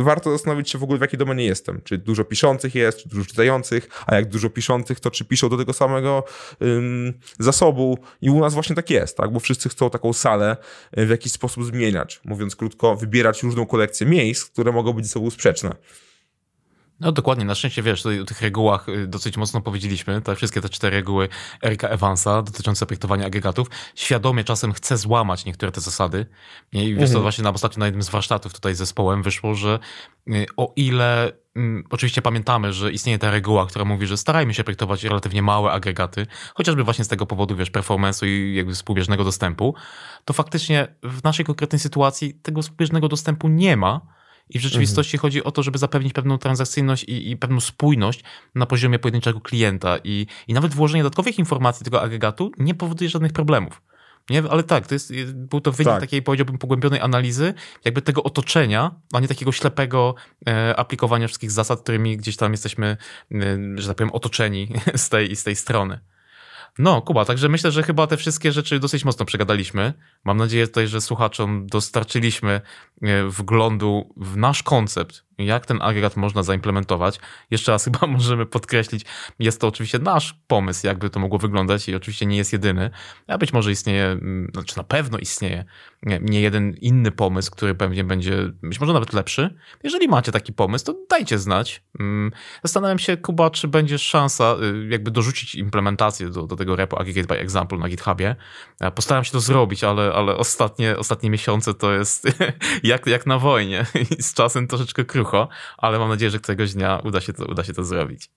warto 0.04 0.32
zastanowić 0.32 0.70
się 0.70 0.78
w 0.78 0.84
ogóle, 0.84 0.98
w 0.98 1.02
jakiej 1.02 1.20
domenie 1.20 1.46
jestem. 1.46 1.82
Czy 1.84 1.98
dużo 1.98 2.24
piszących 2.24 2.76
jest, 2.76 3.00
czy 3.00 3.10
dużo 3.10 3.26
czytających, 3.26 3.90
a 4.08 4.16
jak 4.16 4.30
dużo 4.30 4.50
piszących, 4.50 5.00
to 5.00 5.12
czy 5.12 5.26
piszą 5.26 5.50
do 5.50 5.58
tego 5.58 5.74
samego 5.74 6.24
ym, 6.62 7.14
zasobu. 7.40 7.98
I 8.22 8.30
u 8.30 8.40
nas 8.40 8.54
właśnie 8.54 8.76
tak 8.76 8.90
jest, 8.90 9.18
tak? 9.18 9.32
bo 9.32 9.40
wszyscy 9.40 9.70
chcą 9.70 9.90
taką 9.90 10.14
salę 10.14 10.58
y, 10.98 11.06
w 11.06 11.10
jakiś 11.10 11.32
sposób 11.32 11.66
zmieniać. 11.66 12.22
Mówiąc 12.26 12.56
krótko, 12.56 12.96
wybierać 12.96 13.44
różną 13.44 13.66
kolekcję 13.66 14.08
miejsc, 14.08 14.46
które 14.46 14.72
mogą 14.72 14.94
być 14.94 15.06
ze 15.06 15.12
sobą 15.12 15.30
sprzeczne. 15.30 15.76
No 17.00 17.12
dokładnie, 17.12 17.46
na 17.46 17.56
szczęście 17.56 17.84
wiesz, 17.84 18.06
o 18.06 18.26
tych 18.26 18.42
regułach 18.42 18.90
y, 18.90 19.08
dosyć 19.08 19.38
mocno 19.38 19.62
powiedzieliśmy, 19.62 20.22
te 20.22 20.36
wszystkie 20.36 20.62
te 20.62 20.70
cztery 20.70 20.96
reguły 20.96 21.30
Erika 21.64 21.88
Evansa 21.88 22.42
dotyczące 22.42 22.86
projektowania 22.86 23.26
agregatów. 23.26 23.68
Świadomie 23.96 24.44
czasem 24.44 24.74
chcę 24.74 24.98
złamać 24.98 25.46
niektóre 25.46 25.72
te 25.72 25.82
zasady. 25.82 26.26
I 26.72 26.80
wiesz, 26.80 26.92
mhm. 26.94 27.12
to 27.12 27.22
właśnie 27.22 27.44
na 27.44 27.50
ostatnio 27.50 27.80
na 27.80 27.86
jednym 27.86 28.04
z 28.04 28.10
warsztatów 28.10 28.54
tutaj 28.54 28.76
z 28.76 28.78
zespołem 28.78 29.24
wyszło, 29.24 29.56
że 29.56 29.80
y, 30.28 30.46
o 30.58 30.74
ile 30.76 31.32
mm, 31.56 31.84
oczywiście 31.90 32.22
pamiętamy, 32.22 32.74
że 32.74 32.92
istnieje 32.92 33.20
ta 33.20 33.32
reguła, 33.32 33.66
która 33.66 33.86
mówi, 33.86 34.08
że 34.08 34.18
starajmy 34.18 34.54
się 34.54 34.64
projektować 34.64 35.04
relatywnie 35.04 35.42
małe 35.42 35.72
agregaty, 35.72 36.28
chociażby 36.54 36.84
właśnie 36.84 37.06
z 37.06 37.08
tego 37.08 37.26
powodu, 37.26 37.56
wiesz, 37.56 37.72
performance'u 37.72 38.26
i 38.28 38.56
jakby 38.56 38.74
współbieżnego 38.74 39.24
dostępu, 39.24 39.76
to 40.26 40.34
faktycznie 40.34 40.88
w 41.04 41.24
naszej 41.24 41.46
konkretnej 41.46 41.80
sytuacji 41.80 42.34
tego 42.34 42.62
współbieżnego 42.62 43.08
dostępu 43.08 43.48
nie 43.48 43.78
ma, 43.78 44.17
i 44.50 44.60
w 44.60 44.62
rzeczywistości 44.62 45.18
mhm. 45.18 45.22
chodzi 45.22 45.44
o 45.44 45.52
to, 45.52 45.64
żeby 45.64 45.78
zapewnić 45.78 46.14
pewną 46.14 46.38
transakcyjność 46.38 47.04
i, 47.04 47.32
i, 47.32 47.38
pewną 47.38 47.60
spójność 47.60 48.24
na 48.56 48.66
poziomie 48.66 49.00
pojedynczego 49.00 49.42
klienta. 49.42 49.98
I, 50.04 50.28
I 50.48 50.54
nawet 50.54 50.74
włożenie 50.74 51.04
dodatkowych 51.04 51.40
informacji 51.40 51.84
tego 51.84 52.02
agregatu 52.02 52.52
nie 52.58 52.76
powoduje 52.76 53.10
żadnych 53.10 53.34
problemów. 53.34 53.82
Nie? 54.30 54.44
Ale 54.50 54.64
tak, 54.64 54.88
to 54.88 54.96
jest, 54.96 55.14
był 55.34 55.62
to 55.62 55.72
wynik 55.72 55.94
tak. 55.94 56.02
takiej, 56.02 56.22
powiedziałbym, 56.22 56.58
pogłębionej 56.58 57.02
analizy, 57.02 57.54
jakby 57.86 58.02
tego 58.02 58.24
otoczenia, 58.24 58.92
a 59.14 59.20
nie 59.20 59.28
takiego 59.28 59.52
ślepego 59.52 60.16
e, 60.48 60.76
aplikowania 60.76 61.28
wszystkich 61.28 61.52
zasad, 61.52 61.82
którymi 61.82 62.18
gdzieś 62.18 62.38
tam 62.38 62.52
jesteśmy, 62.52 62.98
e, 63.32 63.58
że 63.76 63.88
tak 63.88 63.98
powiem, 63.98 64.12
otoczeni 64.12 64.70
z 64.96 65.10
tej, 65.10 65.36
z 65.36 65.44
tej 65.44 65.56
strony. 65.56 66.00
No, 66.80 67.02
Kuba, 67.02 67.26
także 67.26 67.50
myślę, 67.50 67.72
że 67.72 67.84
chyba 67.84 68.08
te 68.08 68.18
wszystkie 68.18 68.52
rzeczy 68.52 68.80
dosyć 68.80 69.06
mocno 69.06 69.26
przegadaliśmy. 69.26 69.94
Mam 70.28 70.38
nadzieję 70.38 70.68
tutaj, 70.68 70.88
że 70.88 71.02
słuchaczom 71.02 71.68
dostarczyliśmy 71.68 72.62
e, 73.02 73.24
wglądu 73.30 74.14
w 74.18 74.38
nasz 74.38 74.64
koncept 74.64 75.28
jak 75.38 75.66
ten 75.66 75.82
agregat 75.82 76.18
można 76.18 76.44
zaimplementować. 76.44 77.20
Jeszcze 77.52 77.72
raz 77.72 77.84
chyba 77.86 78.08
możemy 78.08 78.46
podkreślić, 78.46 79.06
jest 79.40 79.62
to 79.62 79.68
oczywiście 79.68 80.00
nasz 80.00 80.36
pomysł, 80.48 80.88
jakby 80.88 81.10
to 81.10 81.20
mogło 81.20 81.40
wyglądać 81.40 81.90
i 81.90 81.96
oczywiście 81.96 82.26
nie 82.26 82.38
jest 82.38 82.54
jedyny, 82.54 82.90
a 83.28 83.38
być 83.38 83.54
może 83.54 83.72
istnieje, 83.72 84.06
mm, 84.06 84.52
znaczy 84.54 84.78
na 84.78 84.84
pewno 84.84 85.18
istnieje 85.18 85.66
nie 86.22 86.42
jeden 86.42 86.76
inny 86.82 87.12
pomysł, 87.12 87.52
który 87.52 87.76
pewnie 87.76 88.04
będzie 88.04 88.52
być 88.62 88.80
może 88.80 88.94
nawet 88.94 89.14
lepszy. 89.14 89.56
Jeżeli 89.84 90.08
macie 90.08 90.32
taki 90.32 90.54
pomysł, 90.54 90.86
to 90.86 90.96
dajcie 91.10 91.40
znać. 91.40 91.84
Mm, 92.00 92.32
zastanawiam 92.64 93.00
się, 93.00 93.18
Kuba, 93.18 93.50
czy 93.50 93.68
będzie 93.68 94.00
szansa 94.00 94.56
y, 94.64 94.88
jakby 94.90 95.12
dorzucić 95.12 95.56
implementację 95.56 96.30
do, 96.30 96.44
do 96.44 96.56
tego 96.56 96.76
repo 96.76 97.00
Aggregate 97.00 97.28
by 97.28 97.40
Example 97.40 97.80
na 97.80 97.90
GitHubie. 97.90 98.36
Postaram 98.96 99.24
się 99.24 99.32
to 99.32 99.40
zrobić, 99.40 99.84
ale, 99.84 100.14
ale 100.18 100.38
ostatnie, 100.38 100.98
ostatnie 100.98 101.30
miesiące 101.30 101.74
to 101.74 101.94
jest 101.94 102.28
jak, 102.84 103.08
jak 103.08 103.26
na 103.26 103.40
wojnie 103.40 103.86
i 104.20 104.24
z 104.24 104.34
czasem 104.34 104.68
troszeczkę 104.68 105.06
krucho 105.06 105.48
ale 105.78 106.00
mam 106.00 106.10
nadzieję, 106.10 106.32
że 106.32 106.40
któregoś 106.40 106.74
dnia 106.74 107.02
uda 107.04 107.22
się 107.22 107.34
to, 107.34 107.46
uda 107.46 107.64
się 107.64 107.74
to 107.74 107.84
zrobić. 107.84 108.32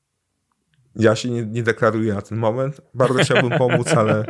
Ja 0.97 1.16
się 1.16 1.31
nie, 1.31 1.47
nie 1.47 1.62
deklaruję 1.62 2.14
na 2.14 2.23
ten 2.23 2.38
moment. 2.38 2.81
Bardzo 2.95 3.25
chciałbym 3.25 3.59
pomóc, 3.59 3.88
ale 4.01 4.25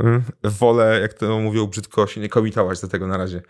y, 0.00 0.22
wolę, 0.44 1.00
jak 1.00 1.14
to 1.14 1.40
mówią 1.40 1.66
brzydko, 1.66 2.06
się 2.06 2.20
nie 2.20 2.28
komitować 2.28 2.80
do 2.80 2.88
tego 2.88 3.06
na 3.06 3.16
razie. 3.16 3.42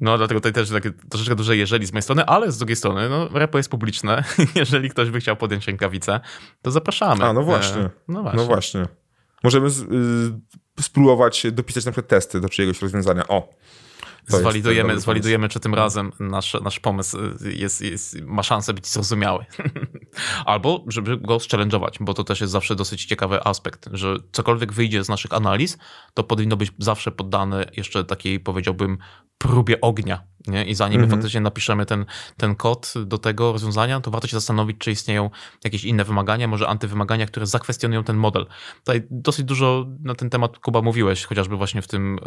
No, 0.00 0.18
dlatego 0.18 0.40
tutaj 0.40 0.52
też 0.52 0.70
takie 0.70 0.90
troszeczkę 0.90 1.34
duże 1.34 1.56
jeżeli 1.56 1.86
z 1.86 1.92
mojej 1.92 2.02
strony, 2.02 2.24
ale 2.24 2.52
z 2.52 2.58
drugiej 2.58 2.76
strony, 2.76 3.08
no, 3.08 3.28
repo 3.32 3.58
jest 3.58 3.70
publiczne. 3.70 4.24
Jeżeli 4.54 4.90
ktoś 4.90 5.10
by 5.10 5.20
chciał 5.20 5.36
podjąć 5.36 5.66
rękawicę, 5.66 6.20
to 6.62 6.70
zapraszamy. 6.70 7.24
A, 7.24 7.32
no 7.32 7.42
właśnie. 7.42 7.82
E, 7.82 7.90
no 8.08 8.22
właśnie. 8.22 8.40
No 8.40 8.46
właśnie. 8.46 8.86
Możemy 9.44 9.70
z, 9.70 9.82
y, 9.82 10.82
spróbować 10.82 11.46
dopisać 11.52 11.84
na 11.84 11.92
przykład 11.92 12.08
testy 12.08 12.40
do 12.40 12.48
czyjegoś 12.48 12.82
rozwiązania. 12.82 13.28
O, 13.28 13.48
zwalidujemy, 14.28 15.00
zwalidujemy, 15.00 15.48
czy 15.48 15.60
tym 15.60 15.74
razem 15.74 16.12
nasz, 16.20 16.56
nasz 16.62 16.80
pomysł 16.80 17.18
jest, 17.54 17.80
jest, 17.82 18.20
ma 18.20 18.42
szansę 18.42 18.74
być 18.74 18.86
zrozumiały. 18.86 19.44
Albo 20.44 20.84
żeby 20.86 21.16
go 21.16 21.36
challenge'ować, 21.36 21.90
bo 22.00 22.14
to 22.14 22.24
też 22.24 22.40
jest 22.40 22.52
zawsze 22.52 22.76
dosyć 22.76 23.04
ciekawy 23.04 23.44
aspekt, 23.44 23.88
że 23.92 24.16
cokolwiek 24.32 24.72
wyjdzie 24.72 25.04
z 25.04 25.08
naszych 25.08 25.32
analiz, 25.32 25.78
to 26.14 26.24
powinno 26.24 26.56
być 26.56 26.72
zawsze 26.78 27.10
poddane 27.12 27.70
jeszcze 27.76 28.04
takiej, 28.04 28.40
powiedziałbym, 28.40 28.98
próbie 29.38 29.80
ognia. 29.80 30.22
Nie? 30.46 30.64
I 30.64 30.74
zanim 30.74 31.00
mhm. 31.00 31.10
my 31.10 31.16
faktycznie 31.16 31.40
napiszemy 31.40 31.86
ten, 31.86 32.04
ten 32.36 32.54
kod 32.54 32.94
do 33.06 33.18
tego 33.18 33.52
rozwiązania, 33.52 34.00
to 34.00 34.10
warto 34.10 34.26
się 34.26 34.36
zastanowić, 34.36 34.78
czy 34.78 34.90
istnieją 34.90 35.30
jakieś 35.64 35.84
inne 35.84 36.04
wymagania, 36.04 36.48
może 36.48 36.68
antywymagania, 36.68 37.26
które 37.26 37.46
zakwestionują 37.46 38.04
ten 38.04 38.16
model. 38.16 38.46
Tutaj 38.78 39.02
dosyć 39.10 39.44
dużo 39.44 39.86
na 40.02 40.14
ten 40.14 40.30
temat, 40.30 40.58
Kuba, 40.58 40.82
mówiłeś, 40.82 41.24
chociażby 41.24 41.56
właśnie 41.56 41.82
w 41.82 41.88
tym 41.88 42.18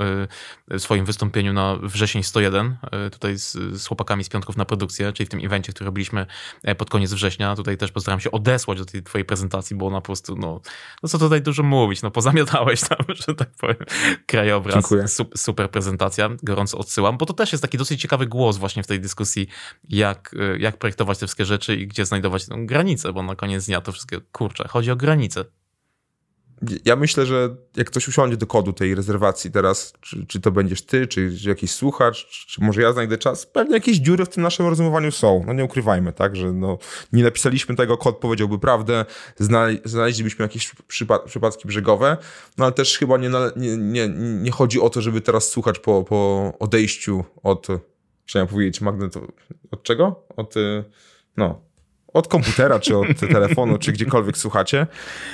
y, 0.74 0.80
swoim 0.80 1.06
wystąpieniu 1.06 1.54
na 1.54 1.76
wrzesień 1.76 2.24
101, 2.24 2.78
y, 3.08 3.10
tutaj 3.10 3.38
z, 3.38 3.52
z 3.54 3.88
chłopakami 3.88 4.24
z 4.24 4.30
Piątków 4.30 4.58
na 4.58 4.66
produkcję, 4.66 5.14
czyli 5.14 5.28
w 5.28 5.30
tym 5.30 5.40
evencie, 5.46 5.74
który 5.74 5.86
robiliśmy 5.86 6.26
e, 6.64 6.76
pod 6.76 6.90
koniec 6.90 7.14
września. 7.14 7.56
Tutaj 7.56 7.78
też 7.78 7.92
postaram 7.92 8.20
się 8.20 8.32
odesłać 8.32 8.78
do 8.78 8.86
tej 8.86 9.04
twojej 9.04 9.26
prezentacji, 9.26 9.76
bo 9.76 9.88
ona 9.88 10.02
po 10.02 10.06
prostu, 10.06 10.36
no, 10.36 10.62
no 11.04 11.10
co 11.10 11.18
tutaj 11.18 11.42
dużo 11.42 11.64
mówić, 11.64 12.02
no 12.02 12.12
pozamiatałeś 12.12 12.82
tam, 12.82 12.98
że 13.28 13.36
tak 13.36 13.50
powiem, 13.50 13.76
krajobraz. 14.26 14.88
Super, 14.88 15.38
super 15.38 15.72
prezentacja, 15.72 16.30
gorąco 16.44 16.78
odsyłam, 16.78 17.18
bo 17.18 17.26
to 17.26 17.34
też 17.34 17.52
jest 17.52 17.62
taki 17.62 17.78
dosyć 17.78 18.01
ciekawy 18.02 18.28
głos 18.28 18.58
właśnie 18.58 18.84
w 18.84 18.88
tej 18.88 19.00
dyskusji, 19.00 19.48
jak, 19.90 20.36
jak 20.60 20.78
projektować 20.78 21.18
te 21.18 21.26
wszystkie 21.26 21.46
rzeczy 21.46 21.76
i 21.76 21.88
gdzie 21.88 22.06
znajdować 22.06 22.46
tę 22.46 22.56
granicę, 22.58 23.14
bo 23.14 23.24
na 23.24 23.36
koniec 23.36 23.66
dnia 23.66 23.82
to 23.82 23.92
wszystkie, 23.92 24.22
kurczę, 24.32 24.68
chodzi 24.68 24.92
o 24.92 24.96
granicę. 24.96 25.46
Ja 26.86 26.96
myślę, 26.96 27.26
że 27.26 27.56
jak 27.76 27.88
ktoś 27.88 28.08
usiądzie 28.08 28.38
do 28.38 28.48
kodu 28.48 28.74
tej 28.74 28.96
rezerwacji 28.96 29.52
teraz, 29.52 29.94
czy, 30.02 30.26
czy 30.26 30.40
to 30.42 30.52
będziesz 30.52 30.82
ty, 30.82 31.08
czy, 31.08 31.38
czy 31.38 31.50
jakiś 31.50 31.72
słuchacz, 31.72 32.28
czy, 32.28 32.48
czy, 32.48 32.64
może 32.64 32.82
ja 32.82 32.94
znajdę 32.94 33.18
czas, 33.18 33.46
pewnie 33.46 33.74
jakieś 33.74 33.98
dziury 33.98 34.26
w 34.26 34.30
tym 34.30 34.44
naszym 34.44 34.68
rozumowaniu 34.68 35.12
są. 35.12 35.44
No 35.48 35.54
nie 35.54 35.64
ukrywajmy, 35.64 36.14
tak, 36.14 36.36
że 36.36 36.54
no, 36.54 36.78
nie 37.14 37.24
napisaliśmy 37.24 37.76
tego, 37.76 37.98
kod 37.98 38.18
powiedziałby 38.18 38.60
prawdę, 38.60 39.06
znaleźlibyśmy 39.86 40.44
jakieś 40.44 40.72
przypad 40.88 41.24
przypadki 41.24 41.68
brzegowe, 41.68 42.18
no 42.58 42.66
ale 42.66 42.74
też 42.74 42.98
chyba 42.98 43.18
nie, 43.18 43.30
nie, 43.56 43.78
nie, 43.78 44.10
nie 44.18 44.52
chodzi 44.52 44.82
o 44.82 44.90
to, 44.90 45.02
żeby 45.02 45.22
teraz 45.22 45.50
słuchać 45.50 45.80
po, 45.80 46.04
po 46.04 46.54
odejściu 46.60 47.24
od 47.44 47.68
chciałem 48.26 48.48
powiedzieć 48.48 48.82
magneto... 48.82 49.28
Od 49.72 49.84
czego? 49.84 50.26
Od, 50.38 50.58
y, 50.58 50.84
no, 51.38 51.62
od 52.14 52.28
komputera, 52.28 52.80
czy 52.80 52.98
od 52.98 53.20
telefonu, 53.34 53.78
czy 53.78 53.92
gdziekolwiek 53.92 54.38
słuchacie. 54.38 54.88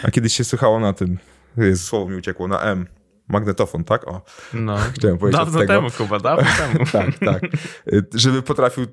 A 0.03 0.11
kiedyś 0.11 0.33
się 0.33 0.43
słuchało 0.43 0.79
na 0.79 0.93
tym, 0.93 1.17
jest, 1.57 1.83
słowo 1.83 2.09
mi 2.09 2.17
uciekło, 2.17 2.47
na 2.47 2.61
M. 2.61 2.87
Magnetofon, 3.27 3.83
tak? 3.83 4.07
O. 4.07 4.21
No. 4.53 4.77
Chciałem 4.93 5.17
powiedzieć 5.17 5.39
dawno 5.39 5.65
temu, 5.65 5.91
Kuba, 5.91 6.19
dawno 6.19 6.47
temu. 6.61 6.85
tak, 6.91 7.19
tak. 7.19 7.41
Żeby 8.13 8.41
potrafił 8.41 8.85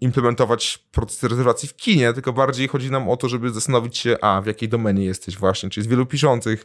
implementować 0.00 0.78
proces 0.92 1.22
rezerwacji 1.22 1.68
w 1.68 1.76
kinie, 1.76 2.12
tylko 2.12 2.32
bardziej 2.32 2.68
chodzi 2.68 2.90
nam 2.90 3.08
o 3.08 3.16
to, 3.16 3.28
żeby 3.28 3.50
zastanowić 3.50 3.98
się, 3.98 4.16
a 4.20 4.40
w 4.40 4.46
jakiej 4.46 4.68
domenie 4.68 5.04
jesteś 5.04 5.36
właśnie, 5.36 5.70
czy 5.70 5.80
jest 5.80 5.90
wielu 5.90 6.06
piszących, 6.06 6.64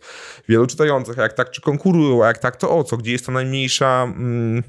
wielu 0.50 0.68
czytających, 0.68 1.20
a 1.20 1.22
jak 1.22 1.34
tak, 1.34 1.52
czy 1.52 1.62
konkurują, 1.62 2.24
a 2.24 2.28
jak 2.28 2.38
tak, 2.38 2.56
to 2.56 2.78
o 2.78 2.84
co, 2.84 2.98
gdzie 2.98 3.12
jest 3.12 3.26
ta 3.26 3.32
najmniejsza, 3.32 4.04
mm, 4.04 4.64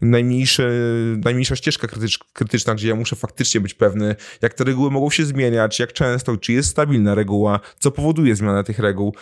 najmniejsze, 0.00 0.70
najmniejsza 1.24 1.56
ścieżka 1.56 1.88
krytyczna, 2.32 2.74
gdzie 2.74 2.88
ja 2.88 2.94
muszę 2.94 3.16
faktycznie 3.16 3.60
być 3.60 3.74
pewny, 3.74 4.16
jak 4.42 4.54
te 4.54 4.64
reguły 4.64 4.90
mogą 4.90 5.10
się 5.10 5.24
zmieniać, 5.24 5.78
jak 5.78 5.92
często, 5.92 6.36
czy 6.36 6.52
jest 6.52 6.68
stabilna 6.68 7.14
reguła, 7.14 7.60
co 7.78 7.90
powoduje 7.90 8.36
zmianę 8.36 8.64
tych 8.64 8.78
reguł. 8.78 9.14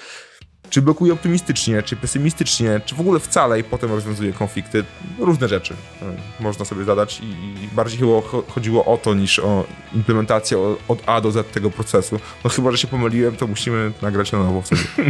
Czy 0.71 0.83
blokuje 0.83 1.13
optymistycznie, 1.13 1.83
czy 1.83 1.97
pesymistycznie, 1.97 2.81
czy 2.85 2.95
w 2.95 3.01
ogóle 3.01 3.21
wcale 3.21 3.61
i 3.61 3.65
potem 3.65 3.91
rozwiązuje 3.91 4.33
konflikty. 4.33 4.85
Różne 5.19 5.49
rzeczy 5.49 5.75
e, 6.03 6.43
można 6.43 6.65
sobie 6.65 6.85
zadać 6.85 7.21
i 7.21 7.69
bardziej 7.73 7.99
chyba 7.99 8.13
chodziło 8.49 8.85
o 8.85 8.97
to 8.97 9.15
niż 9.15 9.39
o 9.39 9.65
implementację 9.95 10.59
od 10.89 11.03
A 11.07 11.21
do 11.21 11.33
Z 11.33 11.53
tego 11.53 11.71
procesu. 11.71 12.21
No 12.45 12.51
chyba, 12.51 12.71
że 12.71 12.79
się 12.79 12.89
pomyliłem, 12.89 13.37
to 13.37 13.47
musimy 13.47 13.93
nagrać 14.03 14.33
na 14.33 14.39
nowo 14.39 14.63
wtedy. 14.63 14.83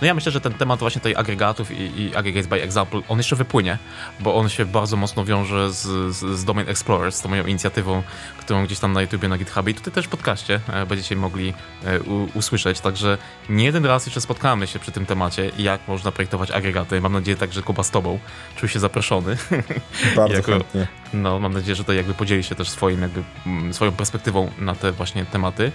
No 0.00 0.06
ja 0.06 0.14
myślę, 0.14 0.32
że 0.32 0.40
ten 0.40 0.52
temat 0.52 0.80
właśnie 0.80 1.00
tej 1.00 1.16
agregatów 1.16 1.70
i, 1.70 2.02
i 2.02 2.16
aggregates 2.16 2.46
by 2.46 2.62
example, 2.62 3.00
on 3.08 3.18
jeszcze 3.18 3.36
wypłynie, 3.36 3.78
bo 4.20 4.34
on 4.34 4.48
się 4.48 4.66
bardzo 4.66 4.96
mocno 4.96 5.24
wiąże 5.24 5.72
z, 5.72 5.82
z, 6.16 6.38
z 6.38 6.44
Domain 6.44 6.68
Explorer, 6.68 7.12
z 7.12 7.20
tą 7.20 7.28
moją 7.28 7.46
inicjatywą, 7.46 8.02
którą 8.38 8.64
gdzieś 8.64 8.78
tam 8.78 8.92
na 8.92 9.02
YouTubie, 9.02 9.28
na 9.28 9.38
GitHubie 9.38 9.72
i 9.72 9.74
tutaj 9.74 9.92
też 9.92 10.06
w 10.06 10.08
podcaście 10.08 10.60
e, 10.72 10.86
będziecie 10.86 11.16
mogli 11.16 11.54
e, 11.84 12.00
usłyszeć, 12.34 12.80
także 12.80 13.18
nie 13.48 13.64
jeden 13.64 13.86
raz 13.86 14.06
jeszcze 14.06 14.20
spotkałem 14.20 14.49
spotkamy 14.50 14.66
się 14.66 14.78
przy 14.78 14.92
tym 14.92 15.06
temacie, 15.06 15.50
jak 15.58 15.88
można 15.88 16.12
projektować 16.12 16.50
agregaty. 16.50 17.00
Mam 17.00 17.12
nadzieję 17.12 17.36
także 17.36 17.62
Kuba 17.62 17.82
z 17.82 17.90
tobą 17.90 18.18
czuł 18.56 18.68
się 18.68 18.78
zaproszony. 18.78 19.36
Bardzo 20.16 20.34
jako, 20.34 20.52
chętnie. 20.52 20.86
No, 21.12 21.38
mam 21.38 21.52
nadzieję, 21.52 21.74
że 21.74 21.84
to 21.84 21.92
jakby 21.92 22.14
podzieli 22.14 22.42
się 22.42 22.54
też 22.54 22.70
swoim, 22.70 23.02
jakby, 23.02 23.22
mm, 23.46 23.74
swoją 23.74 23.92
perspektywą 23.92 24.50
na 24.58 24.74
te 24.74 24.92
właśnie 24.92 25.24
tematy. 25.24 25.72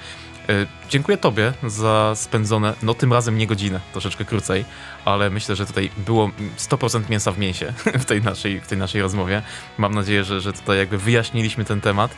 E, 0.50 0.54
dziękuję 0.90 1.18
Tobie 1.18 1.54
za 1.68 2.14
spędzone, 2.16 2.74
no 2.84 2.94
tym 2.94 3.14
razem 3.14 3.38
nie 3.38 3.48
godzinę, 3.48 3.80
troszeczkę 3.92 4.26
krócej, 4.26 4.66
ale 5.06 5.30
myślę, 5.30 5.56
że 5.56 5.66
tutaj 5.66 5.90
było 5.98 6.32
100% 6.58 7.10
mięsa 7.10 7.32
w 7.32 7.38
mięsie 7.38 7.74
w 8.04 8.06
tej 8.06 8.22
naszej, 8.22 8.62
w 8.62 8.68
tej 8.68 8.78
naszej 8.78 9.02
rozmowie. 9.02 9.42
Mam 9.78 9.94
nadzieję, 9.94 10.24
że, 10.24 10.42
że 10.42 10.54
tutaj 10.54 10.78
jakby 10.78 10.98
wyjaśniliśmy 10.98 11.66
ten 11.66 11.82
temat. 11.82 12.12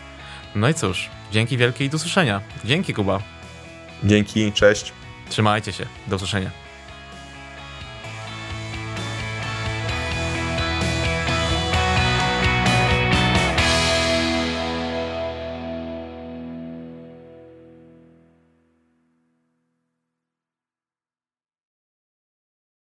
No 0.55 0.69
i 0.69 0.73
cóż, 0.73 1.09
dzięki 1.31 1.57
wielkie 1.57 1.85
i 1.85 1.89
do 1.89 1.95
usłyszenia. 1.95 2.41
Dzięki 2.65 2.93
Kuba. 2.93 3.19
Dzięki, 4.03 4.51
cześć. 4.51 4.93
Trzymajcie 5.29 5.73
się. 5.73 5.85
Do 6.07 6.15
usłyszenia. 6.15 6.66